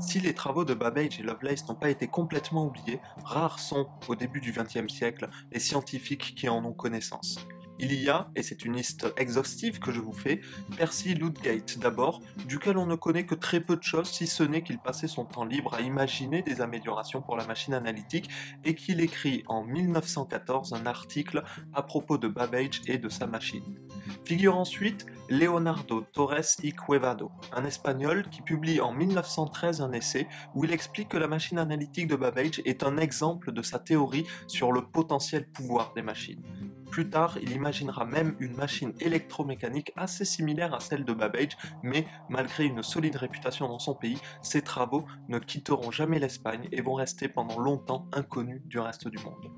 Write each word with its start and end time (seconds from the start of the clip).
Si 0.00 0.20
les 0.20 0.34
travaux 0.34 0.64
de 0.64 0.74
Babbage 0.74 1.20
et 1.20 1.22
Lovelace 1.22 1.68
n'ont 1.68 1.74
pas 1.74 1.90
été 1.90 2.06
complètement 2.06 2.66
oubliés, 2.66 3.00
rares 3.24 3.58
sont, 3.58 3.88
au 4.08 4.14
début 4.14 4.40
du 4.40 4.52
XXe 4.52 4.92
siècle, 4.92 5.28
les 5.52 5.60
scientifiques 5.60 6.34
qui 6.36 6.48
en 6.48 6.64
ont 6.64 6.72
connaissance. 6.72 7.46
Il 7.84 8.00
y 8.00 8.08
a, 8.08 8.30
et 8.36 8.44
c'est 8.44 8.64
une 8.64 8.76
liste 8.76 9.12
exhaustive 9.16 9.80
que 9.80 9.90
je 9.90 9.98
vous 9.98 10.12
fais, 10.12 10.40
Percy 10.76 11.14
Ludgate 11.14 11.80
d'abord, 11.80 12.22
duquel 12.46 12.78
on 12.78 12.86
ne 12.86 12.94
connaît 12.94 13.26
que 13.26 13.34
très 13.34 13.60
peu 13.60 13.74
de 13.74 13.82
choses 13.82 14.08
si 14.08 14.28
ce 14.28 14.44
n'est 14.44 14.62
qu'il 14.62 14.78
passait 14.78 15.08
son 15.08 15.24
temps 15.24 15.44
libre 15.44 15.74
à 15.74 15.80
imaginer 15.80 16.42
des 16.42 16.60
améliorations 16.60 17.22
pour 17.22 17.36
la 17.36 17.44
machine 17.44 17.74
analytique 17.74 18.30
et 18.64 18.76
qu'il 18.76 19.00
écrit 19.00 19.42
en 19.48 19.64
1914 19.64 20.74
un 20.74 20.86
article 20.86 21.42
à 21.74 21.82
propos 21.82 22.18
de 22.18 22.28
Babbage 22.28 22.82
et 22.86 22.98
de 22.98 23.08
sa 23.08 23.26
machine. 23.26 23.80
Figure 24.24 24.56
ensuite 24.56 25.06
Leonardo 25.28 26.02
Torres 26.12 26.60
y 26.62 26.72
Cuevado, 26.72 27.32
un 27.52 27.64
espagnol 27.64 28.28
qui 28.30 28.42
publie 28.42 28.80
en 28.80 28.92
1913 28.92 29.80
un 29.80 29.90
essai 29.90 30.28
où 30.54 30.64
il 30.64 30.72
explique 30.72 31.08
que 31.08 31.18
la 31.18 31.26
machine 31.26 31.58
analytique 31.58 32.06
de 32.06 32.14
Babbage 32.14 32.62
est 32.64 32.84
un 32.84 32.96
exemple 32.96 33.50
de 33.50 33.62
sa 33.62 33.80
théorie 33.80 34.24
sur 34.46 34.70
le 34.70 34.82
potentiel 34.82 35.48
pouvoir 35.48 35.92
des 35.94 36.02
machines. 36.02 36.44
Plus 36.92 37.08
tard, 37.08 37.38
il 37.40 37.52
imaginera 37.52 38.04
même 38.04 38.36
une 38.38 38.54
machine 38.54 38.92
électromécanique 39.00 39.92
assez 39.96 40.26
similaire 40.26 40.74
à 40.74 40.80
celle 40.80 41.06
de 41.06 41.14
Babbage, 41.14 41.56
mais 41.82 42.06
malgré 42.28 42.66
une 42.66 42.82
solide 42.82 43.16
réputation 43.16 43.66
dans 43.66 43.78
son 43.78 43.94
pays, 43.94 44.18
ses 44.42 44.60
travaux 44.60 45.06
ne 45.26 45.38
quitteront 45.38 45.90
jamais 45.90 46.18
l'Espagne 46.18 46.68
et 46.70 46.82
vont 46.82 46.92
rester 46.92 47.28
pendant 47.28 47.58
longtemps 47.58 48.08
inconnus 48.12 48.60
du 48.66 48.78
reste 48.78 49.08
du 49.08 49.16
monde. 49.24 49.50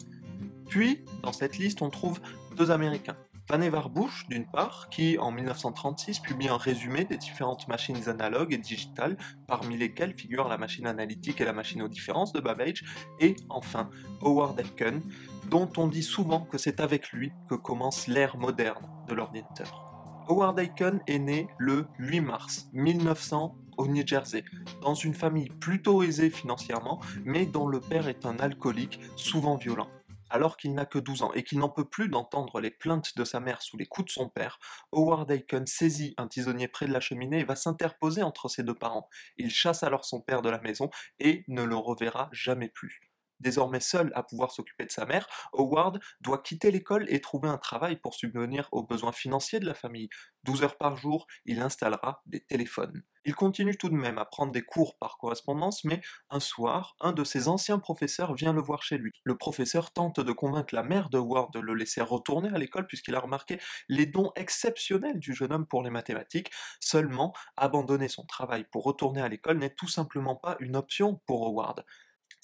Puis, 0.69 1.05
dans 1.25 1.33
cette 1.33 1.59
liste, 1.59 1.83
on 1.83 1.91
trouve 1.91 2.20
deux 2.56 2.70
Américains. 2.70 3.16
Vannevar 3.48 3.91
Bush, 3.91 4.27
d'une 4.29 4.47
part, 4.47 4.89
qui 4.89 5.19
en 5.19 5.30
1936 5.30 6.21
publie 6.21 6.48
un 6.48 6.57
résumé 6.57 7.05
des 7.05 7.19
différentes 7.19 7.69
machines 7.69 8.09
analogues 8.09 8.55
et 8.55 8.59
digitales, 8.59 9.19
parmi 9.47 9.77
lesquelles 9.77 10.14
figurent 10.14 10.48
la 10.48 10.56
machine 10.56 10.86
analytique 10.86 11.42
et 11.42 11.45
la 11.45 11.53
machine 11.53 11.83
aux 11.83 11.89
différences 11.89 12.33
de 12.33 12.41
Babbage, 12.41 12.84
et 13.20 13.36
enfin 13.51 13.91
Howard 14.23 14.59
Aiken, 14.59 15.03
dont 15.51 15.70
on 15.77 15.89
dit 15.89 16.03
souvent 16.03 16.41
que 16.41 16.56
c'est 16.56 16.81
avec 16.81 17.11
lui 17.12 17.33
que 17.51 17.55
commence 17.55 18.06
l'ère 18.06 18.39
moderne 18.39 18.89
de 19.09 19.14
l'ordinateur. 19.14 19.91
Howard 20.27 20.58
Aiken 20.58 21.03
est 21.06 21.19
né 21.19 21.48
le 21.58 21.86
8 21.98 22.20
mars 22.23 22.70
1900 22.73 23.58
au 23.77 23.86
New 23.86 24.06
Jersey, 24.06 24.45
dans 24.81 24.95
une 24.95 25.14
famille 25.14 25.51
plutôt 25.61 26.03
aisée 26.03 26.31
financièrement, 26.31 27.01
mais 27.25 27.45
dont 27.45 27.69
le 27.69 27.81
père 27.81 28.08
est 28.08 28.25
un 28.25 28.39
alcoolique 28.39 29.01
souvent 29.17 29.56
violent. 29.56 29.89
Alors 30.34 30.56
qu'il 30.56 30.74
n'a 30.74 30.84
que 30.84 30.98
12 30.98 31.22
ans 31.22 31.32
et 31.34 31.44
qu'il 31.44 31.60
n'en 31.60 31.68
peut 31.68 31.88
plus 31.88 32.08
d'entendre 32.08 32.58
les 32.58 32.72
plaintes 32.72 33.16
de 33.16 33.22
sa 33.22 33.38
mère 33.38 33.62
sous 33.62 33.77
les 33.77 33.86
coups 33.86 34.06
de 34.06 34.10
son 34.10 34.28
père, 34.28 34.58
Howard 34.90 35.30
Aiken 35.30 35.64
saisit 35.64 36.12
un 36.18 36.27
tisonnier 36.27 36.66
près 36.66 36.88
de 36.88 36.92
la 36.92 36.98
cheminée 36.98 37.38
et 37.38 37.44
va 37.44 37.54
s'interposer 37.54 38.24
entre 38.24 38.48
ses 38.48 38.64
deux 38.64 38.74
parents. 38.74 39.08
Il 39.36 39.48
chasse 39.48 39.84
alors 39.84 40.05
son 40.05 40.20
père 40.20 40.42
de 40.42 40.50
la 40.50 40.58
maison 40.58 40.90
et 41.20 41.44
ne 41.46 41.62
le 41.62 41.77
reverra 41.77 42.30
jamais 42.32 42.68
plus. 42.68 43.03
Désormais 43.40 43.80
seul 43.80 44.12
à 44.14 44.22
pouvoir 44.22 44.50
s'occuper 44.50 44.86
de 44.86 44.90
sa 44.90 45.06
mère, 45.06 45.28
Howard 45.52 46.00
doit 46.20 46.42
quitter 46.42 46.70
l'école 46.70 47.06
et 47.08 47.20
trouver 47.20 47.48
un 47.48 47.58
travail 47.58 47.96
pour 47.96 48.14
subvenir 48.14 48.68
aux 48.72 48.82
besoins 48.82 49.12
financiers 49.12 49.60
de 49.60 49.66
la 49.66 49.74
famille. 49.74 50.08
12 50.44 50.62
heures 50.62 50.77
par 50.77 50.96
jour, 50.96 51.27
il 51.44 51.60
installera 51.60 52.22
des 52.27 52.40
téléphones. 52.40 53.02
Il 53.27 53.34
continue 53.34 53.77
tout 53.77 53.88
de 53.88 53.94
même 53.94 54.18
à 54.18 54.27
prendre 54.27 54.52
des 54.52 54.62
cours 54.62 54.98
par 54.98 55.16
correspondance, 55.16 55.84
mais 55.84 56.02
un 56.28 56.40
soir, 56.40 56.94
un 57.00 57.12
de 57.12 57.24
ses 57.24 57.48
anciens 57.48 57.78
professeurs 57.78 58.34
vient 58.34 58.52
le 58.52 58.60
voir 58.60 58.82
chez 58.82 58.98
lui. 58.98 59.12
Le 59.24 59.36
professeur 59.36 59.92
tente 59.92 60.20
de 60.20 60.32
convaincre 60.32 60.74
la 60.74 60.82
mère 60.82 61.08
de 61.08 61.16
Howard 61.16 61.50
de 61.55 61.60
le 61.60 61.72
laisser 61.72 62.02
retourner 62.02 62.50
à 62.50 62.58
l'école 62.58 62.86
puisqu'il 62.86 63.14
a 63.14 63.20
remarqué 63.20 63.58
les 63.88 64.05
dons 64.05 64.30
exceptionnels 64.36 65.18
du 65.18 65.32
jeune 65.34 65.52
homme 65.52 65.66
pour 65.66 65.82
les 65.82 65.90
mathématiques. 65.90 66.50
Seulement, 66.80 67.32
abandonner 67.56 68.08
son 68.08 68.27
travail 68.27 68.64
pour 68.70 68.84
retourner 68.84 69.22
à 69.22 69.28
l'école 69.28 69.58
n'est 69.58 69.74
tout 69.74 69.88
simplement 69.88 70.36
pas 70.36 70.56
une 70.60 70.77
option 70.77 71.23
pour 71.27 71.46
Howard. 71.46 71.84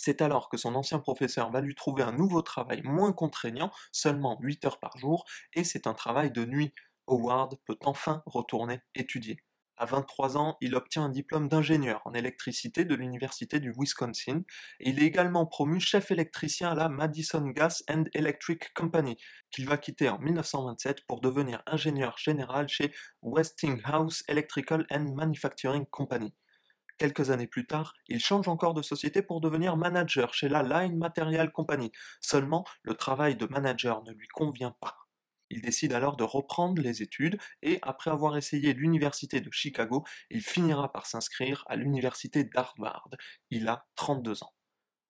C'est 0.02 0.22
alors 0.22 0.48
que 0.48 0.56
son 0.56 0.76
ancien 0.76 0.98
professeur 0.98 1.50
va 1.50 1.60
lui 1.60 1.74
trouver 1.74 2.02
un 2.02 2.12
nouveau 2.12 2.40
travail 2.40 2.80
moins 2.84 3.12
contraignant, 3.12 3.70
seulement 3.92 4.38
8 4.40 4.64
heures 4.64 4.80
par 4.80 4.96
jour, 4.96 5.26
et 5.52 5.62
c'est 5.62 5.86
un 5.86 5.92
travail 5.92 6.30
de 6.30 6.46
nuit. 6.46 6.72
Howard 7.06 7.58
peut 7.66 7.76
enfin 7.84 8.22
retourner 8.24 8.80
étudier. 8.94 9.36
À 9.76 9.84
23 9.84 10.38
ans, 10.38 10.56
il 10.62 10.74
obtient 10.74 11.04
un 11.04 11.10
diplôme 11.10 11.48
d'ingénieur 11.48 12.00
en 12.06 12.14
électricité 12.14 12.86
de 12.86 12.94
l'université 12.94 13.60
du 13.60 13.74
Wisconsin 13.76 14.40
il 14.80 15.02
est 15.02 15.06
également 15.06 15.44
promu 15.44 15.80
chef 15.80 16.10
électricien 16.10 16.70
à 16.70 16.74
la 16.74 16.88
Madison 16.88 17.46
Gas 17.48 17.82
and 17.90 18.04
Electric 18.14 18.72
Company, 18.72 19.18
qu'il 19.50 19.68
va 19.68 19.76
quitter 19.76 20.08
en 20.08 20.18
1927 20.18 21.04
pour 21.06 21.20
devenir 21.20 21.62
ingénieur 21.66 22.16
général 22.16 22.68
chez 22.68 22.90
Westinghouse 23.20 24.24
Electrical 24.28 24.86
and 24.90 25.14
Manufacturing 25.14 25.84
Company. 25.90 26.32
Quelques 27.00 27.30
années 27.30 27.46
plus 27.46 27.66
tard, 27.66 27.94
il 28.08 28.20
change 28.20 28.46
encore 28.46 28.74
de 28.74 28.82
société 28.82 29.22
pour 29.22 29.40
devenir 29.40 29.78
manager 29.78 30.34
chez 30.34 30.50
la 30.50 30.62
Line 30.62 30.98
Material 30.98 31.50
Company. 31.50 31.90
Seulement, 32.20 32.66
le 32.82 32.92
travail 32.92 33.36
de 33.36 33.46
manager 33.46 34.02
ne 34.04 34.12
lui 34.12 34.28
convient 34.28 34.76
pas. 34.82 34.98
Il 35.48 35.62
décide 35.62 35.94
alors 35.94 36.18
de 36.18 36.24
reprendre 36.24 36.82
les 36.82 37.00
études 37.00 37.38
et, 37.62 37.78
après 37.80 38.10
avoir 38.10 38.36
essayé 38.36 38.74
l'université 38.74 39.40
de 39.40 39.50
Chicago, 39.50 40.04
il 40.28 40.42
finira 40.42 40.92
par 40.92 41.06
s'inscrire 41.06 41.64
à 41.68 41.76
l'université 41.76 42.44
d'Harvard. 42.44 43.08
Il 43.48 43.66
a 43.68 43.86
32 43.94 44.42
ans. 44.42 44.52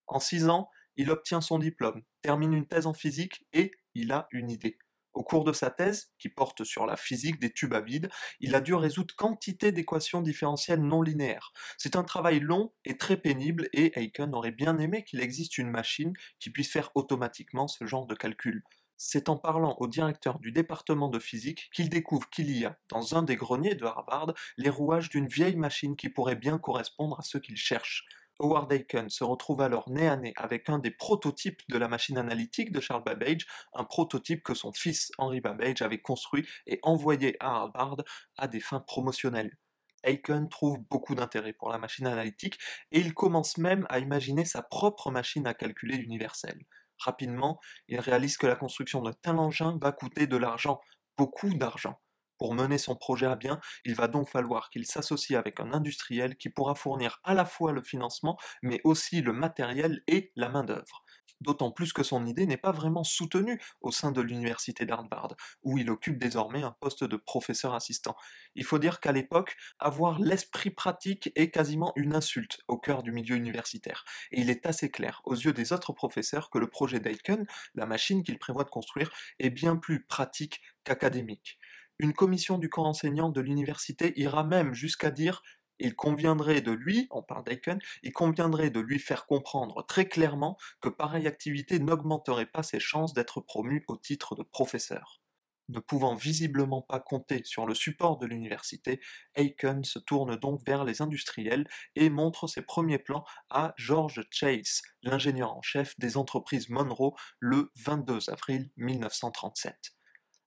En 0.07 0.21
6 0.21 0.47
ans, 0.47 0.69
il 0.95 1.11
obtient 1.11 1.41
son 1.41 1.59
diplôme, 1.59 2.03
termine 2.21 2.53
une 2.53 2.67
thèse 2.67 2.87
en 2.87 2.93
physique 2.93 3.45
et 3.51 3.73
il 3.95 4.13
a 4.13 4.29
une 4.31 4.49
idée. 4.49 4.77
Au 5.13 5.23
cours 5.23 5.43
de 5.43 5.51
sa 5.51 5.69
thèse, 5.69 6.11
qui 6.17 6.29
porte 6.29 6.63
sur 6.63 6.85
la 6.85 6.95
physique 6.95 7.39
des 7.39 7.51
tubes 7.51 7.73
à 7.73 7.81
vide, 7.81 8.09
il 8.39 8.55
a 8.55 8.61
dû 8.61 8.73
résoudre 8.73 9.13
quantité 9.15 9.71
d'équations 9.71 10.21
différentielles 10.21 10.81
non 10.81 11.01
linéaires. 11.01 11.51
C'est 11.77 11.97
un 11.97 12.03
travail 12.03 12.39
long 12.39 12.73
et 12.85 12.97
très 12.97 13.17
pénible 13.17 13.67
et 13.73 13.99
Aiken 13.99 14.33
aurait 14.33 14.51
bien 14.51 14.77
aimé 14.77 15.03
qu'il 15.03 15.19
existe 15.19 15.57
une 15.57 15.69
machine 15.69 16.13
qui 16.39 16.49
puisse 16.49 16.71
faire 16.71 16.91
automatiquement 16.95 17.67
ce 17.67 17.85
genre 17.85 18.07
de 18.07 18.15
calcul. 18.15 18.63
C'est 18.95 19.29
en 19.29 19.35
parlant 19.35 19.75
au 19.79 19.87
directeur 19.87 20.39
du 20.39 20.51
département 20.51 21.09
de 21.09 21.17
physique 21.17 21.69
qu'il 21.73 21.89
découvre 21.89 22.29
qu'il 22.29 22.55
y 22.55 22.65
a, 22.65 22.77
dans 22.87 23.15
un 23.15 23.23
des 23.23 23.35
greniers 23.35 23.73
de 23.73 23.85
Harvard, 23.85 24.33
les 24.57 24.69
rouages 24.69 25.09
d'une 25.09 25.27
vieille 25.27 25.55
machine 25.55 25.95
qui 25.95 26.07
pourrait 26.07 26.35
bien 26.35 26.59
correspondre 26.59 27.19
à 27.19 27.23
ce 27.23 27.39
qu'il 27.39 27.57
cherche. 27.57 28.05
Howard 28.41 28.73
Aiken 28.73 29.07
se 29.09 29.23
retrouve 29.23 29.61
alors 29.61 29.87
nez 29.89 30.07
à 30.07 30.17
nez 30.17 30.33
avec 30.35 30.67
un 30.67 30.79
des 30.79 30.89
prototypes 30.89 31.61
de 31.69 31.77
la 31.77 31.87
machine 31.87 32.17
analytique 32.17 32.71
de 32.71 32.79
Charles 32.79 33.03
Babbage, 33.03 33.45
un 33.73 33.83
prototype 33.83 34.41
que 34.41 34.55
son 34.55 34.73
fils 34.73 35.11
Henry 35.19 35.41
Babbage 35.41 35.83
avait 35.83 36.01
construit 36.01 36.47
et 36.65 36.79
envoyé 36.81 37.37
à 37.39 37.51
Harvard 37.57 37.97
à 38.37 38.47
des 38.47 38.59
fins 38.59 38.79
promotionnelles. 38.79 39.55
Aiken 40.03 40.49
trouve 40.49 40.79
beaucoup 40.89 41.13
d'intérêt 41.13 41.53
pour 41.53 41.69
la 41.69 41.77
machine 41.77 42.07
analytique 42.07 42.57
et 42.91 42.99
il 42.99 43.13
commence 43.13 43.59
même 43.59 43.85
à 43.89 43.99
imaginer 43.99 44.43
sa 44.43 44.63
propre 44.63 45.11
machine 45.11 45.45
à 45.45 45.53
calculer 45.53 45.97
universelle. 45.97 46.65
Rapidement, 46.97 47.59
il 47.87 47.99
réalise 47.99 48.37
que 48.37 48.47
la 48.47 48.55
construction 48.55 49.03
d'un 49.03 49.13
tel 49.13 49.37
engin 49.37 49.77
va 49.79 49.91
coûter 49.91 50.25
de 50.25 50.37
l'argent, 50.37 50.81
beaucoup 51.15 51.53
d'argent. 51.53 51.99
Pour 52.41 52.55
mener 52.55 52.79
son 52.79 52.95
projet 52.95 53.27
à 53.27 53.35
bien, 53.35 53.59
il 53.85 53.93
va 53.93 54.07
donc 54.07 54.27
falloir 54.27 54.71
qu'il 54.71 54.87
s'associe 54.87 55.37
avec 55.37 55.59
un 55.59 55.73
industriel 55.73 56.37
qui 56.37 56.49
pourra 56.49 56.73
fournir 56.73 57.19
à 57.23 57.35
la 57.35 57.45
fois 57.45 57.71
le 57.71 57.83
financement, 57.83 58.35
mais 58.63 58.81
aussi 58.83 59.21
le 59.21 59.31
matériel 59.31 60.01
et 60.07 60.31
la 60.35 60.49
main-d'œuvre. 60.49 61.03
D'autant 61.39 61.69
plus 61.69 61.93
que 61.93 62.01
son 62.01 62.25
idée 62.25 62.47
n'est 62.47 62.57
pas 62.57 62.71
vraiment 62.71 63.03
soutenue 63.03 63.61
au 63.79 63.91
sein 63.91 64.11
de 64.11 64.21
l'université 64.21 64.87
d'Harvard, 64.87 65.35
où 65.61 65.77
il 65.77 65.91
occupe 65.91 66.17
désormais 66.17 66.63
un 66.63 66.71
poste 66.71 67.03
de 67.03 67.15
professeur 67.15 67.75
assistant. 67.75 68.15
Il 68.55 68.65
faut 68.65 68.79
dire 68.79 69.01
qu'à 69.01 69.11
l'époque, 69.11 69.55
avoir 69.77 70.19
l'esprit 70.19 70.71
pratique 70.71 71.31
est 71.35 71.51
quasiment 71.51 71.93
une 71.95 72.15
insulte 72.15 72.59
au 72.67 72.79
cœur 72.79 73.03
du 73.03 73.11
milieu 73.11 73.35
universitaire, 73.35 74.03
et 74.31 74.41
il 74.41 74.49
est 74.49 74.65
assez 74.65 74.89
clair 74.89 75.21
aux 75.25 75.35
yeux 75.35 75.53
des 75.53 75.73
autres 75.73 75.93
professeurs 75.93 76.49
que 76.49 76.57
le 76.57 76.71
projet 76.71 76.99
d'Aiken, 76.99 77.45
la 77.75 77.85
machine 77.85 78.23
qu'il 78.23 78.39
prévoit 78.39 78.63
de 78.63 78.71
construire, 78.71 79.11
est 79.37 79.51
bien 79.51 79.75
plus 79.75 80.03
pratique 80.03 80.63
qu'académique. 80.83 81.59
Une 82.01 82.13
commission 82.13 82.57
du 82.57 82.67
corps 82.67 82.87
enseignant 82.87 83.29
de 83.29 83.41
l'université 83.41 84.19
ira 84.19 84.43
même 84.43 84.73
jusqu'à 84.73 85.11
dire 85.11 85.43
il 85.77 85.95
conviendrait 85.95 86.61
de 86.61 86.71
lui, 86.71 87.07
on 87.11 87.21
parle 87.21 87.43
d'Aiken, 87.43 87.79
il 88.01 88.11
conviendrait 88.11 88.71
de 88.71 88.79
lui 88.79 88.97
faire 88.97 89.27
comprendre 89.27 89.85
très 89.85 90.07
clairement 90.07 90.57
que 90.81 90.89
pareille 90.89 91.27
activité 91.27 91.77
n'augmenterait 91.77 92.47
pas 92.47 92.63
ses 92.63 92.79
chances 92.79 93.13
d'être 93.13 93.39
promu 93.39 93.85
au 93.87 93.97
titre 93.97 94.35
de 94.35 94.41
professeur. 94.41 95.21
Ne 95.69 95.79
pouvant 95.79 96.15
visiblement 96.15 96.81
pas 96.81 96.99
compter 96.99 97.43
sur 97.43 97.67
le 97.67 97.75
support 97.75 98.17
de 98.17 98.25
l'université, 98.25 98.99
Aiken 99.35 99.83
se 99.83 99.99
tourne 99.99 100.35
donc 100.37 100.65
vers 100.65 100.85
les 100.85 101.03
industriels 101.03 101.69
et 101.95 102.09
montre 102.09 102.47
ses 102.47 102.63
premiers 102.63 102.97
plans 102.97 103.25
à 103.51 103.75
George 103.77 104.23
Chase, 104.31 104.81
l'ingénieur 105.03 105.55
en 105.55 105.61
chef 105.61 105.93
des 105.99 106.17
entreprises 106.17 106.67
Monroe, 106.67 107.13
le 107.39 107.71
22 107.75 108.31
avril 108.31 108.71
1937. 108.75 109.93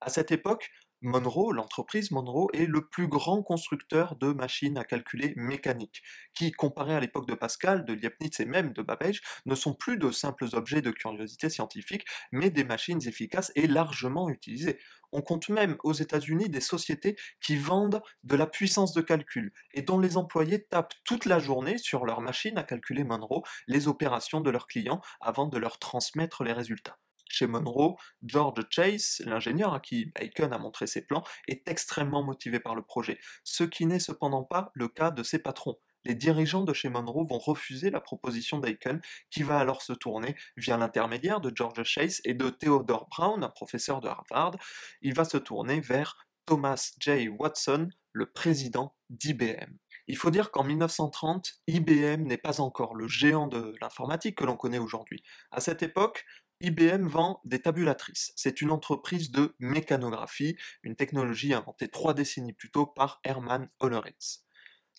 À 0.00 0.10
cette 0.10 0.32
époque, 0.32 0.70
Monroe, 1.04 1.52
l'entreprise 1.52 2.12
Monroe, 2.12 2.48
est 2.54 2.64
le 2.64 2.86
plus 2.88 3.08
grand 3.08 3.42
constructeur 3.42 4.16
de 4.16 4.32
machines 4.32 4.78
à 4.78 4.84
calculer 4.84 5.34
mécaniques, 5.36 6.02
qui, 6.32 6.50
comparé 6.50 6.94
à 6.94 7.00
l'époque 7.00 7.28
de 7.28 7.34
Pascal, 7.34 7.84
de 7.84 7.92
Leibniz 7.92 8.40
et 8.40 8.46
même 8.46 8.72
de 8.72 8.80
Babbage, 8.80 9.20
ne 9.44 9.54
sont 9.54 9.74
plus 9.74 9.98
de 9.98 10.10
simples 10.10 10.46
objets 10.54 10.80
de 10.80 10.90
curiosité 10.90 11.50
scientifique, 11.50 12.06
mais 12.32 12.48
des 12.48 12.64
machines 12.64 13.06
efficaces 13.06 13.52
et 13.54 13.66
largement 13.66 14.30
utilisées. 14.30 14.78
On 15.12 15.20
compte 15.20 15.50
même 15.50 15.76
aux 15.84 15.92
États-Unis 15.92 16.48
des 16.48 16.62
sociétés 16.62 17.16
qui 17.42 17.56
vendent 17.56 18.00
de 18.22 18.36
la 18.36 18.46
puissance 18.46 18.94
de 18.94 19.02
calcul 19.02 19.52
et 19.74 19.82
dont 19.82 19.98
les 19.98 20.16
employés 20.16 20.64
tapent 20.64 20.94
toute 21.04 21.26
la 21.26 21.38
journée 21.38 21.76
sur 21.76 22.06
leur 22.06 22.22
machine 22.22 22.56
à 22.56 22.62
calculer 22.62 23.04
Monroe 23.04 23.42
les 23.66 23.88
opérations 23.88 24.40
de 24.40 24.48
leurs 24.48 24.66
clients 24.66 25.02
avant 25.20 25.48
de 25.48 25.58
leur 25.58 25.78
transmettre 25.78 26.44
les 26.44 26.54
résultats. 26.54 26.96
Chez 27.28 27.46
Monroe, 27.46 27.96
George 28.22 28.62
Chase, 28.70 29.22
l'ingénieur 29.24 29.74
à 29.74 29.80
qui 29.80 30.12
Aiken 30.16 30.52
a 30.52 30.58
montré 30.58 30.86
ses 30.86 31.04
plans, 31.04 31.24
est 31.48 31.68
extrêmement 31.68 32.22
motivé 32.22 32.60
par 32.60 32.74
le 32.74 32.82
projet, 32.82 33.18
ce 33.44 33.64
qui 33.64 33.86
n'est 33.86 33.98
cependant 33.98 34.44
pas 34.44 34.70
le 34.74 34.88
cas 34.88 35.10
de 35.10 35.22
ses 35.22 35.38
patrons. 35.38 35.78
Les 36.04 36.14
dirigeants 36.14 36.64
de 36.64 36.74
chez 36.74 36.90
Monroe 36.90 37.24
vont 37.24 37.38
refuser 37.38 37.90
la 37.90 38.00
proposition 38.00 38.58
d'Aiken, 38.58 39.00
qui 39.30 39.42
va 39.42 39.58
alors 39.58 39.80
se 39.80 39.94
tourner, 39.94 40.36
via 40.56 40.76
l'intermédiaire 40.76 41.40
de 41.40 41.50
George 41.54 41.82
Chase 41.82 42.20
et 42.24 42.34
de 42.34 42.50
Theodore 42.50 43.08
Brown, 43.08 43.42
un 43.42 43.48
professeur 43.48 44.00
de 44.00 44.08
Harvard, 44.08 44.56
il 45.00 45.14
va 45.14 45.24
se 45.24 45.38
tourner 45.38 45.80
vers 45.80 46.26
Thomas 46.44 46.92
J. 47.00 47.28
Watson, 47.28 47.88
le 48.12 48.30
président 48.30 48.94
d'IBM. 49.08 49.78
Il 50.06 50.16
faut 50.18 50.30
dire 50.30 50.50
qu'en 50.50 50.64
1930, 50.64 51.54
IBM 51.66 52.24
n'est 52.24 52.36
pas 52.36 52.60
encore 52.60 52.94
le 52.94 53.08
géant 53.08 53.46
de 53.46 53.74
l'informatique 53.80 54.36
que 54.36 54.44
l'on 54.44 54.56
connaît 54.56 54.78
aujourd'hui. 54.78 55.22
À 55.50 55.60
cette 55.60 55.82
époque, 55.82 56.26
IBM 56.64 57.06
vend 57.06 57.42
des 57.44 57.60
tabulatrices. 57.60 58.32
C'est 58.36 58.62
une 58.62 58.70
entreprise 58.70 59.30
de 59.30 59.54
mécanographie, 59.58 60.56
une 60.82 60.96
technologie 60.96 61.52
inventée 61.52 61.88
trois 61.88 62.14
décennies 62.14 62.54
plus 62.54 62.70
tôt 62.70 62.86
par 62.86 63.20
Hermann 63.22 63.68
Hollerith. 63.80 64.40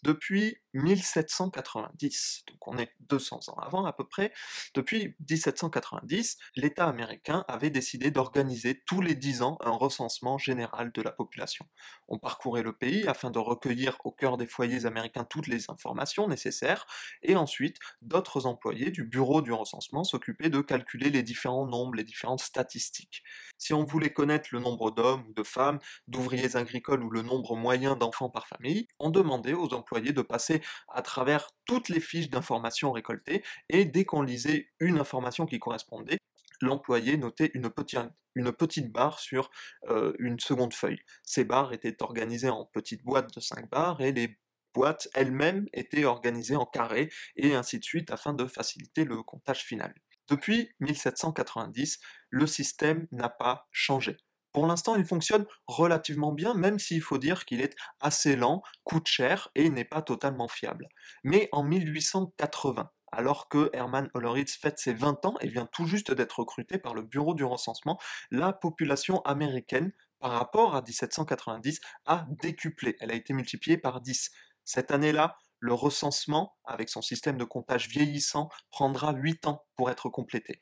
Depuis 0.04 0.58
1790, 0.76 2.44
donc 2.48 2.68
on 2.68 2.78
est 2.78 2.92
200 3.10 3.50
ans 3.50 3.58
avant 3.60 3.86
à 3.86 3.94
peu 3.94 4.06
près, 4.06 4.32
depuis 4.74 5.16
1790, 5.30 6.38
l'État 6.56 6.88
américain 6.88 7.46
avait 7.48 7.70
décidé 7.70 8.12
d'organiser 8.12 8.84
tous 8.86 9.02
les 9.02 9.16
10 9.16 9.42
ans 9.42 9.58
un 9.62 9.72
recensement 9.72 10.38
général 10.38 10.92
de 10.92 11.02
la 11.02 11.12
population. 11.12 11.66
On 12.08 12.20
parcourait 12.20 12.62
le 12.62 12.74
pays 12.74 13.08
afin 13.08 13.32
de 13.32 13.40
recueillir 13.40 13.98
au 14.04 14.12
cœur 14.12 14.38
des 14.38 14.48
foyers 14.48 14.86
américains 14.86 15.24
toutes 15.24 15.48
les 15.48 15.70
informations 15.72 16.28
nécessaires, 16.28 16.86
et 17.24 17.36
ensuite 17.36 17.78
d'autres 18.02 18.46
employés 18.46 18.92
du 18.92 19.06
bureau 19.06 19.42
du 19.42 19.52
recensement 19.52 20.04
s'occupaient 20.04 20.50
de 20.50 20.62
calculer 20.62 21.10
les 21.10 21.24
différents 21.24 21.66
nombres, 21.66 21.96
les 21.96 22.04
différentes 22.04 22.42
statistiques. 22.42 23.24
Si 23.58 23.74
on 23.74 23.84
voulait 23.84 24.14
connaître 24.14 24.50
le 24.52 24.60
nombre 24.60 24.92
d'hommes 24.92 25.26
ou 25.30 25.34
de 25.34 25.44
femmes, 25.44 25.80
d'ouvriers 26.08 26.56
agricoles 26.56 27.04
ou 27.04 27.10
le 27.10 27.22
nombre 27.22 27.56
moyen 27.56 27.96
d'enfants 27.96 28.30
par 28.30 28.48
famille, 28.48 28.88
on 29.00 29.10
demandait 29.10 29.54
aux 29.54 29.74
employés 29.74 30.12
de 30.12 30.22
passer 30.22 30.62
à 30.90 31.02
travers 31.02 31.50
toutes 31.66 31.90
les 31.90 32.00
fiches 32.00 32.30
d'informations 32.30 32.92
récoltées, 32.92 33.44
et 33.70 33.86
dès 33.86 34.06
qu'on 34.06 34.22
lisait 34.22 34.70
une 34.80 35.00
information 35.00 35.46
qui 35.46 35.60
correspondait, 35.60 36.18
l'employé 36.62 37.18
notait 37.18 37.52
une 37.54 37.70
petite, 37.70 38.92
barre 38.92 39.20
sur 39.20 39.50
euh, 39.90 40.14
une 40.20 40.40
seconde 40.40 40.74
feuille. 40.74 41.00
Ces 41.24 41.44
barres 41.44 41.74
étaient 41.74 42.02
organisées 42.02 42.50
en 42.50 42.66
petites 42.66 43.04
boîtes 43.04 43.34
de 43.34 43.40
5 43.40 43.70
barres, 43.70 44.02
et 44.02 44.12
les 44.12 44.38
boîtes 44.74 45.08
elles-mêmes 45.14 45.68
étaient 45.74 46.06
organisées 46.06 46.56
en 46.56 46.66
carrés, 46.66 47.12
et 47.36 47.56
ainsi 47.56 47.80
de 47.80 47.86
suite, 47.86 48.12
afin 48.12 48.34
de 48.34 48.46
faciliter 48.46 49.06
le 49.06 49.24
comptage 49.24 49.64
final. 49.64 49.94
Depuis 50.28 50.72
1790, 50.80 52.00
le 52.30 52.48
système 52.48 53.08
n'a 53.12 53.30
pas 53.30 53.68
changé. 53.72 54.18
Pour 54.56 54.68
l'instant, 54.68 54.96
il 54.96 55.04
fonctionne 55.04 55.46
relativement 55.68 56.32
bien, 56.32 56.54
même 56.54 56.80
s'il 56.80 57.02
faut 57.02 57.18
dire 57.18 57.44
qu'il 57.44 57.60
est 57.60 57.76
assez 58.00 58.38
lent, 58.38 58.64
coûte 58.86 59.06
cher 59.06 59.50
et 59.54 59.70
n'est 59.70 59.84
pas 59.84 60.02
totalement 60.02 60.48
fiable. 60.48 60.88
Mais 61.26 61.50
en 61.52 61.62
1880, 61.62 62.90
alors 63.12 63.50
que 63.50 63.70
Hermann 63.74 64.10
Hollerith 64.14 64.52
fête 64.52 64.80
ses 64.80 64.94
20 64.94 65.26
ans 65.26 65.36
et 65.42 65.50
vient 65.50 65.66
tout 65.66 65.86
juste 65.88 66.14
d'être 66.14 66.40
recruté 66.40 66.78
par 66.78 66.94
le 66.94 67.02
Bureau 67.02 67.34
du 67.34 67.44
recensement, 67.44 68.00
la 68.32 68.54
population 68.54 69.22
américaine, 69.24 69.92
par 70.22 70.32
rapport 70.32 70.74
à 70.74 70.82
1790, 70.82 71.82
a 72.06 72.26
décuplé. 72.42 72.96
Elle 73.02 73.12
a 73.12 73.16
été 73.16 73.34
multipliée 73.34 73.78
par 73.78 74.00
10. 74.00 74.32
Cette 74.64 74.90
année-là, 74.90 75.36
le 75.60 75.74
recensement, 75.74 76.56
avec 76.64 76.88
son 76.88 77.02
système 77.02 77.38
de 77.38 77.44
comptage 77.44 77.90
vieillissant, 77.90 78.48
prendra 78.72 79.12
8 79.12 79.48
ans 79.48 79.66
pour 79.76 79.90
être 79.90 80.08
complété. 80.08 80.62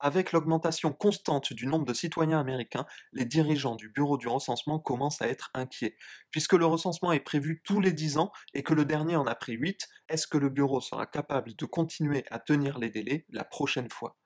Avec 0.00 0.32
l'augmentation 0.32 0.92
constante 0.92 1.52
du 1.52 1.66
nombre 1.66 1.86
de 1.86 1.94
citoyens 1.94 2.40
américains, 2.40 2.86
les 3.12 3.24
dirigeants 3.24 3.76
du 3.76 3.88
bureau 3.88 4.16
du 4.16 4.28
recensement 4.28 4.78
commencent 4.78 5.22
à 5.22 5.28
être 5.28 5.50
inquiets. 5.54 5.96
Puisque 6.30 6.54
le 6.54 6.66
recensement 6.66 7.12
est 7.12 7.20
prévu 7.20 7.62
tous 7.64 7.80
les 7.80 7.92
10 7.92 8.18
ans 8.18 8.32
et 8.52 8.62
que 8.62 8.74
le 8.74 8.84
dernier 8.84 9.16
en 9.16 9.26
a 9.26 9.34
pris 9.34 9.54
8, 9.54 9.88
est-ce 10.08 10.26
que 10.26 10.38
le 10.38 10.50
bureau 10.50 10.80
sera 10.80 11.06
capable 11.06 11.54
de 11.56 11.64
continuer 11.64 12.24
à 12.30 12.38
tenir 12.38 12.78
les 12.78 12.90
délais 12.90 13.24
la 13.30 13.44
prochaine 13.44 13.90
fois? 13.90 14.16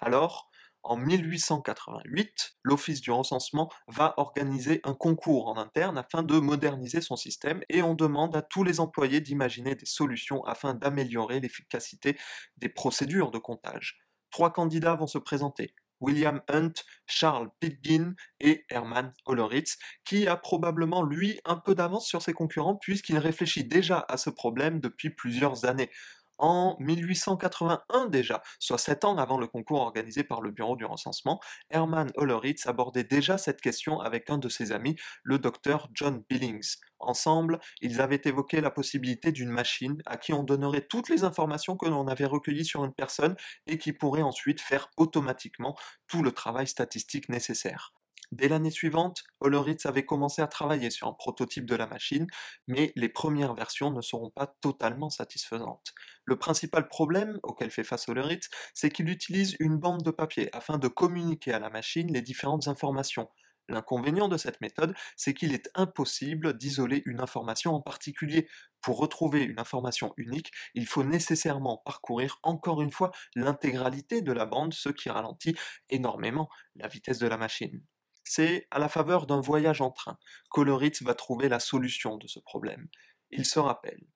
Alors, 0.00 0.48
en 0.84 0.96
1888, 0.96 2.56
l'Office 2.62 3.00
du 3.00 3.10
recensement 3.10 3.70
va 3.88 4.14
organiser 4.16 4.80
un 4.84 4.94
concours 4.94 5.48
en 5.48 5.58
interne 5.58 5.98
afin 5.98 6.22
de 6.22 6.38
moderniser 6.38 7.00
son 7.00 7.16
système 7.16 7.62
et 7.68 7.82
on 7.82 7.94
demande 7.94 8.36
à 8.36 8.42
tous 8.42 8.64
les 8.64 8.80
employés 8.80 9.20
d'imaginer 9.20 9.74
des 9.74 9.86
solutions 9.86 10.44
afin 10.44 10.74
d'améliorer 10.74 11.40
l'efficacité 11.40 12.16
des 12.56 12.68
procédures 12.68 13.30
de 13.30 13.38
comptage. 13.38 13.98
Trois 14.30 14.52
candidats 14.52 14.96
vont 14.96 15.06
se 15.06 15.18
présenter. 15.18 15.74
William 16.00 16.40
Hunt, 16.48 16.72
Charles 17.06 17.50
Pitkin 17.60 18.14
et 18.40 18.64
Hermann 18.70 19.12
Hollerith, 19.26 19.76
qui 20.04 20.28
a 20.28 20.36
probablement 20.36 21.02
lui 21.02 21.40
un 21.44 21.56
peu 21.56 21.74
d'avance 21.74 22.06
sur 22.06 22.22
ses 22.22 22.32
concurrents 22.32 22.76
puisqu'il 22.76 23.18
réfléchit 23.18 23.64
déjà 23.64 24.04
à 24.08 24.16
ce 24.16 24.30
problème 24.30 24.80
depuis 24.80 25.10
plusieurs 25.10 25.64
années 25.64 25.90
en 26.38 26.76
1881 26.80 28.06
déjà, 28.06 28.42
soit 28.58 28.78
sept 28.78 29.04
ans 29.04 29.16
avant 29.18 29.38
le 29.38 29.46
concours 29.46 29.80
organisé 29.80 30.24
par 30.24 30.40
le 30.40 30.50
Bureau 30.50 30.76
du 30.76 30.84
recensement, 30.84 31.40
Hermann 31.70 32.10
Hollerith 32.16 32.66
abordait 32.66 33.04
déjà 33.04 33.38
cette 33.38 33.60
question 33.60 34.00
avec 34.00 34.30
un 34.30 34.38
de 34.38 34.48
ses 34.48 34.72
amis, 34.72 34.96
le 35.22 35.38
docteur 35.38 35.88
John 35.92 36.22
Billings. 36.28 36.76
Ensemble, 37.00 37.60
ils 37.80 38.00
avaient 38.00 38.20
évoqué 38.24 38.60
la 38.60 38.70
possibilité 38.70 39.32
d'une 39.32 39.50
machine 39.50 40.02
à 40.06 40.16
qui 40.16 40.32
on 40.32 40.42
donnerait 40.42 40.86
toutes 40.86 41.08
les 41.08 41.24
informations 41.24 41.76
que 41.76 41.86
l'on 41.86 42.08
avait 42.08 42.24
recueillies 42.24 42.64
sur 42.64 42.84
une 42.84 42.94
personne 42.94 43.36
et 43.66 43.78
qui 43.78 43.92
pourrait 43.92 44.22
ensuite 44.22 44.60
faire 44.60 44.90
automatiquement 44.96 45.76
tout 46.06 46.22
le 46.22 46.32
travail 46.32 46.66
statistique 46.66 47.28
nécessaire. 47.28 47.92
Dès 48.30 48.48
l'année 48.48 48.70
suivante, 48.70 49.24
Hollerith 49.40 49.86
avait 49.86 50.04
commencé 50.04 50.42
à 50.42 50.46
travailler 50.46 50.90
sur 50.90 51.08
un 51.08 51.14
prototype 51.14 51.64
de 51.64 51.74
la 51.74 51.86
machine, 51.86 52.26
mais 52.66 52.92
les 52.94 53.08
premières 53.08 53.54
versions 53.54 53.90
ne 53.90 54.02
seront 54.02 54.28
pas 54.28 54.46
totalement 54.60 55.08
satisfaisantes. 55.08 55.94
Le 56.24 56.36
principal 56.36 56.88
problème 56.88 57.40
auquel 57.42 57.70
fait 57.70 57.84
face 57.84 58.06
Hollerith, 58.06 58.50
c'est 58.74 58.90
qu'il 58.90 59.08
utilise 59.08 59.56
une 59.60 59.78
bande 59.78 60.02
de 60.02 60.10
papier 60.10 60.54
afin 60.54 60.76
de 60.76 60.88
communiquer 60.88 61.54
à 61.54 61.58
la 61.58 61.70
machine 61.70 62.12
les 62.12 62.20
différentes 62.20 62.68
informations. 62.68 63.30
L'inconvénient 63.70 64.28
de 64.28 64.36
cette 64.36 64.60
méthode, 64.60 64.94
c'est 65.16 65.32
qu'il 65.32 65.54
est 65.54 65.70
impossible 65.74 66.56
d'isoler 66.56 67.02
une 67.06 67.20
information 67.20 67.74
en 67.74 67.80
particulier. 67.80 68.46
Pour 68.82 68.98
retrouver 68.98 69.42
une 69.42 69.58
information 69.58 70.12
unique, 70.18 70.52
il 70.74 70.86
faut 70.86 71.04
nécessairement 71.04 71.78
parcourir 71.78 72.38
encore 72.42 72.82
une 72.82 72.92
fois 72.92 73.10
l'intégralité 73.34 74.20
de 74.20 74.32
la 74.32 74.44
bande, 74.44 74.74
ce 74.74 74.90
qui 74.90 75.08
ralentit 75.08 75.56
énormément 75.88 76.50
la 76.76 76.88
vitesse 76.88 77.18
de 77.18 77.26
la 77.26 77.38
machine 77.38 77.82
c'est 78.28 78.66
à 78.70 78.78
la 78.78 78.88
faveur 78.88 79.26
d'un 79.26 79.40
voyage 79.40 79.80
en 79.80 79.90
train 79.90 80.18
qu'Hollerith 80.50 81.02
va 81.02 81.14
trouver 81.14 81.48
la 81.48 81.60
solution 81.60 82.16
de 82.16 82.26
ce 82.26 82.40
problème. 82.40 82.88
Il 83.30 83.44
se 83.44 83.58
rappelle. 83.58 84.06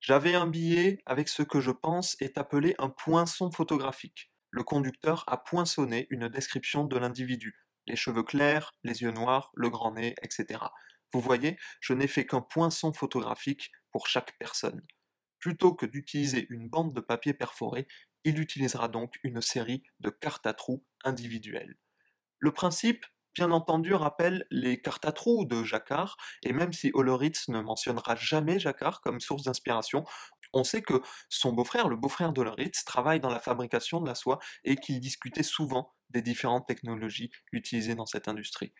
J'avais 0.00 0.34
un 0.34 0.46
billet 0.46 1.02
avec 1.06 1.28
ce 1.28 1.42
que 1.42 1.60
je 1.60 1.70
pense 1.70 2.16
est 2.20 2.38
appelé 2.38 2.74
un 2.78 2.90
poinçon 2.90 3.50
photographique. 3.50 4.30
Le 4.50 4.62
conducteur 4.62 5.24
a 5.26 5.36
poinçonné 5.36 6.06
une 6.10 6.28
description 6.28 6.84
de 6.84 6.96
l'individu. 6.96 7.66
Les 7.86 7.96
cheveux 7.96 8.22
clairs, 8.22 8.74
les 8.84 9.02
yeux 9.02 9.10
noirs, 9.10 9.50
le 9.54 9.70
grand 9.70 9.92
nez, 9.92 10.14
etc. 10.22 10.60
Vous 11.12 11.20
voyez, 11.20 11.56
je 11.80 11.92
n'ai 11.92 12.08
fait 12.08 12.26
qu'un 12.26 12.40
poinçon 12.40 12.92
photographique 12.92 13.72
pour 13.90 14.06
chaque 14.06 14.36
personne. 14.38 14.82
Plutôt 15.38 15.74
que 15.74 15.86
d'utiliser 15.86 16.46
une 16.50 16.68
bande 16.68 16.94
de 16.94 17.00
papier 17.00 17.34
perforé, 17.34 17.86
il 18.24 18.40
utilisera 18.40 18.88
donc 18.88 19.18
une 19.22 19.40
série 19.40 19.82
de 20.00 20.10
cartes 20.10 20.46
à 20.46 20.54
trous 20.54 20.84
individuelles. 21.04 21.76
Le 22.38 22.52
principe 22.52 23.06
bien 23.36 23.50
entendu 23.50 23.92
rappelle 23.92 24.46
les 24.50 24.80
cartes 24.80 25.04
à 25.04 25.12
trous 25.12 25.44
de 25.44 25.62
Jacquard, 25.62 26.16
et 26.42 26.54
même 26.54 26.72
si 26.72 26.90
Hollerith 26.94 27.48
ne 27.48 27.60
mentionnera 27.60 28.16
jamais 28.16 28.58
Jacquard 28.58 29.02
comme 29.02 29.20
source 29.20 29.42
d'inspiration, 29.42 30.04
on 30.54 30.64
sait 30.64 30.80
que 30.80 31.02
son 31.28 31.52
beau-frère, 31.52 31.88
le 31.88 31.96
beau-frère 31.96 32.32
d'Hollerith, 32.32 32.82
travaille 32.86 33.20
dans 33.20 33.28
la 33.28 33.38
fabrication 33.38 34.00
de 34.00 34.08
la 34.08 34.14
soie 34.14 34.38
et 34.64 34.76
qu'il 34.76 35.00
discutait 35.00 35.42
souvent 35.42 35.92
des 36.10 36.22
différentes 36.22 36.66
technologies 36.66 37.30
utilisées 37.52 37.94
dans 37.94 38.06
cette 38.06 38.26
industrie. 38.26 38.72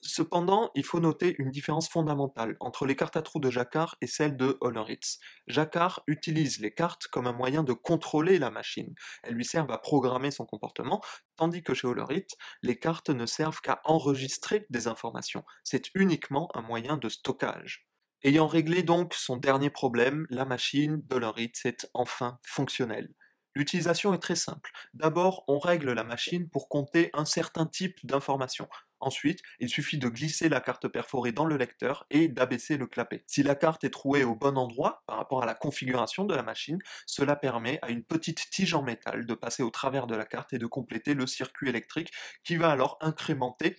Cependant, 0.00 0.70
il 0.76 0.84
faut 0.84 1.00
noter 1.00 1.34
une 1.38 1.50
différence 1.50 1.88
fondamentale 1.88 2.56
entre 2.60 2.86
les 2.86 2.94
cartes 2.94 3.16
à 3.16 3.22
trous 3.22 3.40
de 3.40 3.50
Jacquard 3.50 3.96
et 4.00 4.06
celles 4.06 4.36
de 4.36 4.56
Hollerith. 4.60 5.18
Jacquard 5.48 6.04
utilise 6.06 6.60
les 6.60 6.72
cartes 6.72 7.08
comme 7.08 7.26
un 7.26 7.32
moyen 7.32 7.64
de 7.64 7.72
contrôler 7.72 8.38
la 8.38 8.50
machine. 8.50 8.94
Elles 9.24 9.34
lui 9.34 9.44
servent 9.44 9.72
à 9.72 9.78
programmer 9.78 10.30
son 10.30 10.46
comportement, 10.46 11.02
tandis 11.36 11.64
que 11.64 11.74
chez 11.74 11.88
Hollerith, 11.88 12.36
les 12.62 12.78
cartes 12.78 13.10
ne 13.10 13.26
servent 13.26 13.60
qu'à 13.60 13.80
enregistrer 13.84 14.66
des 14.70 14.86
informations. 14.86 15.44
C'est 15.64 15.90
uniquement 15.94 16.48
un 16.54 16.62
moyen 16.62 16.96
de 16.96 17.08
stockage. 17.08 17.88
Ayant 18.22 18.46
réglé 18.46 18.84
donc 18.84 19.14
son 19.14 19.36
dernier 19.36 19.70
problème, 19.70 20.26
la 20.30 20.44
machine 20.44 21.02
d'Hollerith 21.06 21.60
est 21.64 21.88
enfin 21.94 22.38
fonctionnelle. 22.44 23.12
L'utilisation 23.54 24.14
est 24.14 24.18
très 24.18 24.36
simple. 24.36 24.70
D'abord, 24.94 25.42
on 25.48 25.58
règle 25.58 25.92
la 25.92 26.04
machine 26.04 26.48
pour 26.48 26.68
compter 26.68 27.10
un 27.12 27.24
certain 27.24 27.66
type 27.66 27.98
d'informations. 28.04 28.68
Ensuite, 29.00 29.40
il 29.60 29.68
suffit 29.68 29.98
de 29.98 30.08
glisser 30.08 30.48
la 30.48 30.60
carte 30.60 30.88
perforée 30.88 31.32
dans 31.32 31.44
le 31.44 31.56
lecteur 31.56 32.06
et 32.10 32.28
d'abaisser 32.28 32.76
le 32.76 32.86
clapet. 32.86 33.22
Si 33.26 33.42
la 33.42 33.54
carte 33.54 33.84
est 33.84 33.90
trouée 33.90 34.24
au 34.24 34.34
bon 34.34 34.58
endroit 34.58 35.02
par 35.06 35.16
rapport 35.18 35.42
à 35.42 35.46
la 35.46 35.54
configuration 35.54 36.24
de 36.24 36.34
la 36.34 36.42
machine, 36.42 36.80
cela 37.06 37.36
permet 37.36 37.78
à 37.82 37.90
une 37.90 38.02
petite 38.02 38.50
tige 38.50 38.74
en 38.74 38.82
métal 38.82 39.26
de 39.26 39.34
passer 39.34 39.62
au 39.62 39.70
travers 39.70 40.06
de 40.06 40.16
la 40.16 40.24
carte 40.24 40.52
et 40.52 40.58
de 40.58 40.66
compléter 40.66 41.14
le 41.14 41.26
circuit 41.26 41.68
électrique 41.68 42.12
qui 42.42 42.56
va 42.56 42.70
alors 42.70 42.98
incrémenter 43.00 43.76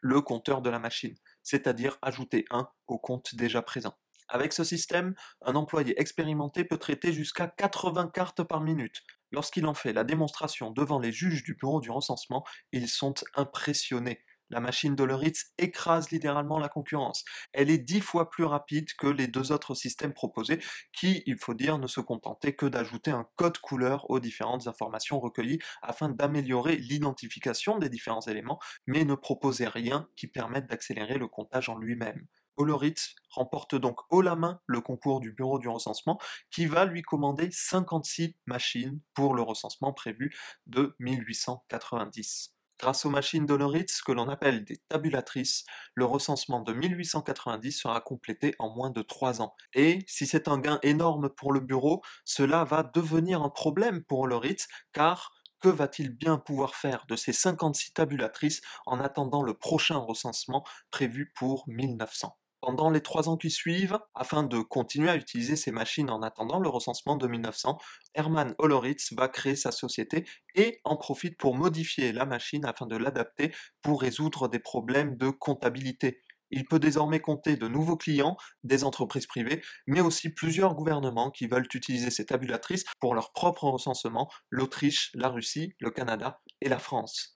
le 0.00 0.20
compteur 0.20 0.62
de 0.62 0.70
la 0.70 0.78
machine, 0.78 1.16
c'est-à-dire 1.42 1.98
ajouter 2.02 2.44
1 2.50 2.68
au 2.86 2.98
compte 2.98 3.34
déjà 3.34 3.62
présent. 3.62 3.94
Avec 4.28 4.52
ce 4.52 4.62
système, 4.62 5.14
un 5.42 5.54
employé 5.54 5.98
expérimenté 6.00 6.64
peut 6.64 6.76
traiter 6.76 7.12
jusqu'à 7.12 7.46
80 7.46 8.08
cartes 8.08 8.42
par 8.42 8.60
minute. 8.60 9.02
Lorsqu'il 9.32 9.66
en 9.66 9.74
fait 9.74 9.92
la 9.92 10.04
démonstration 10.04 10.70
devant 10.70 10.98
les 10.98 11.12
juges 11.12 11.42
du 11.42 11.54
bureau 11.54 11.80
du 11.80 11.90
recensement, 11.90 12.44
ils 12.72 12.88
sont 12.88 13.14
impressionnés. 13.34 14.22
La 14.50 14.60
machine 14.60 14.94
de 14.94 15.02
Ritz 15.12 15.52
écrase 15.58 16.10
littéralement 16.10 16.58
la 16.58 16.68
concurrence. 16.68 17.24
Elle 17.52 17.70
est 17.70 17.78
dix 17.78 18.00
fois 18.00 18.30
plus 18.30 18.44
rapide 18.44 18.92
que 18.94 19.06
les 19.06 19.26
deux 19.26 19.52
autres 19.52 19.74
systèmes 19.74 20.14
proposés, 20.14 20.60
qui, 20.92 21.22
il 21.26 21.36
faut 21.36 21.54
dire, 21.54 21.78
ne 21.78 21.86
se 21.86 22.00
contentaient 22.00 22.54
que 22.54 22.66
d'ajouter 22.66 23.10
un 23.10 23.26
code 23.36 23.58
couleur 23.58 24.08
aux 24.10 24.20
différentes 24.20 24.66
informations 24.66 25.20
recueillies 25.20 25.58
afin 25.82 26.08
d'améliorer 26.08 26.76
l'identification 26.76 27.78
des 27.78 27.88
différents 27.88 28.22
éléments, 28.22 28.58
mais 28.86 29.04
ne 29.04 29.14
proposaient 29.14 29.68
rien 29.68 30.08
qui 30.16 30.26
permette 30.26 30.66
d'accélérer 30.66 31.18
le 31.18 31.28
comptage 31.28 31.68
en 31.68 31.78
lui-même. 31.78 32.26
Oloritz 32.56 33.14
remporte 33.30 33.76
donc 33.76 34.00
haut 34.10 34.20
la 34.20 34.34
main 34.34 34.60
le 34.66 34.80
concours 34.80 35.20
du 35.20 35.32
bureau 35.32 35.58
du 35.58 35.68
recensement 35.68 36.18
qui 36.50 36.66
va 36.66 36.84
lui 36.84 37.02
commander 37.02 37.48
56 37.50 38.34
machines 38.46 39.00
pour 39.14 39.34
le 39.34 39.42
recensement 39.42 39.92
prévu 39.92 40.36
de 40.66 40.96
1890. 40.98 42.57
Grâce 42.78 43.04
aux 43.04 43.10
machines 43.10 43.44
d'Oloritz, 43.44 44.02
que 44.02 44.12
l'on 44.12 44.28
appelle 44.28 44.64
des 44.64 44.76
tabulatrices, 44.76 45.64
le 45.94 46.04
recensement 46.04 46.60
de 46.60 46.72
1890 46.72 47.72
sera 47.72 48.00
complété 48.00 48.54
en 48.60 48.72
moins 48.72 48.90
de 48.90 49.02
3 49.02 49.42
ans. 49.42 49.56
Et 49.74 50.04
si 50.06 50.28
c'est 50.28 50.46
un 50.46 50.58
gain 50.58 50.78
énorme 50.82 51.28
pour 51.28 51.52
le 51.52 51.58
bureau, 51.58 52.02
cela 52.24 52.62
va 52.62 52.84
devenir 52.84 53.42
un 53.42 53.50
problème 53.50 54.04
pour 54.04 54.20
Oloritz, 54.20 54.68
car 54.92 55.32
que 55.60 55.68
va-t-il 55.68 56.10
bien 56.10 56.38
pouvoir 56.38 56.76
faire 56.76 57.04
de 57.08 57.16
ces 57.16 57.32
56 57.32 57.94
tabulatrices 57.94 58.60
en 58.86 59.00
attendant 59.00 59.42
le 59.42 59.54
prochain 59.54 59.98
recensement 59.98 60.64
prévu 60.92 61.32
pour 61.34 61.64
1900 61.66 62.36
pendant 62.60 62.90
les 62.90 63.00
trois 63.00 63.28
ans 63.28 63.36
qui 63.36 63.50
suivent, 63.50 63.98
afin 64.14 64.42
de 64.42 64.60
continuer 64.60 65.10
à 65.10 65.16
utiliser 65.16 65.56
ces 65.56 65.70
machines 65.70 66.10
en 66.10 66.22
attendant 66.22 66.58
le 66.58 66.68
recensement 66.68 67.16
de 67.16 67.26
1900, 67.26 67.78
Hermann 68.14 68.54
Holleritz 68.58 69.12
va 69.14 69.28
créer 69.28 69.56
sa 69.56 69.70
société 69.70 70.26
et 70.54 70.80
en 70.84 70.96
profite 70.96 71.36
pour 71.38 71.56
modifier 71.56 72.12
la 72.12 72.26
machine 72.26 72.64
afin 72.64 72.86
de 72.86 72.96
l'adapter 72.96 73.52
pour 73.82 74.00
résoudre 74.00 74.48
des 74.48 74.58
problèmes 74.58 75.16
de 75.16 75.30
comptabilité. 75.30 76.22
Il 76.50 76.64
peut 76.64 76.78
désormais 76.78 77.20
compter 77.20 77.56
de 77.56 77.68
nouveaux 77.68 77.96
clients, 77.96 78.36
des 78.64 78.84
entreprises 78.84 79.26
privées, 79.26 79.62
mais 79.86 80.00
aussi 80.00 80.30
plusieurs 80.30 80.74
gouvernements 80.74 81.30
qui 81.30 81.46
veulent 81.46 81.68
utiliser 81.74 82.10
ces 82.10 82.26
tabulatrices 82.26 82.84
pour 83.00 83.14
leur 83.14 83.32
propre 83.32 83.64
recensement, 83.64 84.30
l'Autriche, 84.50 85.10
la 85.14 85.28
Russie, 85.28 85.74
le 85.78 85.90
Canada 85.90 86.40
et 86.60 86.68
la 86.68 86.78
France. 86.78 87.34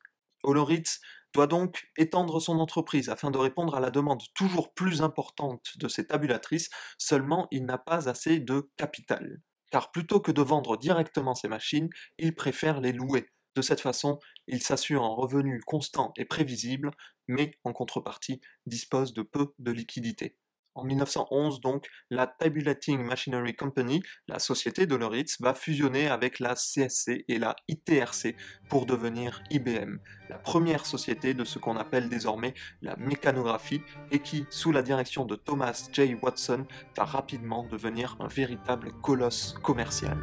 Doit 1.33 1.47
donc 1.47 1.91
étendre 1.97 2.41
son 2.41 2.59
entreprise 2.59 3.09
afin 3.09 3.31
de 3.31 3.39
répondre 3.39 3.75
à 3.75 3.81
la 3.81 3.91
demande 3.91 4.23
toujours 4.35 4.75
plus 4.75 5.03
importante 5.03 5.73
de 5.79 5.89
ses 5.89 6.07
tabulatrices, 6.07 6.71
seulement 6.99 7.49
il 7.51 7.65
n'a 7.65 7.79
pas 7.79 8.09
assez 8.09 8.39
de 8.39 8.71
capital. 8.77 9.41
Car 9.71 9.91
plutôt 9.91 10.21
que 10.21 10.33
de 10.33 10.43
vendre 10.43 10.77
directement 10.77 11.35
ses 11.35 11.49
machines, 11.49 11.89
il 12.19 12.35
préfère 12.35 12.81
les 12.81 12.93
louer. 12.93 13.29
De 13.55 13.63
cette 13.63 13.81
façon, 13.81 14.19
il 14.47 14.63
s'assure 14.63 15.05
un 15.05 15.15
revenu 15.15 15.61
constant 15.61 16.13
et 16.17 16.25
prévisible, 16.25 16.91
mais 17.29 17.59
en 17.65 17.73
contrepartie 17.73 18.41
dispose 18.67 19.13
de 19.13 19.23
peu 19.23 19.55
de 19.59 19.73
liquidités. 19.73 20.37
En 20.75 20.85
1911, 20.85 21.61
donc, 21.61 21.87
la 22.11 22.27
Tabulating 22.27 23.03
Machinery 23.03 23.55
Company, 23.55 24.03
la 24.27 24.39
société 24.39 24.87
de 24.87 24.95
Loritz, 24.95 25.41
va 25.41 25.55
fusionner 25.55 26.09
avec 26.09 26.39
la 26.39 26.55
CSC 26.55 27.25
et 27.29 27.39
la 27.39 27.57
ITRC 27.69 28.37
pour 28.69 28.87
devenir 28.87 29.43
IBM, 29.51 29.99
la 30.31 30.39
première 30.39 30.87
société 30.87 31.35
de 31.35 31.45
ce 31.45 31.59
qu'on 31.59 31.77
appelle 31.77 32.09
désormais 32.09 32.55
la 32.81 32.97
mécanographie 32.97 33.83
et 34.11 34.21
qui, 34.21 34.47
sous 34.51 34.73
la 34.73 34.83
direction 34.83 35.27
de 35.27 35.37
Thomas 35.37 35.89
J. 35.93 36.17
Watson, 36.23 36.67
va 36.97 37.05
rapidement 37.05 37.65
devenir 37.65 38.17
un 38.21 38.29
véritable 38.29 38.93
colosse 39.03 39.55
commercial. 39.63 40.17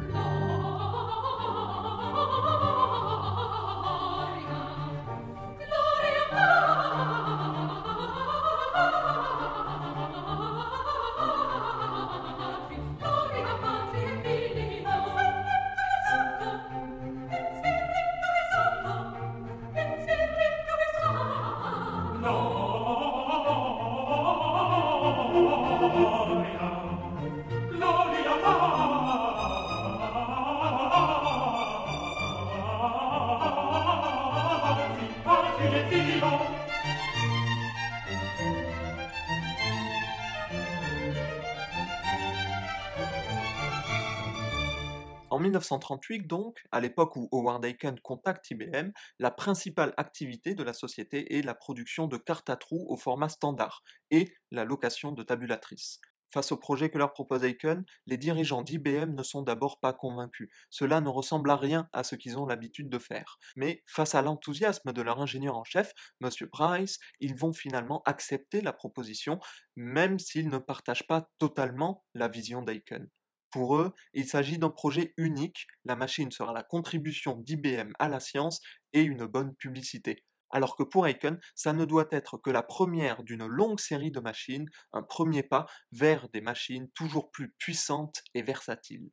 1938 45.50 46.26
donc, 46.28 46.62
à 46.70 46.80
l'époque 46.80 47.16
où 47.16 47.28
Howard 47.32 47.64
Aiken 47.64 47.98
contacte 48.00 48.50
IBM, 48.50 48.92
la 49.18 49.30
principale 49.30 49.92
activité 49.96 50.54
de 50.54 50.62
la 50.62 50.72
société 50.72 51.36
est 51.36 51.42
la 51.42 51.54
production 51.54 52.06
de 52.06 52.16
cartes 52.16 52.50
à 52.50 52.56
trous 52.56 52.86
au 52.88 52.96
format 52.96 53.28
standard 53.28 53.82
et 54.10 54.32
la 54.52 54.64
location 54.64 55.10
de 55.10 55.22
tabulatrices. 55.24 56.00
Face 56.32 56.52
au 56.52 56.56
projet 56.56 56.90
que 56.90 56.98
leur 56.98 57.12
propose 57.12 57.42
Aiken, 57.42 57.84
les 58.06 58.16
dirigeants 58.16 58.62
d'IBM 58.62 59.14
ne 59.14 59.22
sont 59.24 59.42
d'abord 59.42 59.80
pas 59.80 59.92
convaincus. 59.92 60.48
Cela 60.70 61.00
ne 61.00 61.08
ressemble 61.08 61.50
à 61.50 61.56
rien 61.56 61.88
à 61.92 62.04
ce 62.04 62.14
qu'ils 62.14 62.38
ont 62.38 62.46
l'habitude 62.46 62.88
de 62.88 62.98
faire. 63.00 63.40
Mais 63.56 63.82
face 63.86 64.14
à 64.14 64.22
l'enthousiasme 64.22 64.92
de 64.92 65.02
leur 65.02 65.20
ingénieur 65.20 65.56
en 65.56 65.64
chef, 65.64 65.92
M. 66.22 66.30
Bryce, 66.52 67.00
ils 67.18 67.34
vont 67.34 67.52
finalement 67.52 68.02
accepter 68.06 68.60
la 68.60 68.72
proposition, 68.72 69.40
même 69.74 70.20
s'ils 70.20 70.48
ne 70.48 70.58
partagent 70.58 71.08
pas 71.08 71.28
totalement 71.38 72.04
la 72.14 72.28
vision 72.28 72.62
d'Aiken. 72.62 73.08
Pour 73.50 73.76
eux, 73.76 73.92
il 74.14 74.26
s'agit 74.26 74.58
d'un 74.58 74.70
projet 74.70 75.12
unique, 75.16 75.66
la 75.84 75.96
machine 75.96 76.30
sera 76.30 76.52
la 76.52 76.62
contribution 76.62 77.36
d'IBM 77.36 77.92
à 77.98 78.08
la 78.08 78.20
science 78.20 78.60
et 78.92 79.02
une 79.02 79.26
bonne 79.26 79.54
publicité. 79.56 80.24
Alors 80.50 80.76
que 80.76 80.82
pour 80.82 81.06
Aiken, 81.06 81.38
ça 81.54 81.72
ne 81.72 81.84
doit 81.84 82.08
être 82.10 82.36
que 82.36 82.50
la 82.50 82.62
première 82.62 83.22
d'une 83.22 83.46
longue 83.46 83.80
série 83.80 84.10
de 84.10 84.20
machines, 84.20 84.68
un 84.92 85.02
premier 85.02 85.42
pas 85.42 85.66
vers 85.92 86.28
des 86.28 86.40
machines 86.40 86.90
toujours 86.90 87.30
plus 87.30 87.52
puissantes 87.58 88.22
et 88.34 88.42
versatiles. 88.42 89.10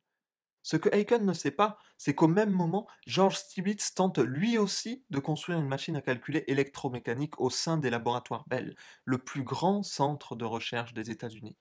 Ce 0.62 0.76
que 0.76 0.94
Aiken 0.94 1.24
ne 1.24 1.32
sait 1.32 1.52
pas, 1.52 1.78
c'est 1.96 2.14
qu'au 2.14 2.28
même 2.28 2.50
moment, 2.50 2.86
George 3.06 3.36
Stibitz 3.36 3.94
tente 3.94 4.18
lui 4.18 4.58
aussi 4.58 5.04
de 5.10 5.18
construire 5.18 5.58
une 5.58 5.68
machine 5.68 5.96
à 5.96 6.02
calculer 6.02 6.44
électromécanique 6.46 7.40
au 7.40 7.48
sein 7.48 7.78
des 7.78 7.90
laboratoires 7.90 8.44
Bell, 8.48 8.76
le 9.04 9.18
plus 9.18 9.44
grand 9.44 9.82
centre 9.82 10.36
de 10.36 10.44
recherche 10.44 10.92
des 10.92 11.10
États-Unis. 11.10 11.56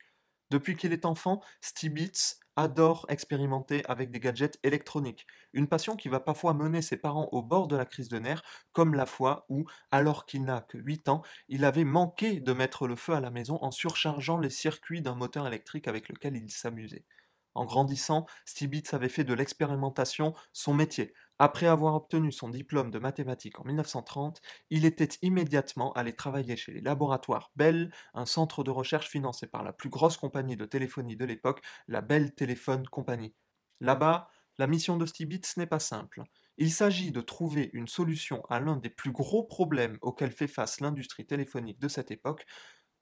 Depuis 0.50 0.75
qu'il 0.75 0.91
est 0.91 1.05
enfant, 1.05 1.41
Stibitz 1.62 2.39
adore 2.57 3.05
expérimenter 3.07 3.83
avec 3.87 4.11
des 4.11 4.19
gadgets 4.19 4.59
électroniques, 4.63 5.25
une 5.53 5.67
passion 5.67 5.95
qui 5.95 6.09
va 6.09 6.19
parfois 6.19 6.53
mener 6.53 6.81
ses 6.81 6.97
parents 6.97 7.29
au 7.31 7.41
bord 7.41 7.67
de 7.67 7.77
la 7.77 7.85
crise 7.85 8.09
de 8.09 8.19
nerfs, 8.19 8.43
comme 8.73 8.95
la 8.95 9.05
fois 9.05 9.45
où, 9.47 9.65
alors 9.91 10.25
qu'il 10.25 10.43
n'a 10.43 10.61
que 10.61 10.77
8 10.77 11.07
ans, 11.07 11.21
il 11.47 11.63
avait 11.63 11.85
manqué 11.85 12.41
de 12.41 12.53
mettre 12.53 12.87
le 12.87 12.95
feu 12.97 13.13
à 13.13 13.21
la 13.21 13.31
maison 13.31 13.59
en 13.61 13.71
surchargeant 13.71 14.39
les 14.39 14.49
circuits 14.49 15.01
d'un 15.01 15.15
moteur 15.15 15.47
électrique 15.47 15.87
avec 15.87 16.09
lequel 16.09 16.35
il 16.35 16.51
s'amusait. 16.51 17.05
En 17.53 17.65
grandissant, 17.65 18.25
Stibitz 18.45 18.93
avait 18.93 19.09
fait 19.09 19.23
de 19.23 19.33
l'expérimentation 19.33 20.33
son 20.53 20.73
métier, 20.73 21.13
Après 21.39 21.67
avoir 21.67 21.96
obtenu 21.96 22.32
son 22.32 22.50
diplôme 22.50 22.91
de 22.91 23.00
mathématiques 23.00 23.60
en 23.60 23.63
1930, 23.63 24.41
il 24.70 24.86
était 24.86 25.10
immédiatement 25.22 25.94
allé 25.94 26.13
travailler 26.13 26.56
chez 26.58 26.72
les 26.74 26.82
laboratoires 26.82 27.51
Bell, 27.56 27.91
un 28.13 28.25
centre 28.25 28.63
de 28.63 28.72
recherche 28.72 29.08
financé 29.10 29.48
par 29.48 29.63
la 29.63 29.74
plus 29.74 29.89
grosse 29.89 30.17
compagnie 30.17 30.58
de 30.58 30.65
téléphonie 30.65 31.15
de 31.15 31.25
l'époque, 31.25 31.62
la 31.88 32.01
Bell 32.01 32.34
Telephone 32.34 32.88
Company. 32.88 33.36
Là-bas, 33.82 34.29
la 34.58 34.65
mission 34.67 34.98
de 34.98 35.06
Stibitz 35.06 35.58
n'est 35.58 35.67
pas 35.67 35.79
simple. 35.79 36.24
Il 36.58 36.72
s'agit 36.72 37.12
de 37.12 37.22
trouver 37.22 37.70
une 37.74 37.88
solution 37.88 38.44
à 38.50 38.60
l'un 38.60 38.75
des 38.75 38.89
plus 38.89 39.12
gros 39.12 39.44
problèmes 39.44 40.00
auxquels 40.01 40.32
fait 40.32 40.48
face 40.48 40.79
l'industrie 40.82 41.27
téléphonique 41.27 41.79
de 41.79 41.88
cette 41.88 42.10
époque, 42.10 42.48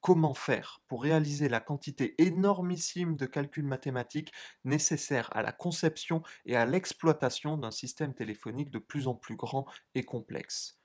comment 0.00 0.34
faire 0.34 0.80
pour 0.88 1.02
réaliser 1.02 1.48
la 1.48 1.60
quantité 1.60 2.14
énormissime 2.22 3.16
de 3.16 3.26
calculs 3.26 3.64
mathématiques 3.66 4.32
nécessaires 4.64 5.28
à 5.36 5.42
la 5.42 5.52
conception 5.52 6.22
et 6.44 6.56
à 6.56 6.66
l'exploitation 6.66 7.56
d'un 7.58 7.70
système 7.70 8.14
téléphonique 8.14 8.70
de 8.70 8.78
plus 8.78 9.08
en 9.08 9.14
plus 9.14 9.36
grand 9.36 9.66
et 9.94 10.04
complexe? 10.04 10.78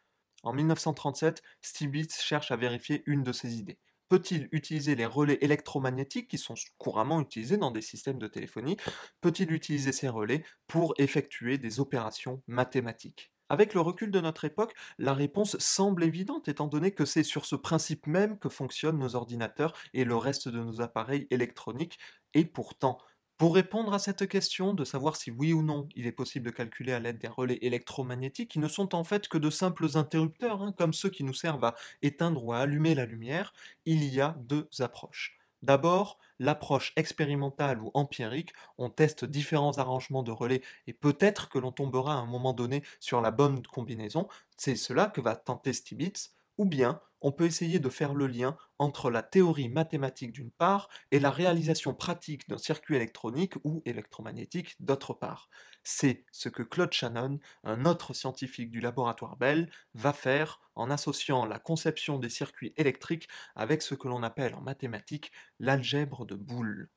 En 0.44 0.53
1937, 0.53 1.41
Stibitz 1.62 2.20
cherche 2.22 2.51
à 2.51 2.56
vérifier 2.56 3.03
une 3.06 3.24
de 3.24 3.32
ses 3.32 3.56
idées. 3.58 3.80
Peut-il 4.10 4.50
utiliser 4.51 4.96
les 4.96 5.06
relais 5.06 5.38
électromagnétiques 5.41 6.27
qui 6.30 6.38
sont 6.38 6.56
couramment 6.77 7.22
utilisés 7.22 7.58
dans 7.58 7.72
des 7.72 7.82
systèmes 7.82 8.18
de 8.20 8.27
téléphonie? 8.27 8.77
Peut-il 9.22 9.51
utiliser 9.51 9.91
ces 9.91 10.10
relais 10.10 10.44
pour 10.68 10.94
effectuer 10.98 11.58
des 11.58 11.80
opérations 11.80 12.44
mathématiques? 12.48 13.32
Avec 13.51 13.74
le 13.74 13.81
recul 13.81 14.12
de 14.12 14.20
notre 14.22 14.46
époque, 14.46 14.74
la 14.98 15.13
réponse 15.13 15.58
semble 15.60 16.03
évidente 16.03 16.48
étant 16.48 16.67
donné 16.67 16.91
que 16.91 17.05
c'est 17.05 17.24
sur 17.24 17.46
ce 17.46 17.55
principe 17.55 18.08
même 18.08 18.39
que 18.39 18.50
fonctionnent 18.50 18.98
nos 19.00 19.15
ordinateurs 19.15 19.74
et 19.93 20.05
le 20.05 20.15
reste 20.15 20.48
de 20.48 20.60
nos 20.60 20.81
appareils 20.81 21.27
électroniques, 21.31 22.00
et 22.34 22.46
pourtant, 22.46 22.98
pour 23.38 23.55
répondre 23.55 23.93
à 23.93 24.00
cette 24.00 24.27
question 24.27 24.74
de 24.74 24.86
savoir 24.86 25.15
si 25.17 25.31
oui 25.31 25.51
ou 25.51 25.63
non 25.63 25.89
il 25.96 26.08
est 26.08 26.12
possible 26.12 26.46
de 26.46 26.51
calculer 26.51 26.93
à 26.93 27.00
l'aide 27.00 27.17
des 27.17 27.27
relais 27.27 27.60
électromagnétiques 27.62 28.51
qui 28.51 28.60
ne 28.60 28.67
sont 28.70 28.96
en 28.96 29.03
fait 29.03 29.27
que 29.27 29.38
de 29.38 29.50
simples 29.50 29.98
interrupteurs, 29.98 30.62
hein, 30.62 30.74
comme 30.77 30.93
ceux 30.93 31.10
qui 31.10 31.24
nous 31.24 31.34
servent 31.34 31.65
à 31.65 31.75
éteindre 32.01 32.43
ou 32.46 32.53
à 32.53 32.60
allumer 32.60 32.96
la 32.96 33.05
lumière, 33.05 33.53
il 33.86 34.03
y 34.05 34.22
a 34.22 34.36
deux 34.39 34.70
approches. 34.79 35.40
D'abord, 35.63 36.18
l'approche 36.39 36.94
expérimentale 36.96 37.82
ou 37.82 37.91
empirique, 37.94 38.53
on 38.77 38.89
teste 38.89 39.25
différents 39.25 39.77
arrangements 39.77 40.24
de 40.24 40.32
relais 40.32 40.62
et 40.88 40.94
peut-être 40.94 41.50
que 41.50 41.60
l'on 41.60 41.72
tombera 41.72 42.13
à 42.13 42.18
un 42.18 42.25
moment 42.25 42.53
donné 42.53 42.84
sur 43.00 43.22
la 43.22 43.32
bonne 43.32 43.62
combinaison, 43.68 44.27
c'est 44.58 44.75
cela 44.75 45.08
que 45.08 45.22
va 45.22 45.36
tenter 45.36 45.74
Stibitz, 45.74 46.36
ou 46.58 46.65
bien 46.65 47.01
on 47.22 47.31
peut 47.31 47.46
essayer 47.46 47.79
de 47.79 47.89
faire 47.89 48.15
le 48.15 48.27
lien 48.27 48.58
entre 48.79 49.12
la 49.12 49.22
théorie 49.22 49.70
mathématique 49.70 50.31
d'une 50.31 50.51
part 50.51 50.89
et 51.12 51.20
la 51.20 51.29
réalisation 51.29 51.93
pratique 51.93 52.50
d'un 52.50 52.58
circuit 52.58 52.96
électronique 52.96 53.53
ou 53.63 53.84
électromagnétique 53.86 54.75
d'autre 54.79 55.13
part. 55.13 55.48
C'est 55.84 56.25
ce 56.31 56.50
que 56.50 56.63
Claude 56.63 56.91
Shannon, 56.91 57.39
un 57.63 57.86
autre 57.86 58.13
scientifique 58.13 58.72
du 58.72 58.81
laboratoire 58.81 59.38
Bell, 59.38 59.72
va 59.93 60.13
faire 60.13 60.60
en 60.75 60.89
associant 60.89 61.46
la 61.46 61.60
conception 61.60 62.17
des 62.17 62.29
circuits 62.29 62.74
électriques 62.75 63.27
avec 63.55 63.84
ce 63.84 63.93
que 63.93 64.08
l'on 64.08 64.24
appelle 64.24 64.55
en 64.55 64.62
mathématiques 64.62 65.31
l'algèbre 65.60 66.25
de 66.25 66.36
Boole. 66.36 66.89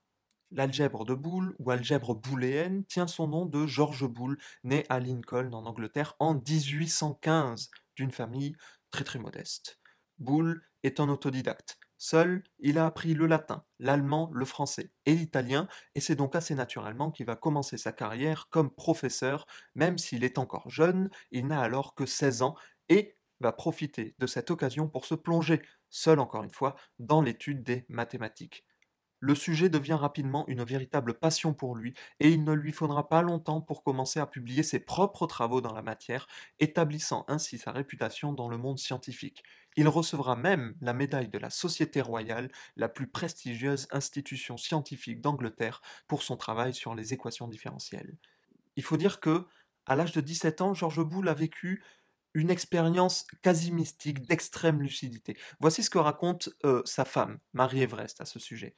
L'algèbre 0.50 1.04
de 1.04 1.14
Boole, 1.14 1.54
ou 1.58 1.70
algèbre 1.70 2.14
booléenne, 2.14 2.84
tient 2.84 3.08
son 3.08 3.26
nom 3.26 3.44
de 3.44 3.66
George 3.66 4.06
Boole, 4.06 4.38
né 4.62 4.84
à 4.88 5.00
Lincoln 5.00 5.52
en 5.52 5.66
Angleterre 5.66 6.14
en 6.20 6.34
1815, 6.34 7.70
d'une 7.96 8.12
famille 8.12 8.54
très 9.02 9.18
modeste. 9.18 9.80
Boole 10.18 10.62
est 10.84 11.00
un 11.00 11.08
autodidacte. 11.08 11.78
Seul, 11.96 12.42
il 12.58 12.78
a 12.78 12.86
appris 12.86 13.14
le 13.14 13.26
latin, 13.26 13.64
l'allemand, 13.78 14.30
le 14.32 14.44
français 14.44 14.92
et 15.06 15.14
l'italien, 15.14 15.68
et 15.94 16.00
c'est 16.00 16.16
donc 16.16 16.36
assez 16.36 16.54
naturellement 16.54 17.10
qu'il 17.10 17.26
va 17.26 17.34
commencer 17.34 17.78
sa 17.78 17.92
carrière 17.92 18.48
comme 18.50 18.70
professeur, 18.70 19.46
même 19.74 19.96
s'il 19.96 20.22
est 20.22 20.38
encore 20.38 20.68
jeune, 20.68 21.08
il 21.30 21.46
n'a 21.46 21.60
alors 21.60 21.94
que 21.94 22.04
16 22.04 22.42
ans, 22.42 22.56
et 22.88 23.16
va 23.40 23.52
profiter 23.52 24.14
de 24.18 24.26
cette 24.26 24.50
occasion 24.50 24.88
pour 24.88 25.06
se 25.06 25.14
plonger, 25.14 25.62
seul 25.88 26.18
encore 26.18 26.44
une 26.44 26.50
fois, 26.50 26.76
dans 26.98 27.22
l'étude 27.22 27.62
des 27.62 27.86
mathématiques. 27.88 28.66
Le 29.20 29.34
sujet 29.34 29.68
devient 29.68 29.94
rapidement 29.94 30.46
une 30.48 30.64
véritable 30.64 31.14
passion 31.14 31.54
pour 31.54 31.76
lui, 31.76 31.94
et 32.20 32.30
il 32.30 32.44
ne 32.44 32.52
lui 32.52 32.72
faudra 32.72 33.08
pas 33.08 33.22
longtemps 33.22 33.60
pour 33.60 33.82
commencer 33.82 34.20
à 34.20 34.26
publier 34.26 34.62
ses 34.62 34.80
propres 34.80 35.26
travaux 35.26 35.60
dans 35.60 35.72
la 35.72 35.82
matière, 35.82 36.26
établissant 36.60 37.24
ainsi 37.28 37.58
sa 37.58 37.72
réputation 37.72 38.32
dans 38.32 38.48
le 38.48 38.58
monde 38.58 38.78
scientifique. 38.78 39.42
Il 39.76 39.88
recevra 39.88 40.36
même 40.36 40.74
la 40.80 40.92
médaille 40.92 41.28
de 41.28 41.38
la 41.38 41.50
Société 41.50 42.00
royale, 42.00 42.50
la 42.76 42.88
plus 42.88 43.06
prestigieuse 43.06 43.88
institution 43.90 44.56
scientifique 44.56 45.20
d'Angleterre, 45.20 45.80
pour 46.06 46.22
son 46.22 46.36
travail 46.36 46.74
sur 46.74 46.94
les 46.94 47.12
équations 47.12 47.48
différentielles. 47.48 48.16
Il 48.76 48.82
faut 48.82 48.96
dire 48.96 49.20
que, 49.20 49.46
à 49.86 49.96
l'âge 49.96 50.12
de 50.12 50.20
17 50.20 50.60
ans, 50.60 50.74
Georges 50.74 51.04
Boulle 51.04 51.28
a 51.28 51.34
vécu 51.34 51.82
une 52.34 52.50
expérience 52.50 53.26
quasi 53.42 53.70
mystique 53.70 54.26
d'extrême 54.26 54.82
lucidité. 54.82 55.36
Voici 55.60 55.82
ce 55.82 55.90
que 55.90 55.98
raconte 55.98 56.50
euh, 56.64 56.82
sa 56.84 57.04
femme, 57.04 57.38
Marie 57.52 57.82
Everest, 57.82 58.20
à 58.20 58.24
ce 58.24 58.40
sujet. 58.40 58.74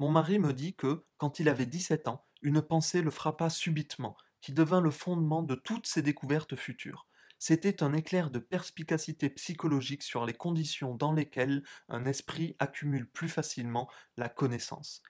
Mon 0.00 0.08
mari 0.08 0.38
me 0.38 0.54
dit 0.54 0.74
que, 0.74 1.04
quand 1.18 1.40
il 1.40 1.48
avait 1.50 1.66
17 1.66 2.08
ans, 2.08 2.24
une 2.40 2.62
pensée 2.62 3.02
le 3.02 3.10
frappa 3.10 3.50
subitement, 3.50 4.16
qui 4.40 4.54
devint 4.54 4.80
le 4.80 4.90
fondement 4.90 5.42
de 5.42 5.54
toutes 5.54 5.86
ses 5.86 6.00
découvertes 6.00 6.56
futures. 6.56 7.06
C'était 7.38 7.82
un 7.82 7.92
éclair 7.92 8.30
de 8.30 8.38
perspicacité 8.38 9.28
psychologique 9.28 10.02
sur 10.02 10.24
les 10.24 10.32
conditions 10.32 10.94
dans 10.94 11.12
lesquelles 11.12 11.62
un 11.90 12.06
esprit 12.06 12.56
accumule 12.58 13.10
plus 13.10 13.28
facilement 13.28 13.90
la 14.16 14.30
connaissance. 14.30 15.02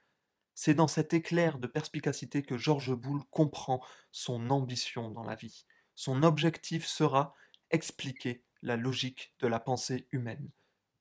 C'est 0.55 0.73
dans 0.73 0.89
cet 0.89 1.13
éclair 1.13 1.57
de 1.57 1.67
perspicacité 1.67 2.43
que 2.43 2.57
Georges 2.57 2.93
Boulle 2.93 3.23
comprend 3.31 3.81
son 4.11 4.49
ambition 4.49 5.09
dans 5.09 5.23
la 5.23 5.35
vie. 5.35 5.63
Son 5.95 6.21
objectif 6.21 6.85
sera 6.85 7.33
expliquer 7.69 8.43
la 8.61 8.75
logique 8.75 9.33
de 9.39 9.47
la 9.47 9.61
pensée 9.61 10.09
humaine. 10.11 10.51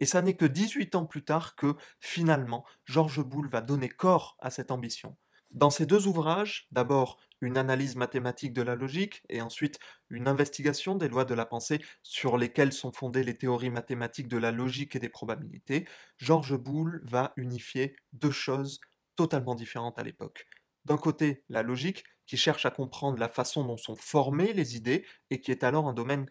Et 0.01 0.07
ça 0.07 0.23
n'est 0.23 0.37
que 0.37 0.47
18 0.47 0.95
ans 0.95 1.07
plus 1.07 1.25
tard 1.25 1.55
que, 1.55 1.77
finalement, 2.01 2.65
Georges 2.85 3.23
Boulle 3.23 3.51
va 3.51 3.61
donner 3.61 3.89
corps 3.89 4.37
à 4.41 4.51
cette 4.51 4.71
ambition. 4.71 5.17
Dans 5.51 5.71
ces 5.71 5.85
deux 5.85 6.07
ouvrages, 6.07 6.69
d'abord 6.71 7.19
une 7.41 7.57
analyse 7.57 7.97
mathématique 7.97 8.53
de 8.53 8.63
la 8.63 8.77
logique 8.77 9.23
et 9.29 9.41
ensuite 9.41 9.79
une 10.09 10.29
investigation 10.29 10.95
des 10.95 11.09
lois 11.09 11.25
de 11.25 11.35
la 11.35 11.47
pensée 11.47 11.83
sur 12.03 12.39
lesquelles 12.39 12.73
sont 12.73 12.93
fondées 12.93 13.25
les 13.25 13.37
théories 13.37 13.71
mathématiques 13.71 14.29
de 14.29 14.37
la 14.37 14.53
logique 14.53 14.95
et 14.95 15.01
des 15.01 15.09
probabilités, 15.09 15.87
Georges 16.19 16.57
Boulle 16.57 17.01
va 17.05 17.33
unifier 17.37 17.97
deux 18.13 18.31
choses 18.31 18.81
totalement 19.17 19.55
différentes 19.55 19.99
à 19.99 20.03
l'époque. 20.05 20.47
D'un 20.85 20.99
côté, 20.99 21.45
la 21.49 21.63
logique, 21.63 22.05
qui 22.27 22.37
cherche 22.37 22.65
à 22.65 22.71
comprendre 22.71 23.19
la 23.19 23.29
façon 23.29 23.65
dont 23.65 23.77
sont 23.77 23.97
formées 23.97 24.53
les 24.53 24.77
idées 24.77 25.05
et 25.31 25.41
qui 25.41 25.51
est 25.51 25.65
alors 25.65 25.89
un 25.89 25.95
domaine 25.95 26.27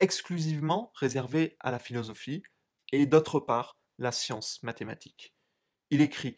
exclusivement 0.00 0.90
réservé 0.94 1.56
à 1.60 1.70
la 1.70 1.78
philosophie, 1.78 2.42
et 3.00 3.06
d'autre 3.06 3.40
part 3.40 3.76
la 3.98 4.12
science 4.12 4.62
mathématique. 4.62 5.34
Il 5.90 6.00
écrit 6.00 6.36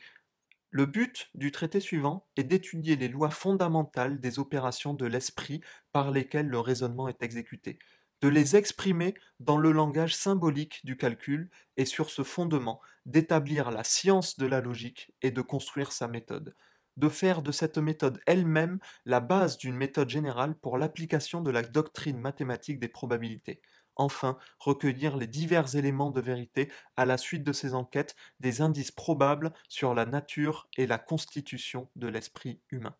Le 0.71 0.87
but 0.87 1.29
du 1.35 1.53
traité 1.53 1.81
suivant 1.81 2.27
est 2.37 2.45
d'étudier 2.45 2.97
les 2.97 3.09
lois 3.09 3.31
fondamentales 3.31 4.21
des 4.21 4.39
opérations 4.39 4.95
de 4.95 5.07
l'esprit 5.07 5.61
par 5.93 6.11
lesquelles 6.11 6.49
le 6.49 6.61
raisonnement 6.61 7.09
est 7.09 7.23
exécuté, 7.23 7.79
de 8.23 8.29
les 8.29 8.57
exprimer 8.57 9.15
dans 9.41 9.59
le 9.59 9.71
langage 9.73 10.15
symbolique 10.15 10.81
du 10.85 10.97
calcul 10.97 11.51
et 11.77 11.85
sur 11.85 12.11
ce 12.11 12.23
fondement 12.23 12.81
d'établir 13.05 13.71
la 13.71 13.85
science 13.85 14.39
de 14.39 14.47
la 14.47 14.61
logique 14.61 15.13
et 15.23 15.31
de 15.31 15.43
construire 15.43 15.93
sa 15.93 16.09
méthode, 16.09 16.55
de 16.97 17.09
faire 17.09 17.43
de 17.43 17.53
cette 17.53 17.79
méthode 17.79 18.21
elle-même 18.27 18.79
la 19.05 19.21
base 19.21 19.59
d'une 19.59 19.77
méthode 19.77 20.09
générale 20.09 20.55
pour 20.55 20.79
l'application 20.79 21.43
de 21.43 21.51
la 21.51 21.63
doctrine 21.63 22.19
mathématique 22.19 22.81
des 22.81 22.89
probabilités, 22.89 23.61
enfin 23.97 24.39
recueillir 24.59 25.17
les 25.17 25.27
divers 25.27 25.75
éléments 25.75 26.11
de 26.11 26.21
vérité 26.21 26.71
à 26.97 27.07
la 27.07 27.19
suite 27.19 27.45
de 27.45 27.53
ces 27.53 27.75
enquêtes, 27.75 28.15
des 28.41 28.61
indices 28.61 28.93
probables 28.93 29.53
sur 29.69 29.95
la 29.95 30.07
nature 30.07 30.69
et 30.77 30.87
la 30.87 30.99
constitution 30.99 31.91
de 31.97 32.09
l'esprit 32.09 32.61
humain. 32.71 32.97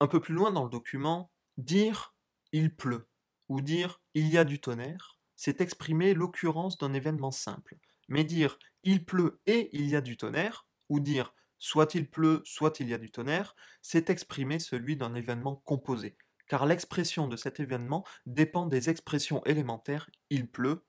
Un 0.00 0.06
peu 0.06 0.20
plus 0.20 0.34
loin 0.34 0.50
dans 0.50 0.64
le 0.64 0.70
document, 0.70 1.30
dire 1.56 2.14
il 2.52 2.74
pleut 2.74 3.08
ou 3.48 3.60
dire 3.60 4.00
il 4.14 4.28
y 4.28 4.38
a 4.38 4.44
du 4.44 4.60
tonnerre, 4.60 5.18
c'est 5.36 5.60
exprimer 5.60 6.14
l'occurrence 6.14 6.78
d'un 6.78 6.92
événement 6.92 7.30
simple. 7.30 7.78
Mais 8.08 8.24
dire 8.24 8.58
il 8.82 9.04
pleut 9.04 9.40
et 9.46 9.70
il 9.72 9.88
y 9.88 9.96
a 9.96 10.00
du 10.00 10.16
tonnerre, 10.16 10.66
ou 10.88 11.00
dire 11.00 11.34
soit 11.58 11.94
il 11.94 12.08
pleut, 12.08 12.42
soit 12.44 12.80
il 12.80 12.88
y 12.88 12.94
a 12.94 12.98
du 12.98 13.10
tonnerre, 13.10 13.54
c'est 13.82 14.10
exprimer 14.10 14.58
celui 14.58 14.96
d'un 14.96 15.14
événement 15.14 15.56
composé, 15.64 16.16
car 16.50 16.66
l'expression 16.66 17.28
de 17.28 17.36
cet 17.36 17.60
événement 17.60 18.04
dépend 18.26 18.66
des 18.66 18.90
expressions 18.90 19.40
élémentaires 19.44 20.10
il 20.30 20.50
pleut, 20.50 20.84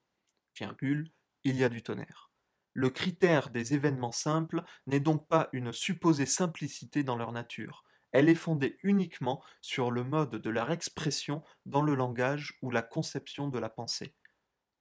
virgule, 0.58 1.12
il 1.44 1.56
y 1.56 1.64
a 1.64 1.70
du 1.70 1.84
tonnerre. 1.84 2.32
Le 2.74 2.90
critère 2.90 3.52
des 3.52 3.76
événements 3.76 4.12
simples 4.12 4.64
n'est 4.88 5.00
donc 5.00 5.28
pas 5.28 5.50
une 5.54 5.72
supposée 5.72 6.26
simplicité 6.26 7.04
dans 7.04 7.16
leur 7.16 7.32
nature, 7.32 7.84
elle 8.12 8.28
est 8.28 8.34
fondée 8.36 8.80
uniquement 8.82 9.44
sur 9.62 9.92
le 9.92 10.04
mode 10.04 10.32
de 10.32 10.50
leur 10.50 10.72
expression 10.72 11.44
dans 11.68 11.84
le 11.84 11.94
langage 11.94 12.58
ou 12.64 12.72
la 12.72 12.82
conception 12.82 13.48
de 13.48 13.60
la 13.60 13.70
pensée. 13.70 14.16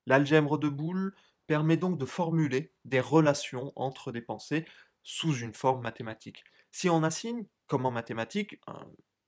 L'algèbre 0.06 0.56
de 0.56 0.70
Boole 0.70 1.14
permet 1.46 1.76
donc 1.76 1.98
de 1.98 2.06
formuler 2.06 2.72
des 2.86 3.00
relations 3.00 3.70
entre 3.76 4.12
des 4.12 4.22
pensées 4.22 4.64
sous 5.02 5.36
une 5.36 5.52
forme 5.52 5.82
mathématique. 5.82 6.42
Si 6.70 6.88
on 6.88 7.02
assigne, 7.02 7.44
comme 7.66 7.84
en 7.84 7.90
mathématiques, 7.90 8.58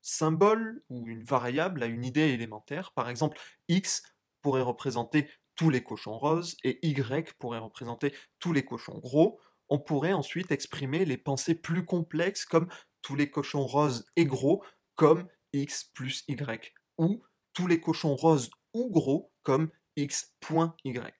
symbole 0.03 0.83
ou 0.91 1.07
une 1.07 1.25
variable 1.25 1.83
a 1.83 1.87
une 1.87 2.05
idée 2.05 2.29
élémentaire. 2.31 2.93
Par 2.93 3.09
exemple, 3.09 3.39
x 3.69 4.03
pourrait 4.43 4.63
représenter 4.63 5.31
tous 5.55 5.71
les 5.71 5.83
cochons 5.83 6.19
roses 6.19 6.57
et 6.65 6.79
y 6.87 7.33
pourrait 7.39 7.59
représenter 7.59 8.15
tous 8.39 8.53
les 8.53 8.65
cochons 8.65 8.99
gros. 8.99 9.41
On 9.69 9.79
pourrait 9.79 10.13
ensuite 10.13 10.51
exprimer 10.51 11.05
les 11.05 11.17
pensées 11.17 11.55
plus 11.55 11.85
complexes 11.85 12.45
comme 12.45 12.69
tous 13.01 13.17
les 13.17 13.31
cochons 13.31 13.67
roses 13.67 14.05
et 14.17 14.25
gros 14.25 14.65
comme 14.97 15.27
x 15.53 15.85
plus 15.95 16.25
y 16.29 16.73
ou 16.99 17.23
tous 17.53 17.67
les 17.67 17.81
cochons 17.81 18.17
roses 18.17 18.51
ou 18.75 18.91
gros 18.91 19.33
comme 19.43 19.71
x.y. 19.97 21.13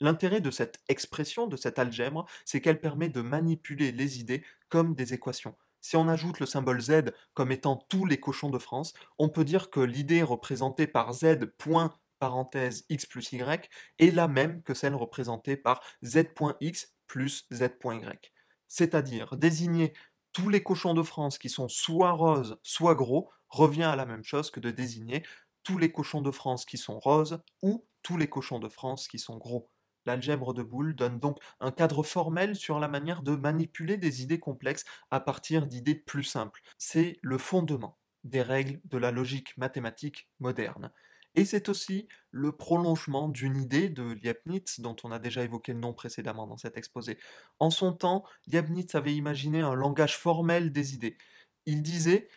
L'intérêt 0.00 0.40
de 0.40 0.50
cette 0.50 0.80
expression, 0.88 1.46
de 1.46 1.56
cette 1.56 1.78
algèbre, 1.78 2.26
c'est 2.44 2.60
qu'elle 2.60 2.80
permet 2.80 3.08
de 3.08 3.20
manipuler 3.20 3.92
les 3.92 4.20
idées 4.20 4.44
comme 4.68 4.94
des 4.94 5.12
équations. 5.12 5.56
Si 5.80 5.96
on 5.96 6.08
ajoute 6.08 6.40
le 6.40 6.46
symbole 6.46 6.80
z 6.80 7.12
comme 7.34 7.52
étant 7.52 7.76
tous 7.76 8.06
les 8.06 8.20
cochons 8.20 8.50
de 8.50 8.58
France, 8.58 8.94
on 9.18 9.28
peut 9.28 9.44
dire 9.44 9.70
que 9.70 9.80
l'idée 9.80 10.22
représentée 10.22 10.86
par 10.86 11.12
z 11.14 11.38
x 12.88 13.06
plus 13.06 13.32
y 13.32 13.68
est 13.98 14.10
la 14.10 14.28
même 14.28 14.62
que 14.62 14.74
celle 14.74 14.94
représentée 14.94 15.56
par 15.56 15.82
z.x 16.04 16.94
plus 17.06 17.46
z.y. 17.52 18.32
C'est-à-dire 18.68 19.36
désigner 19.36 19.94
tous 20.32 20.48
les 20.48 20.62
cochons 20.62 20.94
de 20.94 21.02
France 21.02 21.38
qui 21.38 21.48
sont 21.48 21.68
soit 21.68 22.12
roses, 22.12 22.58
soit 22.62 22.94
gros, 22.94 23.30
revient 23.48 23.84
à 23.84 23.96
la 23.96 24.06
même 24.06 24.22
chose 24.22 24.50
que 24.50 24.60
de 24.60 24.70
désigner 24.70 25.24
tous 25.64 25.78
les 25.78 25.90
cochons 25.90 26.22
de 26.22 26.30
France 26.30 26.64
qui 26.64 26.78
sont 26.78 27.00
roses 27.00 27.42
ou 27.62 27.86
tous 28.02 28.16
les 28.16 28.28
cochons 28.28 28.58
de 28.58 28.68
France 28.68 29.08
qui 29.08 29.18
sont 29.18 29.38
gros. 29.38 29.70
L'algèbre 30.06 30.54
de 30.54 30.62
Boole 30.62 30.94
donne 30.94 31.18
donc 31.18 31.38
un 31.60 31.70
cadre 31.70 32.02
formel 32.02 32.56
sur 32.56 32.78
la 32.78 32.88
manière 32.88 33.22
de 33.22 33.36
manipuler 33.36 33.96
des 33.96 34.22
idées 34.22 34.40
complexes 34.40 34.84
à 35.10 35.20
partir 35.20 35.66
d'idées 35.66 35.94
plus 35.94 36.24
simples. 36.24 36.60
C'est 36.78 37.18
le 37.22 37.38
fondement 37.38 37.98
des 38.24 38.42
règles 38.42 38.80
de 38.84 38.98
la 38.98 39.10
logique 39.10 39.56
mathématique 39.56 40.28
moderne. 40.40 40.90
Et 41.36 41.44
c'est 41.44 41.68
aussi 41.68 42.08
le 42.32 42.52
prolongement 42.52 43.28
d'une 43.28 43.56
idée 43.56 43.88
de 43.88 44.18
Leibniz, 44.22 44.80
dont 44.80 44.96
on 45.04 45.12
a 45.12 45.18
déjà 45.18 45.44
évoqué 45.44 45.72
le 45.72 45.78
nom 45.78 45.92
précédemment 45.92 46.46
dans 46.46 46.56
cet 46.56 46.76
exposé. 46.76 47.18
En 47.60 47.70
son 47.70 47.92
temps, 47.92 48.24
Leibniz 48.48 48.94
avait 48.94 49.14
imaginé 49.14 49.60
un 49.60 49.74
langage 49.74 50.16
formel 50.16 50.72
des 50.72 50.94
idées. 50.94 51.16
Il 51.66 51.82
disait 51.82 52.28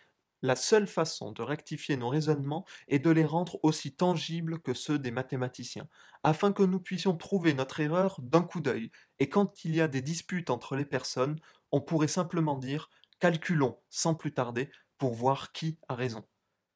la 0.44 0.56
seule 0.56 0.86
façon 0.88 1.32
de 1.32 1.42
rectifier 1.42 1.98
nos 1.98 2.10
raisonnements 2.10 2.66
est 2.88 3.00
de 3.00 3.10
les 3.10 3.26
rendre 3.26 3.60
aussi 3.64 3.96
tangibles 3.96 4.60
que 4.62 4.76
ceux 4.76 5.00
des 5.00 5.10
mathématiciens, 5.12 5.88
afin 6.24 6.54
que 6.54 6.62
nous 6.64 6.80
puissions 6.80 7.18
trouver 7.18 7.54
notre 7.56 7.80
erreur 7.80 8.20
d'un 8.22 8.44
coup 8.44 8.62
d'œil, 8.62 8.92
et 9.20 9.30
quand 9.30 9.66
il 9.66 9.76
y 9.76 9.82
a 9.82 9.88
des 9.88 10.02
disputes 10.04 10.52
entre 10.52 10.76
les 10.76 10.86
personnes, 10.86 11.40
on 11.72 11.82
pourrait 11.82 12.08
simplement 12.08 12.58
dire 12.60 12.90
calculons 13.20 13.80
sans 13.90 14.14
plus 14.16 14.34
tarder 14.36 14.70
pour 15.00 15.16
voir 15.16 15.52
qui 15.52 15.80
a 15.90 15.96
raison. 15.96 16.24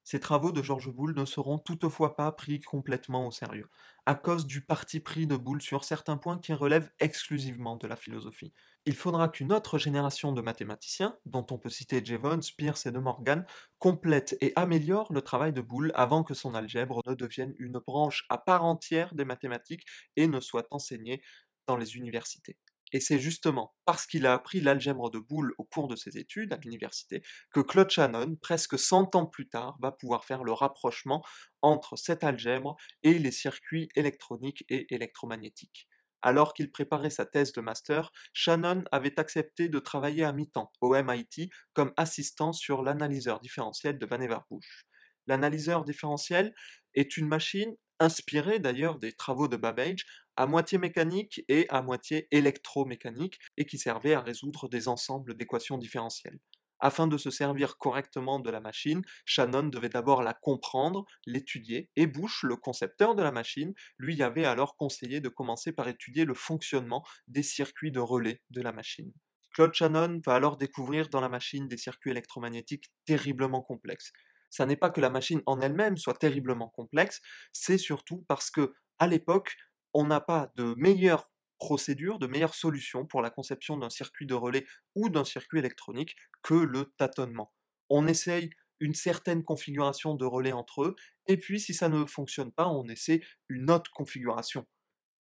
Ces 0.10 0.22
travaux 0.22 0.54
de 0.54 0.64
Georges 0.64 0.90
Boulle 0.90 1.14
ne 1.18 1.26
seront 1.26 1.58
toutefois 1.58 2.16
pas 2.16 2.32
pris 2.32 2.62
complètement 2.62 3.28
au 3.28 3.32
sérieux, 3.32 3.68
à 4.06 4.16
cause 4.16 4.48
du 4.48 4.62
parti 4.62 5.02
pris 5.02 5.28
de 5.28 5.36
Boulle 5.36 5.62
sur 5.62 5.84
certains 5.84 6.16
points 6.16 6.38
qui 6.38 6.54
relèvent 6.54 6.90
exclusivement 7.02 7.76
de 7.76 7.88
la 7.88 7.98
philosophie. 7.98 8.54
Il 8.86 8.96
faudra 8.96 9.28
qu'une 9.28 9.52
autre 9.52 9.78
génération 9.78 10.32
de 10.32 10.40
mathématiciens, 10.40 11.18
dont 11.26 11.46
on 11.52 11.58
peut 11.58 11.68
citer 11.70 12.02
Jevons, 12.06 12.40
Peirce 12.58 12.86
et 12.86 12.94
De 12.94 13.00
Morgan, 13.00 13.46
complète 13.80 14.38
et 14.40 14.54
améliore 14.56 15.12
le 15.12 15.22
travail 15.22 15.52
de 15.52 15.60
Boulle 15.60 15.92
avant 15.94 16.24
que 16.24 16.34
son 16.34 16.56
algèbre 16.56 17.02
ne 17.06 17.14
devienne 17.14 17.54
une 17.60 17.80
branche 17.86 18.26
à 18.30 18.38
part 18.38 18.64
entière 18.64 19.14
des 19.14 19.26
mathématiques 19.26 19.86
et 20.16 20.28
ne 20.28 20.40
soit 20.40 20.68
enseignée 20.72 21.22
dans 21.68 21.76
les 21.76 21.98
universités. 21.98 22.58
Et 22.94 23.00
c'est 23.00 23.20
justement 23.20 23.76
parce 23.86 24.06
qu'il 24.06 24.26
a 24.26 24.34
appris 24.34 24.62
l'algèbre 24.62 25.10
de 25.10 25.20
Boole 25.20 25.54
au 25.58 25.64
cours 25.66 25.88
de 25.88 25.96
ses 25.96 26.18
études 26.18 26.54
à 26.54 26.58
l'université 26.58 27.22
que 27.52 27.60
Claude 27.60 27.90
Shannon, 27.90 28.36
presque 28.42 28.80
100 28.80 29.16
ans 29.16 29.26
plus 29.26 29.50
tard, 29.50 29.78
va 29.82 29.92
pouvoir 29.92 30.24
faire 30.24 30.44
le 30.44 30.54
rapprochement 30.54 31.24
entre 31.62 31.98
cette 31.98 32.24
algèbre 32.24 32.78
et 33.04 33.20
les 33.20 33.32
circuits 33.32 33.90
électroniques 33.96 34.64
et 34.70 34.94
électromagnétiques. 34.94 35.88
Alors 36.22 36.54
qu'il 36.54 36.72
préparait 36.72 37.10
sa 37.10 37.26
thèse 37.26 37.52
de 37.52 37.62
master, 37.62 38.12
Shannon 38.34 38.84
avait 38.92 39.20
accepté 39.20 39.70
de 39.70 39.80
travailler 39.80 40.24
à 40.24 40.34
mi-temps 40.34 40.72
au 40.82 40.96
MIT 40.96 41.50
comme 41.74 41.94
assistant 41.96 42.54
sur 42.54 42.82
l'analyseur 42.82 43.40
différentiel 43.40 44.00
de 44.00 44.06
Vannevar 44.06 44.46
Bush. 44.50 44.86
L'analyseur 45.28 45.84
différentiel 45.84 46.56
est 46.96 47.18
une 47.18 47.28
machine 47.28 47.76
inspirée 48.00 48.60
d'ailleurs 48.60 48.98
des 48.98 49.14
travaux 49.14 49.48
de 49.48 49.58
Babbage 49.58 50.06
à 50.38 50.48
moitié 50.48 50.78
mécanique 50.78 51.44
et 51.50 51.68
à 51.70 51.82
moitié 51.82 52.28
électromécanique, 52.32 53.40
et 53.58 53.66
qui 53.66 53.78
servait 53.78 54.14
à 54.14 54.22
résoudre 54.22 54.70
des 54.70 54.88
ensembles 54.88 55.36
d'équations 55.36 55.78
différentielles. 55.78 56.40
Afin 56.80 57.08
de 57.08 57.18
se 57.18 57.32
servir 57.32 57.78
correctement 57.78 58.40
de 58.40 58.52
la 58.52 58.60
machine, 58.60 59.02
Shannon 59.26 59.64
devait 59.64 59.90
d'abord 59.90 60.22
la 60.22 60.34
comprendre, 60.34 61.06
l'étudier, 61.26 61.90
et 61.96 62.06
Bush, 62.06 62.44
le 62.44 62.56
concepteur 62.56 63.16
de 63.16 63.24
la 63.24 63.32
machine, 63.32 63.74
lui 63.98 64.22
avait 64.22 64.46
alors 64.46 64.78
conseillé 64.78 65.20
de 65.20 65.30
commencer 65.30 65.72
par 65.72 65.88
étudier 65.88 66.24
le 66.24 66.36
fonctionnement 66.36 67.04
des 67.28 67.42
circuits 67.42 67.92
de 67.92 68.00
relais 68.00 68.44
de 68.52 68.62
la 68.62 68.72
machine. 68.72 69.12
Claude 69.54 69.74
Shannon 69.74 70.22
va 70.24 70.36
alors 70.36 70.56
découvrir 70.56 71.10
dans 71.10 71.22
la 71.22 71.30
machine 71.30 71.68
des 71.68 71.78
circuits 71.78 72.12
électromagnétiques 72.12 72.92
terriblement 73.06 73.64
complexes. 73.64 74.12
Ça 74.52 74.68
n'est 74.68 74.76
pas 74.76 74.92
que 74.92 75.02
la 75.02 75.10
machine 75.10 75.42
en 75.48 75.60
elle-même 75.62 75.98
soit 75.98 76.14
terriblement 76.14 76.70
complexe, 76.70 77.22
c'est 77.54 77.80
surtout 77.80 78.24
parce 78.28 78.52
que, 78.52 78.76
à 79.00 79.08
l'époque, 79.08 79.56
on 80.00 80.06
n'a 80.06 80.22
pas 80.22 80.52
de 80.56 80.76
meilleure 80.78 81.28
procédure, 81.58 82.20
de 82.20 82.28
meilleure 82.28 82.54
solution 82.54 83.08
pour 83.08 83.24
la 83.24 83.32
conception 83.32 83.78
d'un 83.78 83.90
circuit 83.90 84.28
de 84.28 84.36
relais 84.36 84.64
ou 84.94 85.10
d'un 85.10 85.24
circuit 85.24 85.58
électronique 85.58 86.16
que 86.44 86.54
le 86.54 86.94
tâtonnement. 87.00 87.52
On 87.90 88.06
essaye 88.06 88.52
une 88.80 88.94
certaine 88.94 89.44
configuration 89.44 90.14
de 90.14 90.24
relais 90.24 90.52
entre 90.52 90.84
eux, 90.84 90.96
et 91.26 91.36
puis 91.36 91.60
si 91.60 91.74
ça 91.74 91.90
ne 91.90 92.06
fonctionne 92.06 92.52
pas, 92.52 92.68
on 92.68 92.88
essaie 92.88 93.22
une 93.50 93.72
autre 93.72 93.90
configuration. 93.90 94.68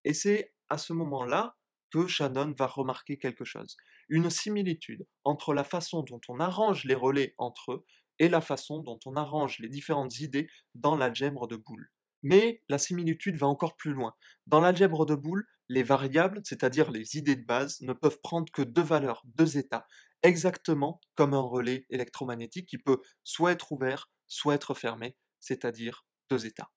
Et 0.04 0.14
c'est 0.14 0.54
à 0.70 0.78
ce 0.78 0.94
moment-là 0.94 1.58
que 1.92 2.06
Shannon 2.06 2.54
va 2.56 2.68
remarquer 2.68 3.18
quelque 3.18 3.46
chose, 3.46 3.78
une 4.10 4.30
similitude 4.30 5.08
entre 5.24 5.56
la 5.56 5.64
façon 5.64 6.04
dont 6.04 6.22
on 6.28 6.40
arrange 6.40 6.84
les 6.84 6.94
relais 6.94 7.34
entre 7.40 7.72
eux 7.72 7.86
et 8.20 8.30
la 8.30 8.42
façon 8.42 8.84
dont 8.84 9.00
on 9.08 9.16
arrange 9.16 9.58
les 9.58 9.70
différentes 9.70 10.20
idées 10.20 10.48
dans 10.76 10.96
l'algèbre 10.96 11.48
de 11.48 11.56
Boole. 11.56 11.90
Mais 12.24 12.64
la 12.70 12.78
similitude 12.78 13.38
va 13.38 13.48
encore 13.48 13.76
plus 13.76 13.94
loin. 13.94 14.14
Dans 14.48 14.60
l'algèbre 14.60 15.06
de 15.06 15.16
Boole, 15.16 15.46
les 15.70 15.84
variables, 15.84 16.42
c'est-à-dire 16.44 16.92
les 16.92 17.18
idées 17.18 17.36
de 17.36 17.46
base, 17.46 17.82
ne 17.82 17.94
peuvent 17.94 18.20
prendre 18.22 18.52
que 18.52 18.62
deux 18.62 18.84
valeurs, 18.84 19.24
deux 19.26 19.58
états, 19.58 19.88
exactement 20.24 21.02
comme 21.16 21.34
un 21.34 21.42
relais 21.42 21.86
électromagnétique 21.90 22.68
qui 22.68 22.78
peut 22.78 23.02
soit 23.24 23.52
être 23.52 23.72
ouvert, 23.72 24.10
soit 24.28 24.56
être 24.56 24.74
fermé, 24.74 25.18
c'est-à-dire 25.40 26.06
deux 26.30 26.46
états. 26.46 26.72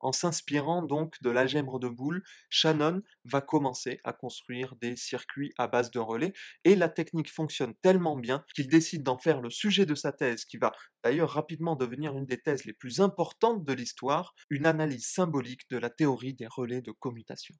En 0.00 0.12
s'inspirant 0.12 0.82
donc 0.82 1.20
de 1.22 1.30
l'algèbre 1.30 1.78
de 1.78 1.88
Boole, 1.88 2.22
Shannon 2.50 3.02
va 3.24 3.40
commencer 3.40 4.00
à 4.04 4.12
construire 4.12 4.76
des 4.76 4.96
circuits 4.96 5.52
à 5.56 5.66
base 5.66 5.90
de 5.90 5.98
relais, 5.98 6.32
et 6.64 6.76
la 6.76 6.88
technique 6.88 7.32
fonctionne 7.32 7.74
tellement 7.76 8.16
bien 8.16 8.44
qu'il 8.54 8.68
décide 8.68 9.02
d'en 9.02 9.18
faire 9.18 9.40
le 9.40 9.50
sujet 9.50 9.86
de 9.86 9.94
sa 9.94 10.12
thèse, 10.12 10.44
qui 10.44 10.58
va 10.58 10.72
d'ailleurs 11.02 11.30
rapidement 11.30 11.76
devenir 11.76 12.16
une 12.16 12.26
des 12.26 12.40
thèses 12.40 12.64
les 12.64 12.74
plus 12.74 13.00
importantes 13.00 13.64
de 13.64 13.72
l'histoire, 13.72 14.34
une 14.50 14.66
analyse 14.66 15.06
symbolique 15.06 15.68
de 15.70 15.78
la 15.78 15.90
théorie 15.90 16.34
des 16.34 16.46
relais 16.46 16.82
de 16.82 16.92
commutation. 16.92 17.54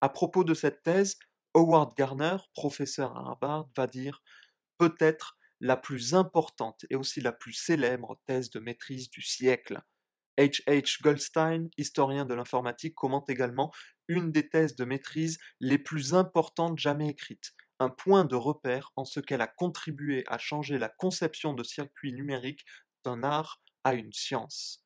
À 0.00 0.08
propos 0.08 0.44
de 0.44 0.54
cette 0.54 0.82
thèse, 0.82 1.16
Howard 1.54 1.94
Garner, 1.96 2.36
professeur 2.54 3.16
à 3.16 3.20
Harvard, 3.20 3.68
va 3.76 3.86
dire 3.86 4.22
peut-être 4.78 5.38
la 5.60 5.76
plus 5.76 6.14
importante 6.14 6.84
et 6.90 6.96
aussi 6.96 7.20
la 7.20 7.32
plus 7.32 7.52
célèbre 7.52 8.20
thèse 8.26 8.50
de 8.50 8.58
maîtrise 8.58 9.10
du 9.10 9.22
siècle. 9.22 9.80
H. 10.38 10.62
H. 10.66 11.02
Goldstein, 11.02 11.68
historien 11.76 12.24
de 12.24 12.34
l'informatique, 12.34 12.94
commente 12.94 13.28
également 13.28 13.72
une 14.08 14.32
des 14.32 14.48
thèses 14.48 14.76
de 14.76 14.84
maîtrise 14.84 15.38
les 15.60 15.78
plus 15.78 16.14
importantes 16.14 16.78
jamais 16.78 17.08
écrites, 17.08 17.52
un 17.78 17.90
point 17.90 18.24
de 18.24 18.36
repère 18.36 18.92
en 18.96 19.04
ce 19.04 19.20
qu'elle 19.20 19.40
a 19.40 19.46
contribué 19.46 20.24
à 20.26 20.38
changer 20.38 20.78
la 20.78 20.88
conception 20.88 21.52
de 21.52 21.62
circuits 21.62 22.12
numériques 22.12 22.64
d'un 23.04 23.22
art 23.22 23.62
à 23.84 23.94
une 23.94 24.12
science. 24.12 24.84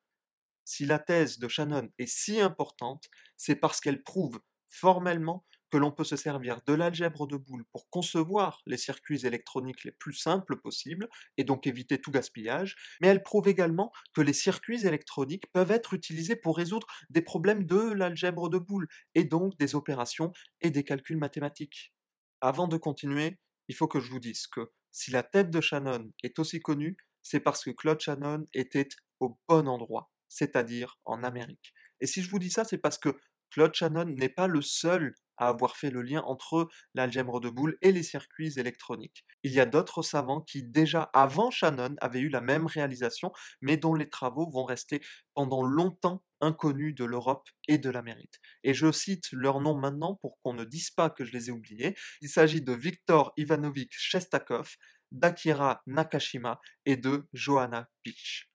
Si 0.64 0.85
la 0.85 0.98
thèse 0.98 1.38
de 1.38 1.46
Shannon 1.46 1.88
est 1.98 2.06
si 2.06 2.40
importante, 2.40 3.04
c'est 3.37 3.56
parce 3.56 3.80
qu'elle 3.80 4.02
prouve 4.02 4.40
formellement 4.68 5.46
que 5.70 5.79
l'on 5.79 5.90
peut 5.90 6.05
se 6.05 6.16
servir 6.16 6.61
de 6.66 6.72
l'algèbre 6.74 7.26
de 7.26 7.37
Boole 7.37 7.64
pour 7.72 7.88
concevoir 7.90 8.61
les 8.66 8.76
circuits 8.76 9.26
électroniques 9.26 9.85
les 9.85 9.92
plus 9.92 10.14
simples 10.14 10.57
possibles, 10.57 11.09
et 11.37 11.44
donc 11.44 11.66
éviter 11.66 12.00
tout 12.00 12.11
gaspillage, 12.11 12.76
mais 13.00 13.09
elle 13.09 13.22
prouve 13.22 13.48
également 13.48 13.92
que 14.14 14.20
les 14.20 14.33
circuits 14.33 14.87
électroniques 14.87 15.50
peuvent 15.52 15.70
être 15.70 15.94
utilisés 15.94 16.37
pour 16.37 16.57
résoudre 16.57 16.87
des 17.11 17.22
problèmes 17.22 17.64
de 17.64 17.92
l'algèbre 17.92 18.48
de 18.48 18.59
Boole, 18.59 18.88
et 19.14 19.24
donc 19.24 19.57
des 19.59 19.74
opérations 19.74 20.33
et 20.61 20.70
des 20.70 20.85
calculs 20.85 21.18
mathématiques. 21.18 21.92
Avant 22.40 22.68
de 22.68 22.76
continuer, 22.76 23.38
il 23.68 23.74
faut 23.74 23.88
que 23.88 24.00
je 24.00 24.11
vous 24.11 24.20
dise 24.20 24.46
que 24.46 24.70
si 24.92 25.11
la 25.11 25.22
tête 25.22 25.50
de 25.50 25.61
Shannon 25.61 26.11
est 26.22 26.38
aussi 26.38 26.61
connue, 26.61 26.96
c'est 27.22 27.40
parce 27.40 27.64
que 27.64 27.70
Claude 27.70 28.00
Shannon 28.00 28.46
était 28.55 28.88
au 29.20 29.38
bon 29.48 29.66
endroit, 29.66 30.11
c'est-à-dire 30.29 30.98
en 31.05 31.24
Amérique. 31.24 31.74
Et 32.00 32.07
si 32.07 32.22
je 32.22 32.31
vous 32.31 32.38
dis 32.38 32.50
ça, 32.50 32.64
c'est 32.64 32.79
parce 32.79 32.98
que 32.98 33.16
Claude 33.50 33.74
Shannon 33.74 34.05
n'est 34.05 34.29
pas 34.29 34.46
le 34.46 34.62
seul 34.62 35.14
avoir 35.37 35.77
fait 35.77 35.90
le 35.90 36.03
lien 36.03 36.22
entre 36.22 36.68
l'algèbre 36.94 37.40
de 37.40 37.49
Boole 37.49 37.77
et 37.83 37.92
les 37.92 38.03
circuits 38.03 38.59
électroniques. 38.59 39.25
Il 39.42 39.53
y 39.53 39.61
a 39.61 39.66
d'autres 39.66 40.03
savants 40.03 40.40
qui, 40.40 40.62
déjà 40.62 41.11
avant 41.12 41.51
Shannon, 41.51 41.94
avaient 42.01 42.20
eu 42.20 42.29
la 42.29 42.40
même 42.40 42.66
réalisation, 42.66 43.33
mais 43.61 43.77
dont 43.77 43.94
les 43.94 44.09
travaux 44.09 44.49
vont 44.51 44.64
rester 44.64 45.01
pendant 45.35 45.62
longtemps 45.62 46.25
inconnus 46.40 46.94
de 46.94 47.05
l'Europe 47.05 47.49
et 47.68 47.79
de 47.79 47.90
l'Amérique. 47.90 48.40
Et 48.62 48.75
je 48.75 48.90
cite 48.92 49.31
leurs 49.33 49.61
noms 49.61 49.79
maintenant 49.79 50.14
pour 50.16 50.38
qu'on 50.42 50.55
ne 50.55 50.64
dise 50.64 50.90
pas 50.90 51.11
que 51.11 51.25
je 51.25 51.33
les 51.33 51.49
ai 51.49 51.53
oubliés. 51.53 51.96
Il 52.20 52.29
s'agit 52.29 52.62
de 52.62 52.72
Viktor 52.72 53.33
Ivanovich 53.37 53.92
Shestakov, 53.92 54.77
d'Akira 55.12 55.83
Nakashima 55.87 56.61
et 56.85 56.96
de 56.96 57.29
Johanna 57.33 57.88
Pitch. 58.03 58.51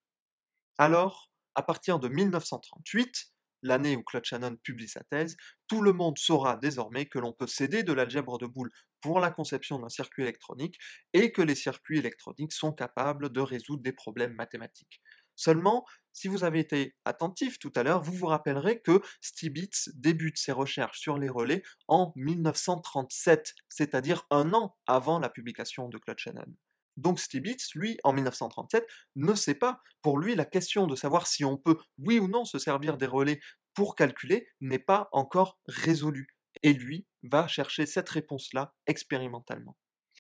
Alors, 0.78 1.32
à 1.56 1.64
partir 1.64 2.00
de 2.00 2.08
1938, 2.08 3.31
l'année 3.62 3.96
où 3.96 4.04
Claude 4.04 4.26
Shannon 4.26 4.56
publie 4.58 4.88
sa 4.88 5.04
thèse, 5.04 5.38
tout 5.68 5.82
le 5.82 5.94
monde 5.94 6.18
saura 6.18 6.58
désormais 6.58 7.06
que 7.06 7.20
l'on 7.20 7.34
peut 7.34 7.48
céder 7.48 7.84
de 7.84 7.94
l'algèbre 7.94 8.38
de 8.38 8.46
Boole 8.46 8.72
pour 9.02 9.20
la 9.20 9.32
conception 9.32 9.80
d'un 9.80 9.90
circuit 9.90 10.24
électronique 10.24 10.78
et 11.14 11.32
que 11.32 11.42
les 11.42 11.56
circuits 11.56 12.00
électroniques 12.00 12.54
sont 12.54 12.72
capables 12.72 13.30
de 13.30 13.42
résoudre 13.42 13.84
des 13.84 13.94
problèmes 13.94 14.34
mathématiques. 14.34 15.02
Seulement, 15.36 15.86
si 16.14 16.28
vous 16.28 16.44
avez 16.44 16.60
été 16.60 16.96
attentif 17.06 17.58
tout 17.58 17.72
à 17.76 17.84
l'heure, 17.84 18.02
vous 18.02 18.14
vous 18.14 18.28
rappellerez 18.28 18.82
que 18.82 19.02
Stibitz 19.22 19.90
débute 19.96 20.38
ses 20.38 20.52
recherches 20.52 21.00
sur 21.00 21.18
les 21.18 21.30
relais 21.30 21.64
en 21.88 22.14
1937, 22.16 23.56
c'est-à-dire 23.70 24.28
un 24.30 24.54
an 24.54 24.76
avant 24.88 25.20
la 25.20 25.30
publication 25.30 25.90
de 25.90 25.98
Claude 25.98 26.20
Shannon. 26.20 26.54
Donc 27.02 27.20
Stibitz, 27.20 27.74
lui, 27.74 27.98
en 28.04 28.14
1937, 28.14 28.86
ne 29.16 29.34
sait 29.34 29.56
pas. 29.56 29.82
Pour 30.04 30.20
lui, 30.20 30.36
la 30.36 30.46
question 30.46 30.86
de 30.86 30.96
savoir 30.96 31.26
si 31.26 31.44
on 31.44 31.58
peut, 31.58 31.78
oui 31.98 32.20
ou 32.20 32.28
non, 32.28 32.46
se 32.46 32.60
servir 32.60 32.98
des 32.98 33.08
relais 33.08 33.40
pour 33.74 33.96
calculer 33.96 34.48
n'est 34.62 34.78
pas 34.78 35.10
encore 35.12 35.60
résolue. 35.66 36.38
Et 36.62 36.74
lui 36.74 37.08
va 37.24 37.48
chercher 37.48 37.88
cette 37.88 38.08
réponse-là 38.08 38.76
expérimentalement. 38.86 39.76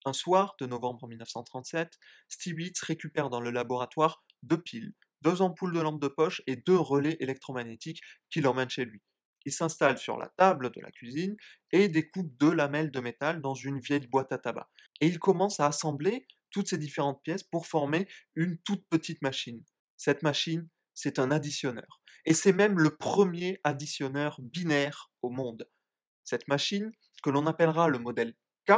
Un 0.05 0.13
soir 0.13 0.55
de 0.59 0.65
novembre 0.65 1.07
1937, 1.07 1.99
Stibitz 2.29 2.81
récupère 2.81 3.29
dans 3.29 3.41
le 3.41 3.51
laboratoire 3.51 4.23
deux 4.41 4.59
piles, 4.59 4.93
deux 5.21 5.43
ampoules 5.43 5.75
de 5.75 5.81
lampe 5.81 6.01
de 6.01 6.07
poche 6.07 6.41
et 6.47 6.55
deux 6.55 6.79
relais 6.79 7.17
électromagnétiques 7.19 8.01
qu'il 8.31 8.47
emmène 8.47 8.71
chez 8.71 8.85
lui. 8.85 9.03
Il 9.45 9.51
s'installe 9.51 9.99
sur 9.99 10.17
la 10.17 10.29
table 10.29 10.71
de 10.71 10.81
la 10.81 10.89
cuisine 10.89 11.37
et 11.71 11.89
découpe 11.89 12.35
deux 12.37 12.53
lamelles 12.53 12.89
de 12.89 12.99
métal 12.99 13.39
dans 13.39 13.53
une 13.53 13.79
vieille 13.79 14.07
boîte 14.07 14.31
à 14.31 14.39
tabac. 14.39 14.67
Et 14.99 15.05
il 15.05 15.19
commence 15.19 15.59
à 15.59 15.67
assembler 15.67 16.25
toutes 16.51 16.69
ces 16.69 16.77
différentes 16.77 17.21
pièces 17.23 17.43
pour 17.43 17.67
former 17.67 18.07
une 18.35 18.57
toute 18.59 18.85
petite 18.89 19.21
machine. 19.21 19.63
Cette 19.97 20.23
machine, 20.23 20.67
c'est 20.93 21.19
un 21.19 21.31
additionneur. 21.31 22.01
Et 22.25 22.33
c'est 22.33 22.53
même 22.53 22.79
le 22.79 22.95
premier 22.95 23.59
additionneur 23.63 24.39
binaire 24.41 25.11
au 25.21 25.29
monde. 25.29 25.67
Cette 26.23 26.47
machine, 26.47 26.91
que 27.23 27.29
l'on 27.29 27.47
appellera 27.47 27.87
le 27.87 27.99
modèle 27.99 28.35
K, 28.67 28.73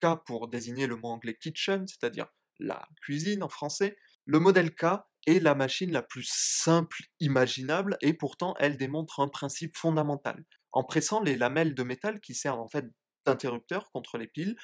K 0.00 0.06
pour 0.26 0.48
désigner 0.48 0.86
le 0.86 0.96
mot 0.96 1.08
anglais 1.08 1.36
kitchen, 1.36 1.86
c'est-à-dire 1.86 2.26
la 2.60 2.88
cuisine 3.02 3.42
en 3.42 3.48
français, 3.48 3.96
le 4.26 4.38
modèle 4.38 4.74
K 4.74 4.84
est 5.26 5.40
la 5.40 5.54
machine 5.54 5.90
la 5.92 6.02
plus 6.02 6.28
simple 6.28 7.02
imaginable 7.20 7.96
et 8.00 8.14
pourtant 8.14 8.54
elle 8.58 8.76
démontre 8.76 9.20
un 9.20 9.28
principe 9.28 9.76
fondamental. 9.76 10.44
En 10.72 10.84
pressant 10.84 11.20
les 11.20 11.36
lamelles 11.36 11.74
de 11.74 11.82
métal 11.82 12.20
qui 12.20 12.34
servent 12.34 12.60
en 12.60 12.68
fait 12.68 12.84
d'interrupteurs 13.26 13.90
contre 13.92 14.18
les 14.18 14.26
piles, 14.26 14.56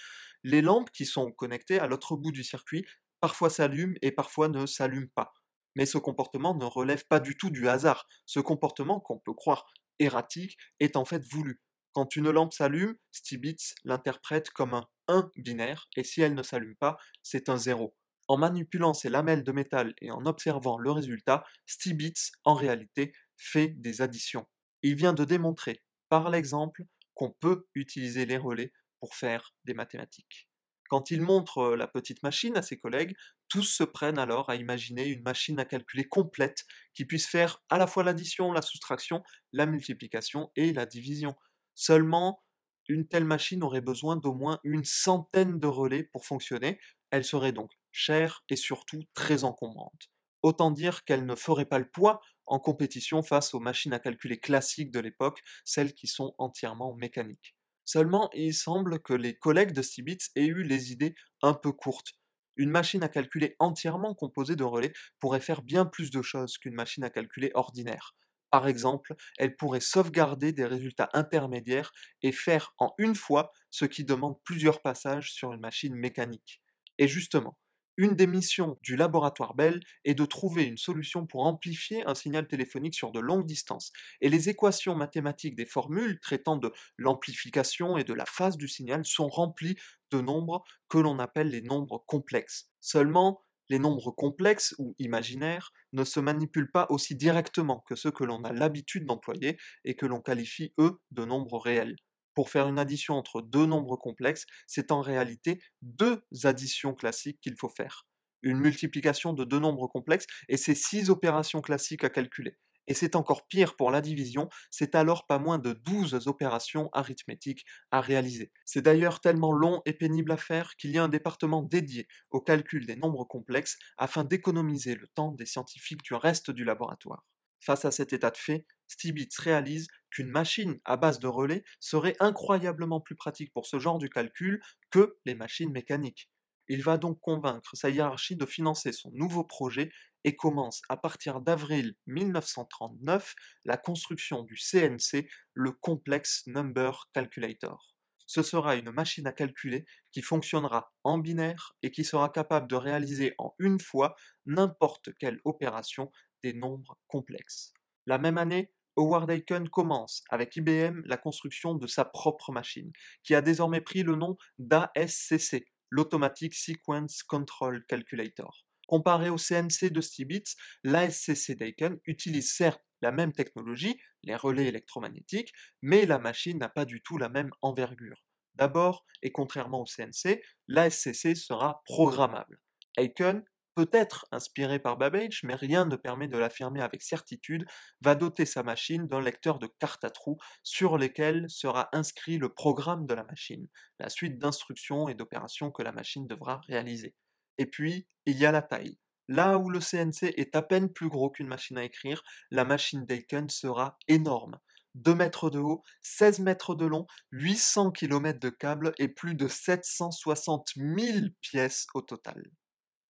les 0.43 0.63
lampes 0.63 0.91
qui 0.91 1.07
sont 1.07 1.31
connectées 1.33 1.79
à 1.79 1.87
l'autre 1.87 2.17
bout 2.17 2.33
du 2.33 2.45
circuit 2.45 2.85
parfois 3.21 3.51
s'allument 3.51 3.97
et 4.03 4.13
parfois 4.13 4.49
ne 4.49 4.67
s'allument 4.67 5.11
pas. 5.15 5.35
Mais 5.77 5.87
ce 5.87 5.99
comportement 5.99 6.55
ne 6.57 6.65
relève 6.65 7.07
pas 7.07 7.21
du 7.21 7.37
tout 7.37 7.51
du 7.51 7.69
hasard. 7.69 8.07
Ce 8.27 8.41
comportement, 8.41 8.99
qu'on 9.01 9.19
peut 9.19 9.35
croire 9.35 9.67
erratique, 9.99 10.57
est 10.81 10.97
en 10.97 11.05
fait 11.05 11.25
voulu. 11.31 11.61
Quand 11.93 12.17
une 12.17 12.31
lampe 12.31 12.53
s'allume, 12.53 12.97
Stibitz 13.11 13.75
l'interprète 13.85 14.51
comme 14.51 14.75
un 14.75 14.89
1 15.09 15.31
binaire, 15.37 15.89
et 15.97 16.05
si 16.05 16.23
elle 16.23 16.35
ne 16.35 16.43
s'allume 16.43 16.77
pas, 16.77 16.97
c'est 17.23 17.49
un 17.49 17.57
0. 17.57 17.95
En 18.29 18.37
manipulant 18.37 18.95
ces 18.95 19.09
lamelles 19.11 19.43
de 19.43 19.53
métal 19.53 19.95
et 20.01 20.11
en 20.11 20.25
observant 20.25 20.79
le 20.79 20.91
résultat, 20.93 21.45
Stibitz, 21.67 22.31
en 22.45 22.55
réalité, 22.55 23.13
fait 23.37 23.69
des 23.69 24.03
additions. 24.03 24.47
Il 24.83 24.95
vient 24.95 25.13
de 25.13 25.25
démontrer, 25.25 25.83
par 26.09 26.31
l'exemple, 26.31 26.85
qu'on 27.21 27.33
peut 27.33 27.67
utiliser 27.75 28.25
les 28.25 28.39
relais 28.39 28.73
pour 28.99 29.15
faire 29.15 29.55
des 29.67 29.75
mathématiques. 29.75 30.49
Quand 30.89 31.11
il 31.11 31.21
montre 31.21 31.77
la 31.77 31.87
petite 31.87 32.23
machine 32.23 32.57
à 32.57 32.63
ses 32.63 32.79
collègues, 32.79 33.15
tous 33.51 33.65
se 33.65 33.85
prennent 33.85 34.19
alors 34.19 34.49
à 34.49 34.57
imaginer 34.57 35.07
une 35.07 35.23
machine 35.23 35.61
à 35.61 35.67
calculer 35.67 36.09
complète 36.09 36.65
qui 36.95 37.05
puisse 37.05 37.27
faire 37.27 37.63
à 37.69 37.77
la 37.77 37.87
fois 37.87 38.05
l'addition, 38.05 38.53
la 38.53 38.63
soustraction, 38.63 39.23
la 39.53 39.67
multiplication 39.67 40.51
et 40.57 40.73
la 40.73 40.87
division. 40.87 41.37
Seulement, 41.75 42.43
une 42.89 43.07
telle 43.07 43.27
machine 43.27 43.63
aurait 43.63 43.83
besoin 43.83 44.17
d'au 44.17 44.33
moins 44.33 44.59
une 44.65 44.85
centaine 44.85 45.61
de 45.61 45.67
relais 45.67 46.05
pour 46.05 46.25
fonctionner, 46.25 46.81
elle 47.11 47.25
serait 47.25 47.53
donc 47.53 47.71
chère 47.93 48.45
et 48.49 48.57
surtout 48.57 49.03
très 49.13 49.45
encombrante. 49.45 50.09
Autant 50.43 50.71
dire 50.71 51.05
qu'elle 51.05 51.27
ne 51.27 51.35
ferait 51.35 51.67
pas 51.67 51.79
le 51.79 51.89
poids 51.89 52.21
en 52.47 52.59
compétition 52.59 53.23
face 53.23 53.55
aux 53.55 53.61
machines 53.61 53.93
à 53.93 53.99
calculer 53.99 54.39
classiques 54.39 54.91
de 54.91 55.01
l'époque, 55.01 55.41
celles 55.65 55.95
qui 55.95 56.07
sont 56.07 56.35
entièrement 56.39 56.95
mécaniques. 56.95 57.55
Seulement, 57.85 58.31
il 58.35 58.55
semble 58.55 59.01
que 59.01 59.13
les 59.15 59.37
collègues 59.37 59.73
de 59.73 59.83
Stibitz 59.83 60.31
aient 60.37 60.47
eu 60.47 60.63
les 60.63 60.93
idées 60.93 61.15
un 61.43 61.55
peu 61.55 61.73
courtes. 61.73 62.13
Une 62.57 62.71
machine 62.71 63.03
à 63.03 63.09
calculer 63.09 63.57
entièrement 63.59 64.15
composée 64.15 64.57
de 64.57 64.65
relais 64.65 64.93
pourrait 65.19 65.41
faire 65.41 65.63
bien 65.63 65.85
plus 65.87 66.11
de 66.11 66.23
choses 66.23 66.59
qu'une 66.59 66.75
machine 66.75 67.05
à 67.05 67.11
calculer 67.11 67.51
ordinaire. 67.55 68.15
Par 68.51 68.67
exemple, 68.67 69.15
elle 69.39 69.57
pourrait 69.57 69.81
sauvegarder 69.81 70.53
des 70.53 70.65
résultats 70.67 71.09
intermédiaires 71.13 71.93
et 72.23 72.33
faire 72.33 72.75
en 72.79 72.93
une 72.99 73.15
fois 73.15 73.53
ce 73.71 73.85
qui 73.85 74.05
demande 74.05 74.41
plusieurs 74.45 74.83
passages 74.83 75.33
sur 75.33 75.53
une 75.53 75.61
machine 75.61 75.95
mécanique. 75.95 76.61
Et 76.99 77.07
justement, 77.09 77.57
une 78.01 78.17
des 78.17 78.27
missions 78.27 78.79
du 78.81 78.97
laboratoire 78.97 79.55
Bell 79.55 79.79
est 80.07 80.15
de 80.15 80.25
trouver 80.25 80.65
une 80.65 80.79
solution 80.79 81.27
pour 81.27 81.45
amplifier 81.45 82.03
un 82.07 82.15
signal 82.15 82.49
téléphonique 82.49 82.95
sur 82.95 83.13
de 83.13 83.21
longues 83.21 83.45
distances, 83.45 83.93
et 84.23 84.31
les 84.31 84.49
équations 84.49 84.95
mathématiques 84.95 85.55
des 85.55 85.67
formules 85.67 86.19
traitant 86.19 86.57
de 86.57 86.73
l'amplification 86.97 87.99
et 87.99 88.05
de 88.05 88.15
la 88.15 88.25
phase 88.25 88.57
du 88.57 88.69
signal 88.69 89.05
sont 89.05 89.29
remplies 89.29 89.77
de 90.11 90.23
nombres 90.23 90.65
que 90.89 90.97
l'on 90.97 91.19
appelle 91.19 91.51
les 91.51 91.61
nombres 91.61 92.03
complexes. 92.07 92.71
Seulement, 92.81 93.45
les 93.69 93.79
nombres 93.79 94.13
complexes 94.13 94.75
ou 94.79 94.95
imaginaires 94.99 95.71
ne 95.93 96.05
se 96.05 96.21
manipulent 96.21 96.73
pas 96.73 96.87
aussi 96.89 97.17
directement 97.17 97.85
que 97.87 97.97
ceux 97.97 98.11
que 98.11 98.25
l'on 98.25 98.45
a 98.45 98.53
l'habitude 98.55 99.05
d'employer 99.05 99.59
et 99.85 99.95
que 99.95 100.07
l'on 100.07 100.23
qualifie, 100.23 100.73
eux, 100.79 101.03
de 101.11 101.27
nombres 101.27 101.59
réels 101.59 101.97
pour 102.35 102.51
faire 102.51 102.69
une 102.69 102.79
addition 102.79 103.15
entre 103.15 103.43
deux 103.43 103.67
nombres 103.67 103.97
complexes, 103.97 104.47
c'est 104.67 104.93
en 104.93 105.01
réalité 105.01 105.63
deux 105.83 106.23
additions 106.45 106.95
classiques 106.95 107.41
qu'il 107.41 107.57
faut 107.57 107.69
faire. 107.69 108.07
Une 108.43 108.59
multiplication 108.59 109.33
de 109.33 109.45
deux 109.45 109.59
nombres 109.59 109.87
complexes 109.87 110.27
et 110.49 110.57
c'est 110.57 110.75
six 110.75 111.11
opérations 111.11 111.61
classiques 111.61 112.05
à 112.05 112.11
calculer. 112.11 112.57
Et 112.87 112.95
c'est 112.95 113.15
encore 113.15 113.47
pire 113.47 113.77
pour 113.77 113.93
la 113.93 114.01
division, 114.01 114.49
c'est 114.69 114.97
alors 114.97 115.27
pas 115.29 115.39
moins 115.39 115.59
de 115.59 115.75
12 115.75 116.27
opérations 116.27 116.89
arithmétiques 116.93 117.65
à 117.93 118.01
réaliser. 118.01 118.51
C'est 118.65 118.83
d'ailleurs 118.83 119.21
tellement 119.21 119.53
long 119.53 119.81
et 119.87 119.93
pénible 119.93 120.33
à 120.33 120.37
faire 120.37 120.75
qu'il 120.75 120.91
y 120.91 120.99
a 120.99 121.05
un 121.05 121.09
département 121.09 121.63
dédié 121.63 122.09
au 122.31 122.41
calcul 122.41 122.87
des 122.87 122.97
nombres 122.97 123.25
complexes 123.25 123.79
afin 123.97 124.25
d'économiser 124.25 124.97
le 124.97 125.07
temps 125.07 125.31
des 125.31 125.47
scientifiques 125.47 126.03
du 126.03 126.15
reste 126.15 126.51
du 126.51 126.65
laboratoire. 126.65 127.25
Face 127.61 127.85
à 127.85 127.91
cet 127.91 128.13
état 128.13 128.31
de 128.31 128.39
fait, 128.39 128.67
Stibitz 128.89 129.39
réalise 129.39 129.87
qu'une 130.11 130.31
machine 130.31 130.81
à 130.85 130.97
base 130.97 131.19
de 131.19 131.27
relais 131.27 131.65
serait 131.81 132.17
incroyablement 132.21 133.01
plus 133.01 133.17
pratique 133.17 133.53
pour 133.53 133.67
ce 133.67 133.79
genre 133.79 133.99
de 133.99 134.07
calcul 134.07 134.61
que 134.91 135.19
les 135.25 135.35
machines 135.35 135.73
mécaniques. 135.73 136.31
Il 136.69 136.83
va 136.83 136.99
donc 136.99 137.19
convaincre 137.21 137.77
sa 137.77 137.91
hiérarchie 137.91 138.37
de 138.37 138.47
financer 138.47 138.93
son 138.93 139.11
nouveau 139.13 139.43
projet 139.43 139.91
et 140.23 140.37
commence 140.37 140.83
à 140.89 140.97
partir 140.97 141.41
d'avril 141.41 141.95
1939 142.07 143.35
la 143.65 143.77
construction 143.77 144.45
du 144.45 144.57
CNC, 144.57 145.29
le 145.55 145.73
Complex 145.73 146.47
Number 146.47 147.09
Calculator. 147.13 147.97
Ce 148.27 148.45
sera 148.45 148.77
une 148.77 148.93
machine 148.93 149.27
à 149.27 149.33
calculer 149.33 149.85
qui 150.13 150.23
fonctionnera 150.23 150.93
en 151.03 151.19
binaire 151.19 151.75
et 151.83 151.91
qui 151.91 152.05
sera 152.05 152.29
capable 152.29 152.69
de 152.69 152.77
réaliser 152.77 153.35
en 153.39 153.53
une 153.59 153.81
fois 153.81 154.15
n'importe 154.47 155.09
quelle 155.19 155.41
opération 155.45 156.13
des 156.45 156.53
nombres 156.53 156.97
complexes. 157.09 157.75
La 158.07 158.19
même 158.19 158.39
année, 158.39 158.73
Howard 159.01 159.31
Aiken 159.31 159.67
commence 159.71 160.23
avec 160.29 160.57
IBM 160.57 161.01
la 161.07 161.17
construction 161.17 161.75
de 161.75 161.87
sa 161.87 162.05
propre 162.05 162.53
machine, 162.53 162.93
qui 163.23 163.35
a 163.35 163.41
désormais 163.41 163.81
pris 163.81 164.03
le 164.03 164.15
nom 164.15 164.37
d'ASCC, 164.59 165.65
l'Automatic 165.89 166.53
Sequence 166.55 167.23
Control 167.23 167.83
Calculator. 167.87 168.67
Comparé 168.87 169.31
au 169.31 169.39
CNC 169.39 169.91
de 169.91 170.03
Stibitz, 170.03 170.55
l'ASCC 170.85 171.57
d'Aiken 171.57 171.99
utilise 172.05 172.53
certes 172.53 172.83
la 173.01 173.11
même 173.11 173.33
technologie, 173.33 173.99
les 174.23 174.37
relais 174.37 174.67
électromagnétiques, 174.67 175.55
mais 175.81 176.05
la 176.05 176.19
machine 176.19 176.59
n'a 176.59 176.69
pas 176.69 176.85
du 176.85 177.01
tout 177.01 177.17
la 177.17 177.31
même 177.31 177.51
envergure. 177.63 178.23
D'abord, 178.57 179.07
et 179.23 179.33
contrairement 179.33 179.81
au 179.81 179.87
CNC, 179.87 180.43
l'ASCC 180.69 181.35
sera 181.35 181.81
programmable. 181.87 182.61
Aiken 182.99 183.43
peut-être 183.81 184.27
inspirée 184.31 184.79
par 184.79 184.99
Babbage, 184.99 185.41
mais 185.43 185.55
rien 185.55 185.87
ne 185.87 185.97
permet 185.97 186.29
de 186.29 186.37
l'affirmer 186.37 186.83
avec 186.83 187.01
certitude, 187.01 187.65
va 188.03 188.15
doter 188.15 188.45
sa 188.45 188.63
machine 188.63 189.07
d'un 189.07 189.23
lecteur 189.23 189.59
de 189.59 189.69
cartes 189.79 190.05
à 190.05 190.11
trous 190.11 190.37
sur 190.63 190.99
lesquels 190.99 191.47
sera 191.49 191.89
inscrit 191.95 192.37
le 192.37 192.53
programme 192.53 193.07
de 193.07 193.15
la 193.15 193.25
machine, 193.25 193.69
la 193.99 194.11
suite 194.11 194.39
d'instructions 194.39 195.09
et 195.09 195.15
d'opérations 195.15 195.71
que 195.71 195.83
la 195.83 195.93
machine 195.93 196.27
devra 196.27 196.61
réaliser. 196.69 197.15
Et 197.57 197.65
puis, 197.65 198.07
il 198.27 198.37
y 198.37 198.45
a 198.45 198.53
la 198.53 198.61
taille. 198.61 198.99
Là 199.29 199.57
où 199.57 199.71
le 199.71 199.81
CNC 199.81 200.35
est 200.37 200.55
à 200.55 200.61
peine 200.61 200.93
plus 200.93 201.09
gros 201.09 201.31
qu'une 201.31 201.49
machine 201.49 201.79
à 201.79 201.85
écrire, 201.85 202.23
la 202.51 202.67
machine 202.67 203.07
d'Aiken 203.07 203.49
sera 203.49 203.97
énorme. 204.09 204.59
2 204.95 205.15
mètres 205.15 205.49
de 205.49 205.59
haut, 205.59 205.83
16 206.03 206.41
mètres 206.41 206.75
de 206.75 206.85
long, 206.85 207.07
800 207.33 207.93
km 207.93 208.39
de 208.39 208.51
câbles 208.51 208.93
et 208.99 209.09
plus 209.09 209.37
de 209.37 209.49
760 209.49 210.73
000 210.77 211.29
pièces 211.41 211.87
au 211.95 212.03
total. 212.03 212.43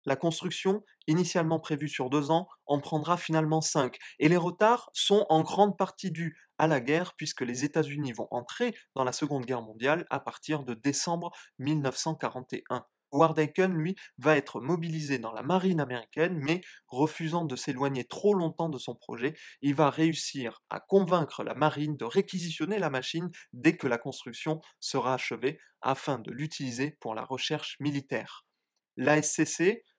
La 0.07 0.15
construction, 0.15 0.85
initialement 1.07 1.59
prévue 1.59 1.89
sur 1.89 2.09
deux 2.09 2.31
ans, 2.31 2.47
en 2.65 2.79
prendra 2.79 3.17
finalement 3.17 3.59
cinq, 3.59 3.97
et 4.19 4.29
les 4.29 4.37
retards 4.37 4.89
sont 4.93 5.25
en 5.27 5.43
grande 5.43 5.77
partie 5.77 6.11
dus 6.11 6.39
à 6.57 6.67
la 6.67 6.79
guerre 6.79 7.13
puisque 7.17 7.41
les 7.41 7.65
États-Unis 7.65 8.13
vont 8.13 8.29
entrer 8.31 8.73
dans 8.95 9.03
la 9.03 9.11
Seconde 9.11 9.45
Guerre 9.45 9.61
mondiale 9.61 10.05
à 10.09 10.21
partir 10.21 10.63
de 10.63 10.75
décembre 10.75 11.31
1941. 11.59 12.85
Howard 13.11 13.37
Aiken, 13.37 13.73
lui, 13.73 13.97
va 14.17 14.37
être 14.37 14.61
mobilisé 14.61 15.19
dans 15.19 15.33
la 15.33 15.43
marine 15.43 15.81
américaine, 15.81 16.39
mais 16.41 16.61
refusant 16.87 17.43
de 17.43 17.57
s'éloigner 17.57 18.05
trop 18.05 18.33
longtemps 18.33 18.69
de 18.69 18.77
son 18.77 18.95
projet, 18.95 19.33
il 19.61 19.75
va 19.75 19.89
réussir 19.89 20.61
à 20.69 20.79
convaincre 20.79 21.43
la 21.43 21.53
marine 21.53 21.97
de 21.97 22.05
réquisitionner 22.05 22.79
la 22.79 22.89
machine 22.89 23.29
dès 23.51 23.75
que 23.75 23.87
la 23.87 23.97
construction 23.97 24.61
sera 24.79 25.15
achevée, 25.15 25.59
afin 25.81 26.17
de 26.17 26.31
l'utiliser 26.31 26.97
pour 27.01 27.13
la 27.13 27.25
recherche 27.25 27.75
militaire. 27.81 28.45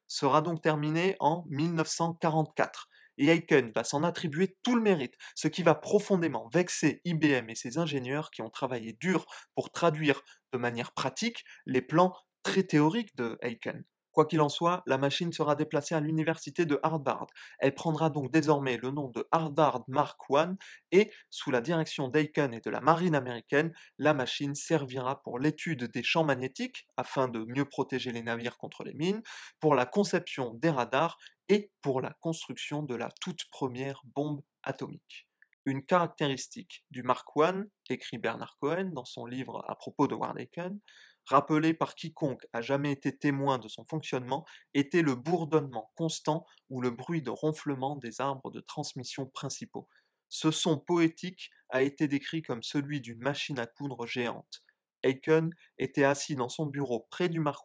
Sera 0.09 0.43
donc 0.43 0.63
terminée 0.63 1.17
en 1.21 1.45
1944, 1.49 2.89
et 3.19 3.29
Aiken 3.29 3.73
va 3.75 3.85
s'en 3.85 4.03
attribuer 4.03 4.57
tout 4.63 4.75
le 4.75 4.83
mérite, 4.83 5.15
ce 5.35 5.49
qui 5.49 5.63
va 5.63 5.75
profondément 5.75 6.49
vexer 6.53 7.01
IBM 7.05 7.51
et 7.51 7.55
ses 7.55 7.79
ingénieurs 7.79 8.31
qui 8.31 8.43
ont 8.43 8.51
travaillé 8.51 8.95
dur 8.95 9.27
pour 9.55 9.71
traduire 9.71 10.23
de 10.53 10.59
manière 10.59 10.93
pratique 10.93 11.45
les 11.67 11.83
plans 11.83 12.15
très 12.43 12.63
théorique 12.63 13.15
de 13.17 13.39
Aiken. 13.43 13.85
Quoi 14.19 14.27
qu'il 14.27 14.41
en 14.41 14.49
soit, 14.49 14.83
la 14.87 14.99
machine 14.99 15.33
sera 15.33 15.55
déplacée 15.55 15.95
à 15.95 16.01
l'université 16.01 16.67
de 16.67 16.81
Harvard. 16.83 17.29
Elle 17.61 17.73
prendra 17.73 18.11
donc 18.11 18.33
désormais 18.33 18.77
le 18.77 18.91
nom 18.91 19.07
de 19.11 19.29
Harvard 19.31 19.85
Mark 19.87 20.21
I 20.31 20.57
et, 20.91 21.13
sous 21.31 21.53
la 21.53 21.61
direction 21.61 22.09
d'Aiken 22.09 22.53
et 22.53 22.61
de 22.61 22.69
la 22.69 22.81
marine 22.81 23.15
américaine, 23.15 23.73
la 23.97 24.15
machine 24.15 24.57
servira 24.57 25.23
pour 25.23 25.39
l'étude 25.39 25.85
des 25.85 26.03
champs 26.03 26.25
magnétiques 26.25 26.89
afin 26.97 27.29
de 27.29 27.45
mieux 27.45 27.65
protéger 27.65 28.11
les 28.11 28.25
navires 28.25 28.59
contre 28.59 28.83
les 28.83 28.95
mines, 28.95 29.23
pour 29.61 29.77
la 29.77 29.87
conception 29.87 30.53
des 30.55 30.71
radars 30.71 31.17
et 31.49 31.71
pour 31.81 32.01
la 32.01 32.13
construction 32.19 32.83
de 32.83 32.97
la 32.97 33.11
toute 33.21 33.49
première 33.53 34.03
bombe 34.17 34.43
atomique. 34.65 35.29
Une 35.65 35.85
caractéristique 35.85 36.85
du 36.91 37.05
Mark 37.05 37.29
I, 37.37 37.53
écrit 37.89 38.19
Bernard 38.19 38.57
Cohen 38.59 38.91
dans 38.93 39.05
son 39.05 39.27
livre 39.27 39.65
à 39.69 39.77
propos 39.77 40.09
de 40.09 40.17
Ward 40.17 40.41
Aiken, 40.41 40.81
rappelé 41.29 41.75
par 41.75 41.95
quiconque 41.95 42.47
a 42.53 42.61
jamais 42.61 42.93
été 42.93 43.17
témoin 43.17 43.59
de 43.59 43.69
son 43.69 43.85
fonctionnement, 43.85 44.45
était 44.75 45.03
le 45.03 45.15
bourdonnement 45.15 45.93
constant 45.97 46.47
ou 46.71 46.81
le 46.81 46.91
bruit 46.91 47.23
de 47.23 47.31
ronflement 47.31 47.97
des 47.97 48.21
arbres 48.21 48.51
de 48.51 48.61
transmission 48.61 49.27
principaux. 49.27 49.89
Ce 50.29 50.51
son 50.51 50.79
poétique 50.79 51.51
a 51.71 51.83
été 51.83 52.09
décrit 52.09 52.43
comme 52.43 52.63
celui 52.63 53.01
d'une 53.01 53.21
machine 53.21 53.59
à 53.59 53.67
coudre 53.67 54.07
géante. 54.07 54.63
Aiken 55.03 55.51
était 55.79 56.05
assis 56.05 56.35
dans 56.35 56.49
son 56.49 56.67
bureau 56.67 57.07
près 57.11 57.29
du 57.29 57.41
Mark 57.41 57.65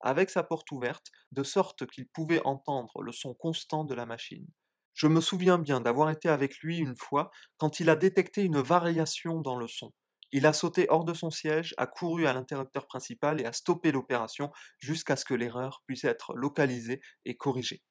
avec 0.00 0.30
sa 0.30 0.42
porte 0.42 0.70
ouverte, 0.72 1.12
de 1.30 1.42
sorte 1.42 1.86
qu'il 1.86 2.08
pouvait 2.08 2.44
entendre 2.44 3.02
le 3.02 3.12
son 3.12 3.34
constant 3.34 3.84
de 3.84 3.94
la 3.94 4.06
machine. 4.06 4.46
Je 4.94 5.06
me 5.06 5.20
souviens 5.20 5.58
bien 5.58 5.80
d'avoir 5.80 6.10
été 6.10 6.28
avec 6.28 6.58
lui 6.58 6.78
une 6.78 6.96
fois 6.96 7.30
quand 7.56 7.80
il 7.80 7.88
a 7.88 7.96
détecté 7.96 8.42
une 8.42 8.60
variation 8.60 9.40
dans 9.40 9.56
le 9.56 9.68
son. 9.68 9.92
Il 10.32 10.46
a 10.46 10.52
sauté 10.52 10.86
hors 10.88 11.04
de 11.04 11.14
son 11.14 11.30
siège, 11.30 11.74
a 11.76 11.86
couru 11.86 12.26
à 12.26 12.32
l'interrupteur 12.32 12.86
principal 12.86 13.40
et 13.40 13.44
a 13.44 13.52
stoppé 13.52 13.92
l'opération 13.92 14.50
jusqu'à 14.78 15.16
ce 15.16 15.24
que 15.24 15.34
l'erreur 15.34 15.82
puisse 15.86 16.04
être 16.04 16.34
localisée 16.34 17.00
et 17.24 17.36
corrigée. 17.36 17.82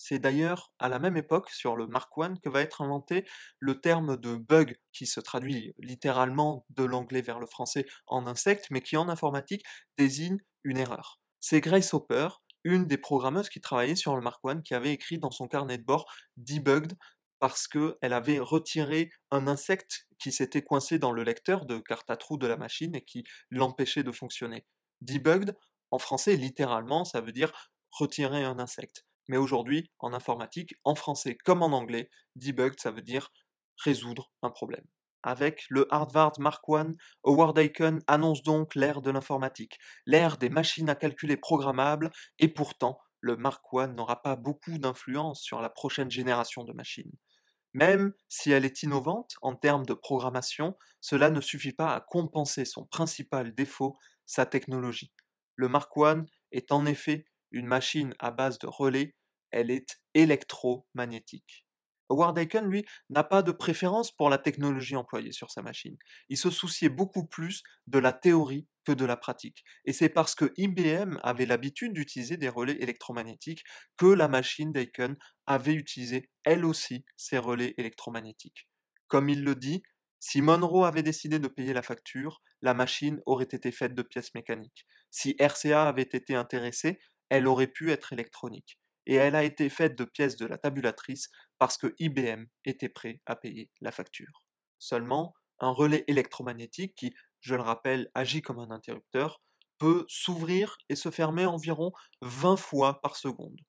C'est 0.00 0.20
d'ailleurs 0.20 0.72
à 0.78 0.88
la 0.88 1.00
même 1.00 1.16
époque, 1.16 1.50
sur 1.50 1.74
le 1.74 1.88
Mark 1.88 2.12
I, 2.16 2.38
que 2.40 2.48
va 2.48 2.60
être 2.60 2.82
inventé 2.82 3.26
le 3.58 3.80
terme 3.80 4.16
de 4.16 4.36
bug, 4.36 4.76
qui 4.92 5.06
se 5.06 5.18
traduit 5.18 5.74
littéralement 5.78 6.64
de 6.70 6.84
l'anglais 6.84 7.20
vers 7.20 7.40
le 7.40 7.46
français 7.46 7.84
en 8.06 8.28
insecte, 8.28 8.66
mais 8.70 8.80
qui 8.80 8.96
en 8.96 9.08
informatique 9.08 9.64
désigne 9.96 10.38
une 10.62 10.78
erreur. 10.78 11.18
C'est 11.40 11.60
Grace 11.60 11.94
Hopper, 11.94 12.28
une 12.62 12.86
des 12.86 12.98
programmeuses 12.98 13.48
qui 13.48 13.60
travaillait 13.60 13.96
sur 13.96 14.14
le 14.14 14.22
Mark 14.22 14.40
I, 14.44 14.62
qui 14.62 14.74
avait 14.74 14.92
écrit 14.92 15.18
dans 15.18 15.32
son 15.32 15.48
carnet 15.48 15.78
de 15.78 15.84
bord 15.84 16.06
debugged 16.36 16.96
parce 17.40 17.68
qu'elle 17.68 18.12
avait 18.12 18.38
retiré 18.38 19.10
un 19.30 19.46
insecte 19.46 20.06
qui 20.18 20.32
s'était 20.32 20.62
coincé 20.62 20.98
dans 20.98 21.12
le 21.12 21.22
lecteur 21.22 21.66
de 21.66 21.78
carte 21.78 22.10
à 22.10 22.16
trous 22.16 22.38
de 22.38 22.46
la 22.46 22.56
machine 22.56 22.94
et 22.94 23.04
qui 23.04 23.24
l'empêchait 23.50 24.02
de 24.02 24.12
fonctionner. 24.12 24.66
Debugged, 25.00 25.56
en 25.90 25.98
français, 25.98 26.36
littéralement, 26.36 27.04
ça 27.04 27.20
veut 27.20 27.32
dire 27.32 27.52
retirer 27.92 28.44
un 28.44 28.58
insecte. 28.58 29.04
Mais 29.28 29.36
aujourd'hui, 29.36 29.90
en 29.98 30.12
informatique, 30.12 30.74
en 30.84 30.94
français 30.94 31.36
comme 31.36 31.62
en 31.62 31.72
anglais, 31.76 32.10
debugged, 32.36 32.80
ça 32.80 32.90
veut 32.90 33.02
dire 33.02 33.30
résoudre 33.84 34.32
un 34.42 34.50
problème. 34.50 34.84
Avec 35.22 35.64
le 35.68 35.92
Harvard 35.92 36.32
Mark 36.38 36.64
I, 36.68 36.94
Howard 37.24 37.58
Aiken 37.58 38.00
annonce 38.06 38.42
donc 38.42 38.74
l'ère 38.74 39.02
de 39.02 39.10
l'informatique, 39.10 39.78
l'ère 40.06 40.38
des 40.38 40.48
machines 40.48 40.88
à 40.88 40.94
calculer 40.94 41.36
programmables, 41.36 42.10
et 42.38 42.48
pourtant, 42.48 42.98
le 43.20 43.36
Mark 43.36 43.64
I 43.72 43.88
n'aura 43.88 44.22
pas 44.22 44.36
beaucoup 44.36 44.78
d'influence 44.78 45.42
sur 45.42 45.60
la 45.60 45.70
prochaine 45.70 46.10
génération 46.10 46.64
de 46.64 46.72
machines. 46.72 47.12
Même 47.78 48.12
si 48.28 48.50
elle 48.50 48.64
est 48.64 48.82
innovante 48.82 49.36
en 49.40 49.54
termes 49.54 49.86
de 49.86 49.94
programmation, 49.94 50.76
cela 51.00 51.30
ne 51.30 51.40
suffit 51.40 51.72
pas 51.72 51.94
à 51.94 52.00
compenser 52.00 52.64
son 52.64 52.84
principal 52.86 53.54
défaut, 53.54 53.96
sa 54.26 54.46
technologie. 54.46 55.12
Le 55.54 55.68
Mark 55.68 55.92
I 55.96 56.24
est 56.50 56.72
en 56.72 56.86
effet 56.86 57.24
une 57.52 57.68
machine 57.68 58.14
à 58.18 58.32
base 58.32 58.58
de 58.58 58.66
relais, 58.66 59.14
elle 59.52 59.70
est 59.70 60.00
électromagnétique. 60.14 61.68
Howard 62.08 62.36
Aiken, 62.36 62.66
lui, 62.68 62.84
n'a 63.10 63.22
pas 63.22 63.42
de 63.42 63.52
préférence 63.52 64.10
pour 64.10 64.28
la 64.28 64.38
technologie 64.38 64.96
employée 64.96 65.30
sur 65.30 65.52
sa 65.52 65.62
machine. 65.62 65.96
Il 66.28 66.36
se 66.36 66.50
souciait 66.50 66.88
beaucoup 66.88 67.26
plus 67.26 67.62
de 67.86 68.00
la 68.00 68.12
théorie 68.12 68.66
que 68.88 68.92
de 68.94 69.04
la 69.04 69.18
pratique. 69.18 69.64
Et 69.84 69.92
c'est 69.92 70.08
parce 70.08 70.34
que 70.34 70.50
IBM 70.56 71.18
avait 71.22 71.44
l'habitude 71.44 71.92
d'utiliser 71.92 72.38
des 72.38 72.48
relais 72.48 72.78
électromagnétiques 72.80 73.62
que 73.98 74.06
la 74.06 74.28
machine 74.28 74.72
d'Aiken 74.72 75.14
avait 75.46 75.74
utilisé, 75.74 76.30
elle 76.42 76.64
aussi, 76.64 77.04
ces 77.18 77.36
relais 77.36 77.74
électromagnétiques. 77.76 78.66
Comme 79.06 79.28
il 79.28 79.44
le 79.44 79.54
dit, 79.54 79.82
si 80.20 80.40
Monroe 80.40 80.86
avait 80.86 81.02
décidé 81.02 81.38
de 81.38 81.48
payer 81.48 81.74
la 81.74 81.82
facture, 81.82 82.40
la 82.62 82.72
machine 82.72 83.20
aurait 83.26 83.44
été 83.44 83.72
faite 83.72 83.94
de 83.94 84.00
pièces 84.00 84.34
mécaniques. 84.34 84.86
Si 85.10 85.36
RCA 85.38 85.86
avait 85.86 86.02
été 86.02 86.34
intéressée, 86.34 86.98
elle 87.28 87.46
aurait 87.46 87.66
pu 87.66 87.90
être 87.90 88.14
électronique 88.14 88.78
et 89.04 89.16
elle 89.16 89.36
a 89.36 89.44
été 89.44 89.68
faite 89.68 89.98
de 89.98 90.04
pièces 90.04 90.36
de 90.36 90.46
la 90.46 90.56
tabulatrice 90.56 91.28
parce 91.58 91.76
que 91.76 91.94
IBM 91.98 92.46
était 92.64 92.88
prêt 92.88 93.20
à 93.26 93.36
payer 93.36 93.70
la 93.82 93.92
facture. 93.92 94.44
Seulement, 94.78 95.34
un 95.60 95.72
relais 95.72 96.04
électromagnétique 96.06 96.94
qui, 96.96 97.12
je 97.40 97.54
le 97.54 97.62
rappelle, 97.62 98.10
agit 98.14 98.42
comme 98.42 98.58
un 98.58 98.70
interrupteur, 98.70 99.40
peut 99.78 100.04
s'ouvrir 100.08 100.76
et 100.88 100.96
se 100.96 101.10
fermer 101.10 101.46
environ 101.46 101.92
20 102.22 102.56
fois 102.56 103.00
par 103.00 103.16
seconde. 103.16 103.60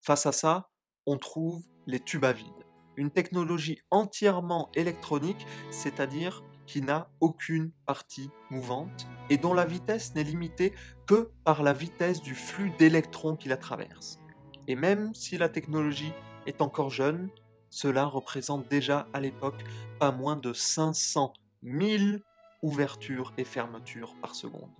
Face 0.00 0.26
à 0.26 0.32
ça, 0.32 0.70
on 1.06 1.18
trouve 1.18 1.64
les 1.86 2.00
tubes 2.00 2.24
à 2.24 2.32
vide, 2.32 2.66
une 2.96 3.10
technologie 3.10 3.80
entièrement 3.90 4.70
électronique, 4.74 5.46
c'est-à-dire 5.70 6.42
qui 6.66 6.82
n'a 6.82 7.10
aucune 7.20 7.72
partie 7.86 8.30
mouvante 8.50 9.06
et 9.30 9.38
dont 9.38 9.54
la 9.54 9.64
vitesse 9.64 10.14
n'est 10.14 10.22
limitée 10.22 10.74
que 11.06 11.30
par 11.44 11.62
la 11.62 11.72
vitesse 11.72 12.20
du 12.20 12.34
flux 12.34 12.70
d'électrons 12.78 13.36
qui 13.36 13.48
la 13.48 13.56
traverse. 13.56 14.18
Et 14.66 14.76
même 14.76 15.14
si 15.14 15.38
la 15.38 15.48
technologie 15.48 16.12
est 16.46 16.60
encore 16.60 16.90
jeune, 16.90 17.30
cela 17.70 18.04
représente 18.04 18.68
déjà 18.68 19.08
à 19.14 19.20
l'époque 19.20 19.64
pas 19.98 20.12
moins 20.12 20.36
de 20.36 20.52
500 20.52 21.32
000 21.62 22.18
ouvertures 22.62 23.32
et 23.38 23.44
fermetures 23.44 24.14
par 24.20 24.34
seconde. 24.34 24.70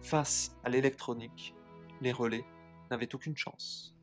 Face 0.00 0.56
à 0.64 0.68
l'électronique, 0.68 1.54
les 2.00 2.12
relais 2.12 2.44
n'avaient 2.90 3.14
aucune 3.14 3.36
chance. 3.36 3.94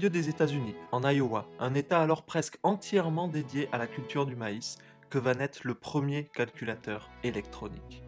Milieu 0.00 0.08
des 0.08 0.30
États-Unis, 0.30 0.74
en 0.92 1.02
Iowa, 1.06 1.46
un 1.58 1.74
État 1.74 2.00
alors 2.00 2.22
presque 2.22 2.56
entièrement 2.62 3.28
dédié 3.28 3.68
à 3.70 3.76
la 3.76 3.86
culture 3.86 4.24
du 4.24 4.34
maïs, 4.34 4.78
que 5.10 5.18
va 5.18 5.34
naître 5.34 5.60
le 5.64 5.74
premier 5.74 6.24
calculateur 6.24 7.10
électronique. 7.22 8.02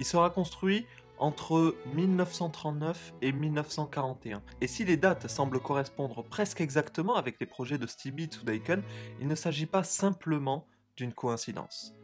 Il 0.00 0.04
sera 0.04 0.30
construit 0.30 0.84
entre 1.16 1.76
1939 1.94 3.14
et 3.22 3.30
1941. 3.30 4.42
Et 4.60 4.66
si 4.66 4.84
les 4.84 4.96
dates 4.96 5.28
semblent 5.30 5.60
correspondre 5.60 6.24
presque 6.24 6.60
exactement 6.60 7.14
avec 7.14 7.38
les 7.38 7.46
projets 7.46 7.78
de 7.78 7.86
Stibitz 7.86 8.42
ou 8.42 8.44
Daikon, 8.44 8.82
il 9.20 9.28
ne 9.28 9.36
s'agit 9.36 9.66
pas 9.66 9.84
simplement 9.84 10.66
d'une 10.96 11.12
coïncidence. 11.12 11.94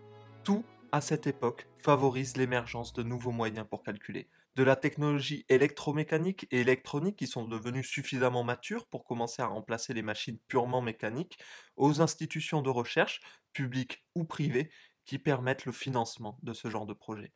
Tout, 0.45 0.63
à 0.93 1.01
cette 1.01 1.27
époque, 1.27 1.67
favorise 1.79 2.37
l'émergence 2.37 2.93
de 2.93 3.03
nouveaux 3.03 3.33
moyens 3.33 3.67
pour 3.69 3.83
calculer. 3.83 4.29
De 4.57 4.63
la 4.63 4.77
technologie 4.77 5.45
électromécanique 5.49 6.47
et 6.51 6.61
électronique 6.61 7.17
qui 7.17 7.27
sont 7.27 7.45
devenues 7.45 7.85
suffisamment 7.85 8.45
matures 8.45 8.87
pour 8.87 9.05
commencer 9.05 9.43
à 9.43 9.47
remplacer 9.47 9.95
les 9.95 10.03
machines 10.03 10.39
purement 10.49 10.83
mécaniques, 10.83 11.39
aux 11.77 12.01
institutions 12.01 12.63
de 12.63 12.71
recherche, 12.71 13.21
publiques 13.53 14.05
ou 14.15 14.25
privées, 14.25 14.71
qui 15.05 15.19
permettent 15.19 15.67
le 15.67 15.73
financement 15.73 16.39
de 16.43 16.53
ce 16.53 16.71
genre 16.71 16.87
de 16.87 16.95
projet. 16.95 17.33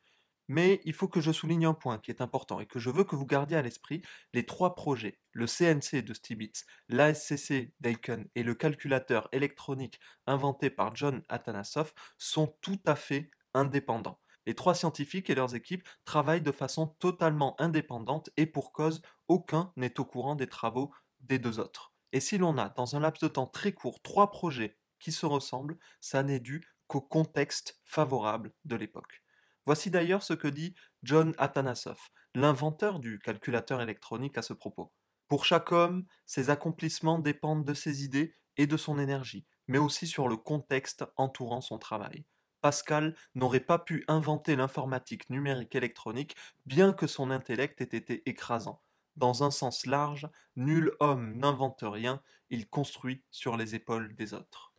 Mais 0.48 0.80
il 0.84 0.94
faut 0.94 1.08
que 1.08 1.20
je 1.20 1.30
souligne 1.30 1.66
un 1.66 1.74
point 1.74 1.98
qui 1.98 2.10
est 2.10 2.22
important 2.22 2.60
et 2.60 2.66
que 2.66 2.78
je 2.78 2.88
veux 2.88 3.04
que 3.04 3.16
vous 3.16 3.26
gardiez 3.26 3.56
à 3.56 3.62
l'esprit. 3.62 4.00
Les 4.32 4.46
trois 4.46 4.74
projets, 4.74 5.18
le 5.32 5.46
CNC 5.46 6.02
de 6.02 6.14
Stibitz, 6.14 6.64
l'ASCC 6.88 7.72
d'Aiken 7.80 8.26
et 8.34 8.42
le 8.42 8.54
calculateur 8.54 9.28
électronique 9.32 10.00
inventé 10.26 10.70
par 10.70 10.96
John 10.96 11.22
Atanasoff, 11.28 11.92
sont 12.16 12.56
tout 12.62 12.80
à 12.86 12.96
fait 12.96 13.30
indépendants. 13.52 14.20
Les 14.48 14.54
trois 14.54 14.74
scientifiques 14.74 15.28
et 15.28 15.34
leurs 15.34 15.54
équipes 15.54 15.86
travaillent 16.06 16.40
de 16.40 16.52
façon 16.52 16.86
totalement 16.86 17.54
indépendante 17.60 18.30
et 18.38 18.46
pour 18.46 18.72
cause, 18.72 19.02
aucun 19.28 19.74
n'est 19.76 20.00
au 20.00 20.06
courant 20.06 20.36
des 20.36 20.46
travaux 20.46 20.90
des 21.20 21.38
deux 21.38 21.60
autres. 21.60 21.92
Et 22.12 22.20
si 22.20 22.38
l'on 22.38 22.56
a, 22.56 22.70
dans 22.70 22.96
un 22.96 23.00
laps 23.00 23.22
de 23.22 23.28
temps 23.28 23.46
très 23.46 23.72
court, 23.72 24.00
trois 24.00 24.30
projets 24.30 24.78
qui 25.00 25.12
se 25.12 25.26
ressemblent, 25.26 25.76
ça 26.00 26.22
n'est 26.22 26.40
dû 26.40 26.66
qu'au 26.86 27.02
contexte 27.02 27.78
favorable 27.84 28.54
de 28.64 28.74
l'époque. 28.74 29.22
Voici 29.66 29.90
d'ailleurs 29.90 30.22
ce 30.22 30.32
que 30.32 30.48
dit 30.48 30.74
John 31.02 31.34
Atanasoff, 31.36 32.10
l'inventeur 32.34 33.00
du 33.00 33.18
calculateur 33.18 33.82
électronique 33.82 34.38
à 34.38 34.42
ce 34.42 34.54
propos. 34.54 34.94
Pour 35.28 35.44
chaque 35.44 35.72
homme, 35.72 36.06
ses 36.24 36.48
accomplissements 36.48 37.18
dépendent 37.18 37.66
de 37.66 37.74
ses 37.74 38.02
idées 38.02 38.34
et 38.56 38.66
de 38.66 38.78
son 38.78 38.98
énergie, 38.98 39.46
mais 39.66 39.76
aussi 39.76 40.06
sur 40.06 40.26
le 40.26 40.38
contexte 40.38 41.04
entourant 41.18 41.60
son 41.60 41.76
travail. 41.76 42.24
Pascal 42.60 43.14
n'aurait 43.34 43.60
pas 43.60 43.78
pu 43.78 44.04
inventer 44.08 44.56
l'informatique 44.56 45.30
numérique 45.30 45.74
électronique 45.74 46.36
bien 46.66 46.92
que 46.92 47.06
son 47.06 47.30
intellect 47.30 47.80
ait 47.80 47.96
été 47.96 48.28
écrasant. 48.28 48.80
Dans 49.16 49.42
un 49.42 49.50
sens 49.50 49.86
large, 49.86 50.28
nul 50.56 50.92
homme 51.00 51.34
n'invente 51.36 51.82
rien, 51.82 52.22
il 52.50 52.68
construit 52.68 53.22
sur 53.30 53.56
les 53.56 53.74
épaules 53.74 54.14
des 54.14 54.34
autres. 54.34 54.72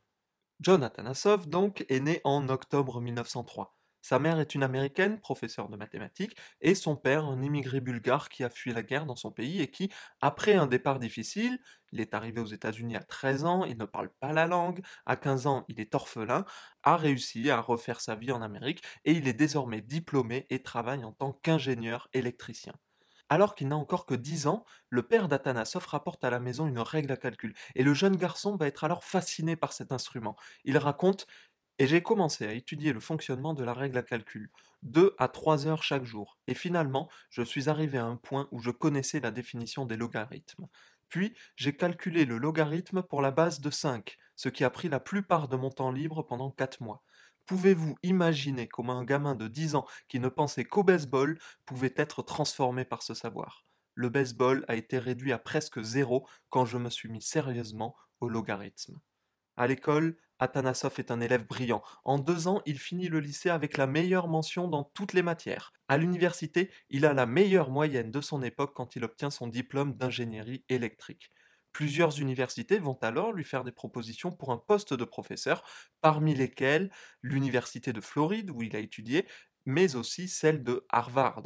John 0.62 0.84
Atanasoff, 0.84 1.48
donc, 1.48 1.86
est 1.90 2.00
né 2.00 2.22
en 2.24 2.50
octobre 2.50 3.00
1903. 3.02 3.79
Sa 4.02 4.20
mère 4.20 4.40
est 4.40 4.56
une 4.56 4.64
américaine, 4.64 5.20
professeure 5.20 5.70
de 5.70 5.76
mathématiques, 5.78 6.38
et 6.62 6.76
son 6.76 6.96
père, 6.96 7.26
un 7.26 7.42
immigré 7.42 7.82
bulgare 7.82 8.30
qui 8.30 8.44
a 8.44 8.50
fui 8.50 8.74
la 8.74 8.84
guerre 8.84 9.06
dans 9.06 9.16
son 9.16 9.32
pays 9.32 9.62
et 9.62 9.70
qui, 9.72 9.90
après 10.22 10.54
un 10.56 10.68
départ 10.68 11.00
difficile, 11.00 11.60
il 11.92 12.00
est 12.02 12.14
arrivé 12.14 12.40
aux 12.42 12.46
États-Unis 12.46 12.96
à 12.96 13.04
13 13.04 13.46
ans, 13.46 13.66
il 13.66 13.78
ne 13.78 13.86
parle 13.86 14.10
pas 14.20 14.34
la 14.34 14.48
langue, 14.48 14.82
à 15.06 15.16
15 15.16 15.48
ans 15.48 15.66
il 15.70 15.80
est 15.80 15.96
orphelin, 15.96 16.46
a 16.84 16.98
réussi 16.98 17.50
à 17.50 17.60
refaire 17.62 18.02
sa 18.02 18.16
vie 18.16 18.32
en 18.32 18.42
Amérique 18.42 18.84
et 19.06 19.12
il 19.14 19.28
est 19.28 19.34
désormais 19.34 19.82
diplômé 19.82 20.46
et 20.50 20.62
travaille 20.62 21.04
en 21.04 21.12
tant 21.14 21.34
qu'ingénieur 21.34 22.08
électricien. 22.14 22.74
Alors 23.32 23.54
qu'il 23.56 23.68
n'a 23.68 23.78
encore 23.78 24.06
que 24.06 24.16
10 24.16 24.48
ans, 24.48 24.66
le 24.90 25.04
père 25.08 25.28
d'Atanasoff 25.28 25.86
rapporte 25.86 26.24
à 26.24 26.30
la 26.32 26.40
maison 26.40 26.66
une 26.68 26.80
règle 26.80 27.12
à 27.12 27.18
calcul, 27.18 27.54
et 27.76 27.84
le 27.84 27.94
jeune 27.94 28.16
garçon 28.16 28.56
va 28.56 28.66
être 28.68 28.84
alors 28.84 29.04
fasciné 29.04 29.56
par 29.56 29.72
cet 29.74 29.92
instrument. 29.92 30.36
Il 30.64 30.78
raconte 30.78 31.28
et 31.80 31.88
j'ai 31.88 32.04
commencé 32.04 32.46
à 32.46 32.54
étudier 32.54 32.94
le 32.94 33.00
fonctionnement 33.00 33.54
de 33.54 33.64
la 33.64 33.74
règle 33.74 33.98
à 33.98 34.04
calcul, 34.04 34.52
deux 34.84 35.16
à 35.18 35.30
trois 35.30 35.66
heures 35.66 35.82
chaque 35.82 36.04
jour, 36.04 36.38
et 36.48 36.54
finalement, 36.54 37.10
je 37.30 37.42
suis 37.42 37.70
arrivé 37.70 37.98
à 37.98 38.06
un 38.06 38.18
point 38.18 38.48
où 38.52 38.60
je 38.60 38.70
connaissais 38.70 39.22
la 39.22 39.32
définition 39.32 39.86
des 39.86 39.98
logarithmes. 39.98 40.68
Puis, 41.08 41.34
j'ai 41.56 41.76
calculé 41.76 42.26
le 42.26 42.38
logarithme 42.38 43.02
pour 43.02 43.22
la 43.22 43.32
base 43.32 43.62
de 43.62 43.70
5, 43.70 44.18
ce 44.36 44.50
qui 44.50 44.64
a 44.64 44.70
pris 44.70 44.90
la 44.90 45.00
plupart 45.00 45.48
de 45.48 45.56
mon 45.56 45.72
temps 45.72 45.92
libre 45.92 46.22
pendant 46.22 46.52
4 46.52 46.82
mois. 46.82 47.02
Pouvez-vous 47.46 47.96
imaginer 48.04 48.68
comment 48.68 49.00
un 49.00 49.06
gamin 49.06 49.34
de 49.34 49.48
10 49.48 49.76
ans 49.76 49.88
qui 50.08 50.20
ne 50.20 50.30
pensait 50.30 50.66
qu'au 50.66 50.84
baseball 50.84 51.40
pouvait 51.66 51.94
être 51.96 52.22
transformé 52.22 52.86
par 52.86 53.02
ce 53.02 53.16
savoir? 53.16 53.66
Le 53.96 54.10
baseball 54.10 54.64
a 54.68 54.76
été 54.76 55.00
réduit 55.00 55.32
à 55.32 55.40
presque 55.40 55.82
zéro 55.82 56.28
quand 56.50 56.66
je 56.66 56.78
me 56.78 56.90
suis 56.90 57.10
mis 57.10 57.22
sérieusement 57.22 57.96
au 58.20 58.30
logarithme. 58.30 59.00
À 59.58 59.66
l'école, 59.66 60.16
Atanasoff 60.40 61.00
est 61.00 61.12
un 61.12 61.20
élève 61.22 61.46
brillant. 61.46 61.84
En 62.04 62.18
deux 62.18 62.48
ans, 62.48 62.62
il 62.66 62.80
finit 62.80 63.10
le 63.10 63.20
lycée 63.20 63.50
avec 63.50 63.78
la 63.78 63.88
meilleure 63.88 64.28
mention 64.28 64.68
dans 64.68 64.84
toutes 64.84 65.14
les 65.14 65.22
matières. 65.22 65.74
À 65.88 65.98
l'université, 65.98 66.72
il 66.90 67.06
a 67.06 67.14
la 67.14 67.26
meilleure 67.26 67.70
moyenne 67.70 68.12
de 68.12 68.22
son 68.22 68.42
époque 68.42 68.74
quand 68.74 68.96
il 68.96 69.04
obtient 69.04 69.30
son 69.30 69.48
diplôme 69.48 69.96
d'ingénierie 69.96 70.64
électrique. 70.70 71.32
Plusieurs 71.74 72.20
universités 72.20 72.80
vont 72.80 72.98
alors 73.02 73.34
lui 73.34 73.44
faire 73.44 73.64
des 73.64 73.72
propositions 73.72 74.32
pour 74.32 74.52
un 74.52 74.58
poste 74.58 74.94
de 74.94 75.04
professeur, 75.04 75.64
parmi 76.02 76.34
lesquelles 76.34 76.90
l'université 77.22 77.94
de 77.94 78.02
Floride, 78.02 78.50
où 78.50 78.64
il 78.64 78.76
a 78.76 78.80
étudié, 78.80 79.28
mais 79.66 79.96
aussi 79.96 80.28
celle 80.28 80.64
de 80.64 80.86
Harvard 80.90 81.44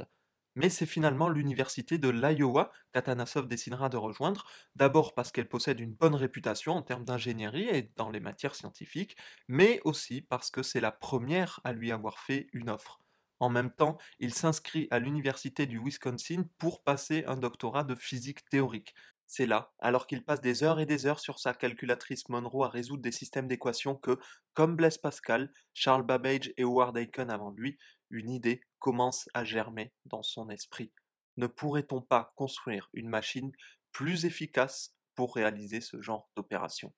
mais 0.56 0.70
c'est 0.70 0.86
finalement 0.86 1.30
l'université 1.30 1.98
de 1.98 2.10
l'Iowa 2.10 2.72
qu'Atanasov 2.94 3.48
décidera 3.48 3.90
de 3.90 3.98
rejoindre, 3.98 4.46
d'abord 4.76 5.14
parce 5.14 5.32
qu'elle 5.32 5.50
possède 5.50 5.80
une 5.80 5.94
bonne 5.94 6.16
réputation 6.16 6.74
en 6.74 6.82
termes 6.82 7.06
d'ingénierie 7.06 7.68
et 7.70 7.92
dans 7.96 8.10
les 8.10 8.20
matières 8.20 8.56
scientifiques, 8.56 9.18
mais 9.48 9.82
aussi 9.84 10.22
parce 10.22 10.52
que 10.52 10.64
c'est 10.64 10.82
la 10.82 10.92
première 10.92 11.60
à 11.64 11.74
lui 11.74 11.92
avoir 11.92 12.20
fait 12.20 12.48
une 12.54 12.70
offre. 12.70 13.00
En 13.40 13.50
même 13.50 13.72
temps, 13.72 13.98
il 14.20 14.34
s'inscrit 14.34 14.88
à 14.90 15.00
l'université 15.00 15.66
du 15.66 15.78
Wisconsin 15.78 16.46
pour 16.60 16.84
passer 16.84 17.26
un 17.28 17.36
doctorat 17.36 17.84
de 17.84 17.96
physique 17.96 18.48
théorique. 18.50 18.96
C'est 19.26 19.46
là, 19.48 19.74
alors 19.80 20.06
qu'il 20.08 20.24
passe 20.24 20.42
des 20.42 20.64
heures 20.64 20.80
et 20.80 20.86
des 20.86 21.06
heures 21.08 21.20
sur 21.20 21.40
sa 21.40 21.54
calculatrice 21.54 22.30
Monroe 22.30 22.66
à 22.66 22.70
résoudre 22.70 23.02
des 23.02 23.12
systèmes 23.12 23.48
d'équations 23.48 23.96
que, 23.96 24.20
comme 24.54 24.76
Blaise 24.76 24.98
Pascal, 24.98 25.52
Charles 25.74 26.06
Babbage 26.06 26.54
et 26.56 26.64
Howard 26.64 26.96
Aiken 26.98 27.30
avant 27.30 27.52
lui, 27.52 27.78
une 28.14 28.30
idée 28.30 28.62
commence 28.80 29.28
à 29.34 29.44
germer 29.44 29.94
dans 30.06 30.24
son 30.24 30.50
esprit. 30.50 30.94
Ne 31.36 31.48
pourrait-on 31.48 32.02
pas 32.02 32.32
construire 32.38 32.90
une 32.94 33.10
machine 33.10 33.52
plus 33.92 34.26
efficace 34.26 34.96
pour 35.16 35.36
réaliser 35.36 35.82
ce 35.82 36.02
genre 36.02 36.30
d'opération? 36.36 36.94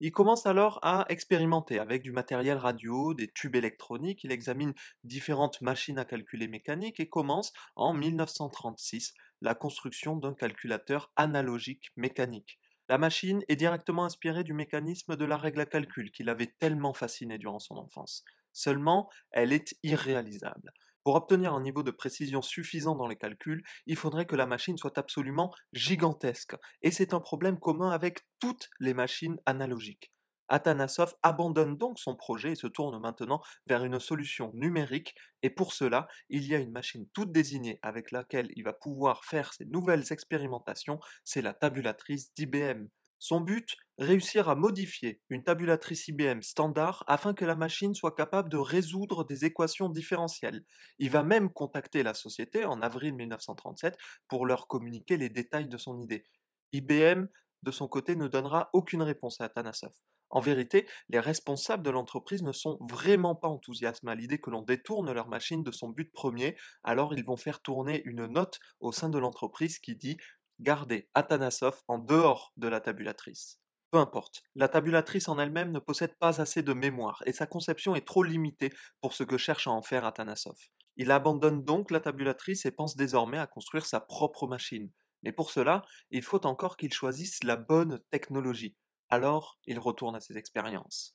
Il 0.00 0.12
commence 0.12 0.44
alors 0.46 0.80
à 0.82 1.06
expérimenter 1.08 1.78
avec 1.78 2.02
du 2.02 2.12
matériel 2.12 2.58
radio, 2.58 3.14
des 3.14 3.30
tubes 3.32 3.56
électroniques, 3.56 4.24
il 4.24 4.30
examine 4.32 4.74
différentes 5.04 5.62
machines 5.62 5.98
à 5.98 6.04
calculer 6.04 6.46
mécaniques 6.46 7.00
et 7.00 7.08
commence 7.08 7.54
en 7.74 7.94
1936 7.94 9.14
la 9.40 9.54
construction 9.54 10.16
d'un 10.16 10.34
calculateur 10.34 11.10
analogique 11.16 11.90
mécanique. 11.96 12.60
La 12.90 12.98
machine 12.98 13.42
est 13.48 13.56
directement 13.56 14.04
inspirée 14.04 14.44
du 14.44 14.52
mécanisme 14.52 15.16
de 15.16 15.24
la 15.24 15.38
règle 15.38 15.60
à 15.60 15.66
calcul 15.66 16.10
qui 16.10 16.24
l'avait 16.24 16.54
tellement 16.58 16.92
fasciné 16.92 17.38
durant 17.38 17.60
son 17.60 17.76
enfance. 17.76 18.24
Seulement, 18.52 19.08
elle 19.30 19.52
est 19.52 19.76
irréalisable. 19.82 20.72
Pour 21.04 21.16
obtenir 21.16 21.52
un 21.52 21.62
niveau 21.62 21.82
de 21.82 21.90
précision 21.90 22.42
suffisant 22.42 22.94
dans 22.94 23.08
les 23.08 23.16
calculs, 23.16 23.64
il 23.86 23.96
faudrait 23.96 24.26
que 24.26 24.36
la 24.36 24.46
machine 24.46 24.78
soit 24.78 24.98
absolument 24.98 25.52
gigantesque, 25.72 26.54
et 26.82 26.92
c'est 26.92 27.12
un 27.12 27.20
problème 27.20 27.58
commun 27.58 27.90
avec 27.90 28.20
toutes 28.38 28.70
les 28.78 28.94
machines 28.94 29.40
analogiques. 29.44 30.12
Atanasov 30.48 31.14
abandonne 31.22 31.76
donc 31.76 31.98
son 31.98 32.14
projet 32.14 32.52
et 32.52 32.56
se 32.56 32.66
tourne 32.66 33.00
maintenant 33.00 33.40
vers 33.66 33.84
une 33.84 33.98
solution 33.98 34.52
numérique, 34.54 35.14
et 35.42 35.50
pour 35.50 35.72
cela, 35.72 36.06
il 36.28 36.46
y 36.46 36.54
a 36.54 36.58
une 36.58 36.72
machine 36.72 37.08
toute 37.14 37.32
désignée 37.32 37.80
avec 37.82 38.12
laquelle 38.12 38.50
il 38.54 38.62
va 38.62 38.72
pouvoir 38.72 39.24
faire 39.24 39.54
ses 39.54 39.64
nouvelles 39.64 40.12
expérimentations, 40.12 41.00
c'est 41.24 41.42
la 41.42 41.54
tabulatrice 41.54 42.32
d'IBM. 42.34 42.86
Son 43.24 43.40
but, 43.40 43.76
réussir 43.98 44.48
à 44.48 44.56
modifier 44.56 45.22
une 45.28 45.44
tabulatrice 45.44 46.08
IBM 46.08 46.42
standard 46.42 47.04
afin 47.06 47.34
que 47.34 47.44
la 47.44 47.54
machine 47.54 47.94
soit 47.94 48.16
capable 48.16 48.48
de 48.48 48.56
résoudre 48.56 49.22
des 49.22 49.44
équations 49.44 49.88
différentielles. 49.88 50.64
Il 50.98 51.08
va 51.08 51.22
même 51.22 51.48
contacter 51.48 52.02
la 52.02 52.14
société 52.14 52.64
en 52.64 52.82
avril 52.82 53.14
1937 53.14 53.96
pour 54.26 54.44
leur 54.44 54.66
communiquer 54.66 55.18
les 55.18 55.28
détails 55.28 55.68
de 55.68 55.76
son 55.76 56.00
idée. 56.00 56.24
IBM, 56.72 57.26
de 57.62 57.70
son 57.70 57.86
côté, 57.86 58.16
ne 58.16 58.26
donnera 58.26 58.70
aucune 58.72 59.02
réponse 59.02 59.40
à 59.40 59.44
Atanasov. 59.44 59.92
En 60.30 60.40
vérité, 60.40 60.88
les 61.08 61.20
responsables 61.20 61.84
de 61.84 61.90
l'entreprise 61.90 62.42
ne 62.42 62.50
sont 62.50 62.76
vraiment 62.80 63.36
pas 63.36 63.46
enthousiastes 63.46 64.04
à 64.04 64.16
l'idée 64.16 64.40
que 64.40 64.50
l'on 64.50 64.62
détourne 64.62 65.12
leur 65.12 65.28
machine 65.28 65.62
de 65.62 65.70
son 65.70 65.90
but 65.90 66.10
premier, 66.12 66.56
alors 66.82 67.14
ils 67.14 67.24
vont 67.24 67.36
faire 67.36 67.62
tourner 67.62 68.02
une 68.04 68.26
note 68.26 68.58
au 68.80 68.90
sein 68.90 69.10
de 69.10 69.18
l'entreprise 69.18 69.78
qui 69.78 69.94
dit 69.94 70.16
garder 70.62 71.08
Atanasov 71.14 71.82
en 71.88 71.98
dehors 71.98 72.52
de 72.56 72.68
la 72.68 72.80
tabulatrice. 72.80 73.58
Peu 73.90 73.98
importe, 73.98 74.42
la 74.54 74.68
tabulatrice 74.68 75.28
en 75.28 75.38
elle-même 75.38 75.70
ne 75.70 75.78
possède 75.78 76.16
pas 76.16 76.40
assez 76.40 76.62
de 76.62 76.72
mémoire 76.72 77.22
et 77.26 77.32
sa 77.32 77.46
conception 77.46 77.94
est 77.94 78.06
trop 78.06 78.22
limitée 78.22 78.72
pour 79.02 79.12
ce 79.12 79.22
que 79.22 79.36
cherche 79.36 79.66
à 79.66 79.70
en 79.70 79.82
faire 79.82 80.06
Atanasov. 80.06 80.56
Il 80.96 81.10
abandonne 81.10 81.62
donc 81.64 81.90
la 81.90 82.00
tabulatrice 82.00 82.64
et 82.64 82.70
pense 82.70 82.96
désormais 82.96 83.38
à 83.38 83.46
construire 83.46 83.84
sa 83.84 84.00
propre 84.00 84.46
machine. 84.46 84.90
Mais 85.22 85.32
pour 85.32 85.50
cela, 85.50 85.82
il 86.10 86.22
faut 86.22 86.46
encore 86.46 86.76
qu'il 86.76 86.92
choisisse 86.92 87.44
la 87.44 87.56
bonne 87.56 88.00
technologie. 88.10 88.76
Alors, 89.08 89.58
il 89.66 89.78
retourne 89.78 90.16
à 90.16 90.20
ses 90.20 90.38
expériences. 90.38 91.12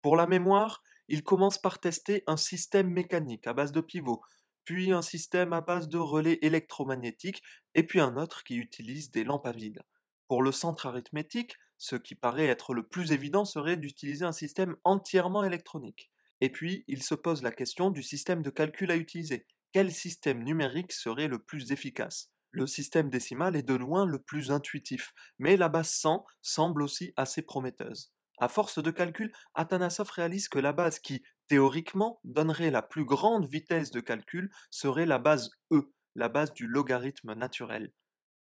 Pour 0.00 0.16
la 0.16 0.26
mémoire, 0.26 0.82
il 1.08 1.22
commence 1.22 1.58
par 1.58 1.80
tester 1.80 2.22
un 2.26 2.36
système 2.36 2.88
mécanique 2.88 3.46
à 3.46 3.52
base 3.52 3.72
de 3.72 3.80
pivots, 3.80 4.22
puis 4.64 4.92
un 4.92 5.02
système 5.02 5.52
à 5.52 5.60
base 5.60 5.88
de 5.88 5.98
relais 5.98 6.38
électromagnétiques, 6.42 7.42
et 7.74 7.84
puis 7.84 8.00
un 8.00 8.16
autre 8.16 8.44
qui 8.44 8.56
utilise 8.56 9.10
des 9.10 9.24
lampes 9.24 9.46
à 9.46 9.52
vide. 9.52 9.82
Pour 10.28 10.42
le 10.42 10.52
centre 10.52 10.86
arithmétique, 10.86 11.56
ce 11.78 11.96
qui 11.96 12.14
paraît 12.14 12.46
être 12.46 12.74
le 12.74 12.86
plus 12.86 13.12
évident 13.12 13.44
serait 13.44 13.76
d'utiliser 13.76 14.24
un 14.24 14.32
système 14.32 14.76
entièrement 14.84 15.44
électronique. 15.44 16.10
Et 16.40 16.50
puis, 16.50 16.84
il 16.88 17.02
se 17.02 17.14
pose 17.14 17.42
la 17.42 17.52
question 17.52 17.90
du 17.90 18.02
système 18.02 18.42
de 18.42 18.50
calcul 18.50 18.90
à 18.90 18.96
utiliser. 18.96 19.46
Quel 19.72 19.92
système 19.92 20.42
numérique 20.42 20.92
serait 20.92 21.28
le 21.28 21.38
plus 21.38 21.72
efficace? 21.72 22.30
Le 22.50 22.66
système 22.66 23.10
décimal 23.10 23.56
est 23.56 23.62
de 23.62 23.74
loin 23.74 24.04
le 24.04 24.20
plus 24.20 24.50
intuitif, 24.50 25.14
mais 25.38 25.56
la 25.56 25.68
base 25.68 25.90
100 25.90 26.24
semble 26.42 26.82
aussi 26.82 27.12
assez 27.16 27.42
prometteuse. 27.42 28.12
À 28.38 28.48
force 28.48 28.82
de 28.82 28.90
calcul, 28.90 29.32
Atanasoff 29.54 30.10
réalise 30.10 30.48
que 30.48 30.58
la 30.58 30.72
base 30.72 30.98
qui, 30.98 31.22
théoriquement, 31.48 32.20
donnerait 32.24 32.70
la 32.70 32.82
plus 32.82 33.04
grande 33.04 33.46
vitesse 33.46 33.90
de 33.90 34.00
calcul 34.00 34.50
serait 34.70 35.06
la 35.06 35.18
base 35.18 35.50
E, 35.72 35.92
la 36.14 36.28
base 36.28 36.52
du 36.52 36.66
logarithme 36.66 37.34
naturel. 37.34 37.92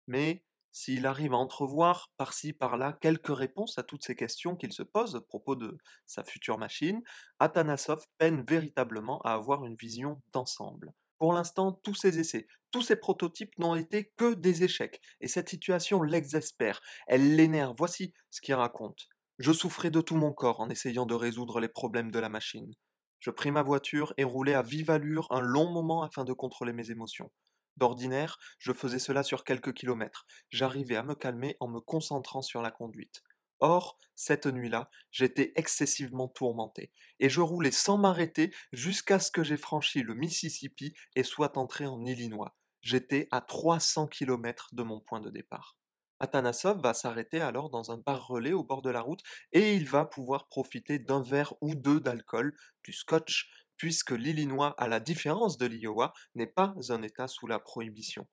Mais 0.06 0.44
s'il 0.72 1.06
arrive 1.06 1.34
à 1.34 1.36
entrevoir 1.36 2.12
par-ci 2.16 2.54
par-là 2.54 2.96
quelques 3.00 3.36
réponses 3.36 3.78
à 3.78 3.82
toutes 3.82 4.04
ces 4.04 4.16
questions 4.16 4.56
qu'il 4.56 4.72
se 4.72 4.82
pose 4.82 5.14
à 5.14 5.20
propos 5.20 5.54
de 5.54 5.76
sa 6.06 6.24
future 6.24 6.58
machine, 6.58 7.02
Atanasoff 7.38 8.06
peine 8.16 8.42
véritablement 8.48 9.20
à 9.22 9.34
avoir 9.34 9.66
une 9.66 9.76
vision 9.76 10.22
d'ensemble. 10.32 10.92
Pour 11.18 11.34
l'instant, 11.34 11.72
tous 11.84 11.94
ses 11.94 12.18
essais, 12.18 12.48
tous 12.70 12.82
ses 12.82 12.96
prototypes 12.96 13.56
n'ont 13.58 13.76
été 13.76 14.12
que 14.16 14.34
des 14.34 14.64
échecs, 14.64 15.00
et 15.20 15.28
cette 15.28 15.50
situation 15.50 16.02
l'exaspère, 16.02 16.80
elle 17.06 17.36
l'énerve. 17.36 17.74
Voici 17.76 18.14
ce 18.30 18.40
qu'il 18.40 18.54
raconte. 18.54 19.08
Je 19.38 19.52
souffrais 19.52 19.90
de 19.90 20.00
tout 20.00 20.16
mon 20.16 20.32
corps 20.32 20.60
en 20.60 20.68
essayant 20.68 21.06
de 21.06 21.14
résoudre 21.14 21.58
les 21.58 21.68
problèmes 21.68 22.10
de 22.10 22.18
la 22.18 22.28
machine. 22.28 22.74
Je 23.18 23.30
pris 23.30 23.50
ma 23.50 23.62
voiture 23.62 24.12
et 24.16 24.24
roulai 24.24 24.52
à 24.52 24.62
vive 24.62 24.90
allure 24.90 25.26
un 25.30 25.40
long 25.40 25.70
moment 25.70 26.02
afin 26.02 26.24
de 26.24 26.32
contrôler 26.32 26.72
mes 26.72 26.90
émotions. 26.90 27.30
D'ordinaire, 27.76 28.38
je 28.58 28.72
faisais 28.72 28.98
cela 28.98 29.22
sur 29.22 29.44
quelques 29.44 29.72
kilomètres. 29.72 30.26
J'arrivais 30.50 30.96
à 30.96 31.02
me 31.02 31.14
calmer 31.14 31.56
en 31.60 31.68
me 31.68 31.80
concentrant 31.80 32.42
sur 32.42 32.60
la 32.60 32.70
conduite. 32.70 33.22
Or, 33.60 33.96
cette 34.16 34.46
nuit-là, 34.46 34.90
j'étais 35.12 35.52
excessivement 35.56 36.28
tourmenté, 36.28 36.92
et 37.20 37.28
je 37.28 37.40
roulais 37.40 37.70
sans 37.70 37.96
m'arrêter 37.96 38.52
jusqu'à 38.72 39.18
ce 39.18 39.30
que 39.30 39.44
j'aie 39.44 39.56
franchi 39.56 40.02
le 40.02 40.14
Mississippi 40.14 40.92
et 41.14 41.22
sois 41.22 41.56
entré 41.56 41.86
en 41.86 42.04
Illinois. 42.04 42.56
J'étais 42.82 43.28
à 43.30 43.40
300 43.40 44.08
kilomètres 44.08 44.68
de 44.72 44.82
mon 44.82 45.00
point 45.00 45.20
de 45.20 45.30
départ. 45.30 45.76
Atanasov 46.22 46.80
va 46.80 46.94
s'arrêter 46.94 47.40
alors 47.40 47.68
dans 47.68 47.90
un 47.90 47.98
bar 47.98 48.28
relais 48.28 48.52
au 48.52 48.62
bord 48.62 48.80
de 48.80 48.90
la 48.90 49.00
route 49.02 49.22
et 49.50 49.74
il 49.74 49.86
va 49.88 50.06
pouvoir 50.06 50.46
profiter 50.46 51.00
d'un 51.00 51.20
verre 51.20 51.52
ou 51.60 51.74
deux 51.74 51.98
d'alcool, 52.00 52.56
du 52.84 52.92
scotch, 52.92 53.50
puisque 53.76 54.12
l'Illinois, 54.12 54.74
à 54.78 54.86
la 54.86 55.00
différence 55.00 55.58
de 55.58 55.66
l'Iowa, 55.66 56.12
n'est 56.36 56.46
pas 56.46 56.74
un 56.90 57.02
État 57.02 57.26
sous 57.26 57.48
la 57.48 57.58
prohibition. 57.58 58.28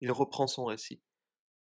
Il 0.00 0.12
reprend 0.12 0.46
son 0.46 0.64
récit. 0.64 1.02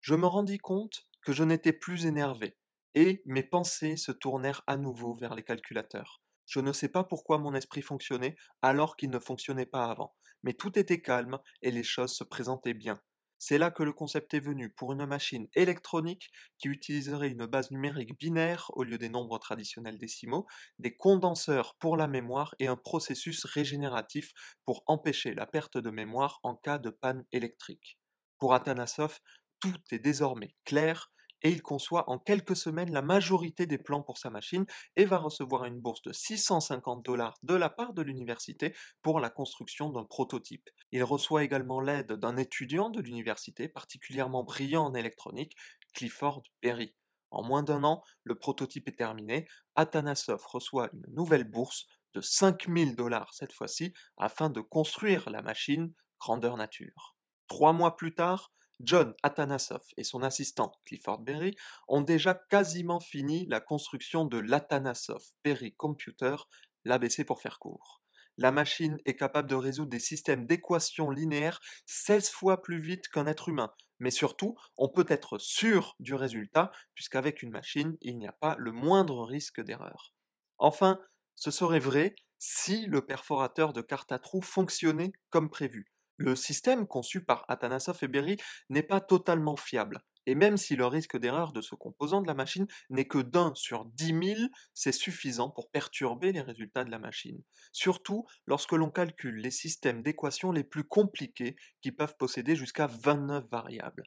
Je 0.01 0.17
me 0.17 0.27
rendis 0.27 0.59
compte 0.59 1.09
que 1.23 1.33
je 1.33 1.45
n'étais 1.45 1.73
plus 1.73 2.07
énervé, 2.07 2.59
et 2.97 3.23
mes 3.25 3.45
pensées 3.45 3.97
se 3.97 4.11
tournèrent 4.11 4.65
à 4.67 4.77
nouveau 4.77 5.15
vers 5.15 5.37
les 5.37 5.45
calculateurs. 5.45 6.23
Je 6.47 6.59
ne 6.59 6.73
sais 6.73 6.89
pas 6.89 7.05
pourquoi 7.05 7.39
mon 7.39 7.55
esprit 7.55 7.83
fonctionnait 7.83 8.35
alors 8.63 8.97
qu'il 8.97 9.11
ne 9.11 9.21
fonctionnait 9.21 9.65
pas 9.65 9.85
avant, 9.85 10.17
mais 10.43 10.55
tout 10.55 10.77
était 10.77 11.01
calme 11.01 11.39
et 11.63 11.71
les 11.71 11.85
choses 11.85 12.17
se 12.17 12.25
présentaient 12.25 12.75
bien. 12.75 13.01
C'est 13.39 13.59
là 13.59 13.71
que 13.71 13.83
le 13.83 13.93
concept 13.93 14.35
est 14.35 14.41
venu 14.41 14.71
pour 14.71 14.93
une 14.93 15.07
machine 15.07 15.49
électronique 15.55 16.31
qui 16.59 16.69
utiliserait 16.69 17.31
une 17.31 17.47
base 17.47 17.71
numérique 17.71 18.19
binaire 18.19 18.71
au 18.75 18.83
lieu 18.85 18.99
des 18.99 19.09
nombres 19.09 19.39
traditionnels 19.39 19.99
décimaux, 19.99 20.47
des 20.79 20.97
condenseurs 20.97 21.77
pour 21.79 21.97
la 21.97 22.09
mémoire 22.09 22.55
et 22.59 22.67
un 22.67 22.77
processus 22.77 23.45
régénératif 23.45 24.33
pour 24.65 24.83
empêcher 24.87 25.35
la 25.35 25.47
perte 25.47 25.79
de 25.79 25.91
mémoire 25.91 26.41
en 26.43 26.55
cas 26.55 26.79
de 26.79 26.91
panne 26.91 27.25
électrique. 27.33 27.99
Pour 28.39 28.55
Atanasoff, 28.55 29.21
tout 29.61 29.79
est 29.91 29.99
désormais 29.99 30.55
clair 30.65 31.11
et 31.43 31.51
il 31.51 31.63
conçoit 31.63 32.09
en 32.11 32.19
quelques 32.19 32.57
semaines 32.57 32.93
la 32.93 33.03
majorité 33.03 33.67
des 33.67 33.79
plans 33.79 34.03
pour 34.03 34.19
sa 34.19 34.31
machine 34.31 34.67
et 34.97 35.05
va 35.05 35.19
recevoir 35.19 35.65
une 35.65 35.81
bourse 35.81 36.03
de 36.03 36.13
650 36.13 37.05
dollars 37.05 37.39
de 37.43 37.55
la 37.55 37.71
part 37.71 37.93
de 37.93 38.03
l'université 38.03 38.75
pour 39.03 39.21
la 39.21 39.31
construction 39.31 39.91
d'un 39.91 40.05
prototype. 40.05 40.69
Il 40.93 41.05
reçoit 41.05 41.45
également 41.45 41.81
l'aide 41.81 42.13
d'un 42.13 42.37
étudiant 42.37 42.91
de 42.91 43.01
l'université 43.01 43.69
particulièrement 43.69 44.45
brillant 44.45 44.87
en 44.87 44.95
électronique, 44.95 45.55
Clifford 45.95 46.43
Berry. 46.63 46.95
En 47.31 47.45
moins 47.45 47.63
d'un 47.63 47.85
an, 47.85 48.03
le 48.25 48.35
prototype 48.37 48.89
est 48.89 48.97
terminé. 48.97 49.47
Atanasoff 49.75 50.45
reçoit 50.47 50.89
une 50.95 51.05
nouvelle 51.15 51.45
bourse 51.45 51.87
de 52.15 52.21
5000 52.21 52.97
dollars 52.97 53.35
cette 53.35 53.53
fois-ci 53.53 53.93
afin 54.17 54.49
de 54.49 54.61
construire 54.61 55.29
la 55.29 55.43
machine 55.43 55.93
grandeur 56.19 56.57
nature. 56.57 57.17
Trois 57.47 57.73
mois 57.73 57.97
plus 57.97 58.15
tard, 58.15 58.53
John 58.81 59.15
Atanasoff 59.23 59.87
et 59.97 60.05
son 60.05 60.23
assistant 60.23 60.73
Clifford 60.85 61.19
Berry 61.21 61.57
ont 61.89 62.01
déjà 62.01 62.35
quasiment 62.35 63.01
fini 63.01 63.47
la 63.47 63.61
construction 63.61 64.25
de 64.25 64.39
l'Atanasoff 64.39 65.25
Berry 65.45 65.75
Computer, 65.75 66.37
l'ABC 66.85 67.25
pour 67.25 67.41
faire 67.41 67.59
court. 67.59 68.03
La 68.37 68.53
machine 68.53 68.99
est 69.05 69.17
capable 69.17 69.49
de 69.49 69.57
résoudre 69.57 69.91
des 69.91 69.99
systèmes 69.99 70.47
d'équations 70.47 71.11
linéaires 71.11 71.61
16 71.87 72.31
fois 72.31 72.63
plus 72.63 72.79
vite 72.79 73.09
qu'un 73.09 73.27
être 73.27 73.49
humain, 73.49 73.73
mais 73.99 74.13
surtout, 74.13 74.55
on 74.77 74.89
peut 74.89 75.07
être 75.09 75.39
sûr 75.39 75.97
du 75.99 76.15
résultat, 76.15 76.71
puisqu'avec 76.95 77.43
une 77.43 77.51
machine, 77.51 77.97
il 78.01 78.17
n'y 78.17 78.29
a 78.29 78.33
pas 78.33 78.55
le 78.59 78.71
moindre 78.71 79.25
risque 79.25 79.61
d'erreur. 79.61 80.15
Enfin, 80.59 81.01
ce 81.35 81.51
serait 81.51 81.81
vrai 81.81 82.15
si 82.39 82.87
le 82.87 83.05
perforateur 83.05 83.73
de 83.73 83.81
carte 83.81 84.13
à 84.13 84.21
trous 84.21 84.43
fonctionnait 84.43 85.13
comme 85.31 85.51
prévu. 85.51 85.93
Le 86.19 86.35
système 86.37 86.87
conçu 86.87 87.25
par 87.25 87.45
Atanasoff 87.49 88.03
et 88.03 88.09
Berry 88.09 88.37
n'est 88.69 88.83
pas 88.83 89.01
totalement 89.01 89.57
fiable. 89.57 90.01
Et 90.27 90.35
même 90.35 90.59
si 90.59 90.77
le 90.77 90.85
risque 90.85 91.17
d'erreur 91.17 91.53
de 91.53 91.63
ce 91.63 91.75
composant 91.75 92.21
de 92.21 92.27
la 92.27 92.35
machine 92.35 92.67
n'est 92.91 93.07
que 93.07 93.17
d'un 93.17 93.53
sur 93.55 93.87
dix 93.87 94.13
mille, 94.13 94.51
c'est 94.75 94.93
suffisant 94.93 95.49
pour 95.49 95.71
perturber 95.71 96.33
les 96.33 96.43
résultats 96.43 96.85
de 96.85 96.91
la 96.91 96.99
machine. 96.99 97.43
Surtout 97.73 98.27
lorsque 98.47 98.73
l'on 98.73 98.91
calcule 98.91 99.37
les 99.37 99.51
systèmes 99.51 100.03
d'équations 100.03 100.53
les 100.53 100.65
plus 100.65 100.85
compliqués 100.85 101.57
qui 101.81 101.93
peuvent 101.93 102.17
posséder 102.19 102.57
jusqu'à 102.57 102.89
29 102.89 103.47
variables. 103.51 104.03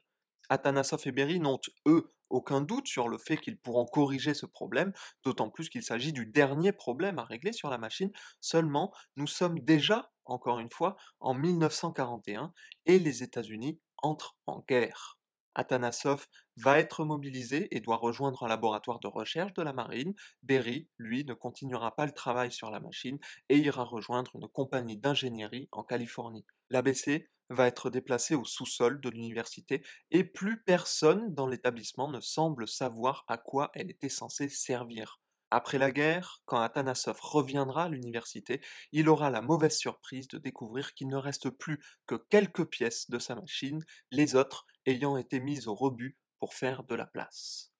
Atanasoff 0.48 1.06
et 1.06 1.12
Berry 1.12 1.40
n'ont, 1.40 1.58
eux, 1.86 2.12
aucun 2.28 2.60
doute 2.60 2.86
sur 2.86 3.08
le 3.08 3.18
fait 3.18 3.36
qu'ils 3.36 3.58
pourront 3.58 3.86
corriger 3.86 4.34
ce 4.34 4.46
problème, 4.46 4.92
d'autant 5.24 5.50
plus 5.50 5.68
qu'il 5.68 5.82
s'agit 5.82 6.12
du 6.12 6.26
dernier 6.26 6.72
problème 6.72 7.18
à 7.18 7.24
régler 7.24 7.52
sur 7.52 7.68
la 7.68 7.78
machine, 7.78 8.12
seulement 8.40 8.92
nous 9.16 9.26
sommes 9.26 9.58
déjà, 9.58 10.11
encore 10.24 10.58
une 10.58 10.70
fois, 10.70 10.96
en 11.20 11.34
1941 11.34 12.52
et 12.86 12.98
les 12.98 13.22
États-Unis 13.22 13.80
entrent 14.02 14.36
en 14.46 14.64
guerre. 14.68 15.18
Atanasoff 15.54 16.28
va 16.56 16.78
être 16.78 17.04
mobilisé 17.04 17.74
et 17.74 17.80
doit 17.80 17.96
rejoindre 17.96 18.42
un 18.44 18.48
laboratoire 18.48 19.00
de 19.00 19.08
recherche 19.08 19.52
de 19.54 19.62
la 19.62 19.72
marine. 19.72 20.14
Berry, 20.42 20.88
lui, 20.98 21.24
ne 21.24 21.34
continuera 21.34 21.94
pas 21.94 22.06
le 22.06 22.12
travail 22.12 22.50
sur 22.52 22.70
la 22.70 22.80
machine 22.80 23.18
et 23.48 23.58
ira 23.58 23.84
rejoindre 23.84 24.30
une 24.34 24.48
compagnie 24.48 24.96
d'ingénierie 24.96 25.68
en 25.72 25.82
Californie. 25.82 26.46
L'ABC 26.70 27.28
va 27.50 27.66
être 27.66 27.90
déplacé 27.90 28.34
au 28.34 28.44
sous-sol 28.44 29.00
de 29.00 29.10
l'université 29.10 29.82
et 30.10 30.24
plus 30.24 30.62
personne 30.62 31.34
dans 31.34 31.46
l'établissement 31.46 32.10
ne 32.10 32.20
semble 32.20 32.66
savoir 32.66 33.24
à 33.28 33.36
quoi 33.36 33.70
elle 33.74 33.90
était 33.90 34.08
censée 34.08 34.48
servir. 34.48 35.20
Après 35.54 35.76
la 35.76 35.90
guerre, 35.90 36.40
quand 36.46 36.62
Atanasoff 36.62 37.20
reviendra 37.20 37.84
à 37.84 37.88
l'université, 37.90 38.62
il 38.90 39.10
aura 39.10 39.28
la 39.28 39.42
mauvaise 39.42 39.76
surprise 39.76 40.26
de 40.28 40.38
découvrir 40.38 40.94
qu'il 40.94 41.08
ne 41.08 41.16
reste 41.16 41.50
plus 41.50 41.78
que 42.06 42.14
quelques 42.14 42.64
pièces 42.64 43.10
de 43.10 43.18
sa 43.18 43.34
machine, 43.34 43.84
les 44.10 44.34
autres 44.34 44.64
ayant 44.86 45.18
été 45.18 45.40
mises 45.40 45.68
au 45.68 45.74
rebut 45.74 46.16
pour 46.38 46.54
faire 46.54 46.84
de 46.84 46.94
la 46.94 47.04
place. 47.04 47.70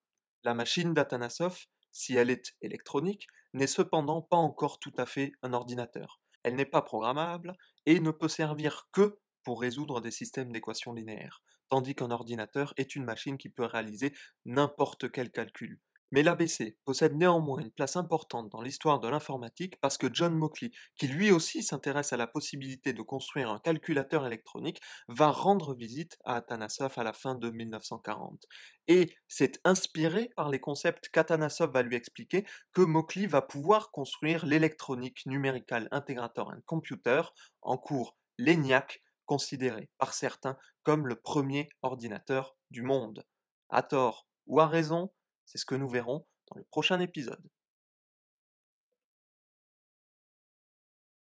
La 0.45 0.53
machine 0.53 0.93
d'Atanasoff, 0.93 1.67
si 1.93 2.15
elle 2.15 2.29
est 2.29 2.55
électronique, 2.61 3.27
n'est 3.55 3.67
cependant 3.67 4.21
pas 4.21 4.37
encore 4.37 4.79
tout 4.79 4.93
à 4.99 5.07
fait 5.07 5.33
un 5.43 5.55
ordinateur. 5.55 6.21
Elle 6.43 6.57
n'est 6.57 6.67
pas 6.67 6.83
programmable 6.83 7.57
et 7.87 8.01
ne 8.01 8.11
peut 8.11 8.29
servir 8.29 8.91
que 8.93 9.19
pour 9.45 9.63
résoudre 9.63 10.03
des 10.03 10.11
systèmes 10.11 10.53
d'équations 10.53 10.93
linéaires, 10.93 11.43
tandis 11.71 11.95
qu'un 11.95 12.11
ordinateur 12.11 12.75
est 12.77 12.97
une 12.97 13.05
machine 13.05 13.39
qui 13.39 13.49
peut 13.49 13.65
réaliser 13.65 14.13
n'importe 14.45 15.11
quel 15.11 15.31
calcul. 15.31 15.81
Mais 16.13 16.23
l'ABC 16.23 16.77
possède 16.85 17.17
néanmoins 17.17 17.61
une 17.61 17.71
place 17.71 17.97
importante 17.97 18.51
dans 18.51 18.61
l'histoire 18.61 19.01
de 19.01 19.09
l'informatique 19.09 19.81
parce 19.81 19.97
que 19.97 20.13
John 20.13 20.35
Mockley, 20.35 20.71
qui 20.97 21.09
lui 21.09 21.31
aussi 21.31 21.63
s'intéresse 21.63 22.13
à 22.13 22.19
la 22.19 22.27
possibilité 22.27 22.93
de 22.93 23.01
construire 23.01 23.51
un 23.51 23.59
calculateur 23.59 24.27
électronique, 24.27 24.81
va 25.09 25.31
rendre 25.31 25.75
visite 25.75 26.19
à 26.25 26.37
Atanasoff 26.37 26.99
à 26.99 27.03
la 27.03 27.15
fin 27.15 27.35
de 27.35 27.51
1940. 27.51 28.45
Et 28.89 29.15
c'est 29.27 29.59
inspiré 29.65 30.31
par 30.37 30.51
les 30.51 30.61
concepts 30.61 31.09
qu'Atanasoff 31.09 31.73
va 31.73 31.83
lui 31.83 31.97
expliquer 31.97 32.45
que 32.75 32.83
Mockley 32.83 33.27
va 33.27 33.41
pouvoir 33.41 33.91
construire 33.91 34.45
l'électronique 34.45 35.25
Numerical 35.25 35.89
Integrator 35.93 36.51
and 36.51 36.61
Computer, 36.67 37.23
en 37.63 37.79
cours 37.79 38.19
l'ENIAC, 38.37 39.03
considéré 39.25 39.89
par 39.97 40.13
certains 40.13 40.59
comme 40.83 41.07
le 41.07 41.17
premier 41.17 41.71
ordinateur 41.81 42.55
du 42.71 42.83
monde. 42.83 43.25
À 43.71 43.83
tort 43.83 44.27
ou 44.47 44.61
à 44.61 44.67
raison, 44.67 45.11
c'est 45.45 45.59
ce 45.59 45.67
que 45.67 45.75
nous 45.75 45.89
verrons 45.89 46.27
dans 46.51 46.59
le 46.59 46.65
prochain 46.65 47.01
épisode. 47.01 47.43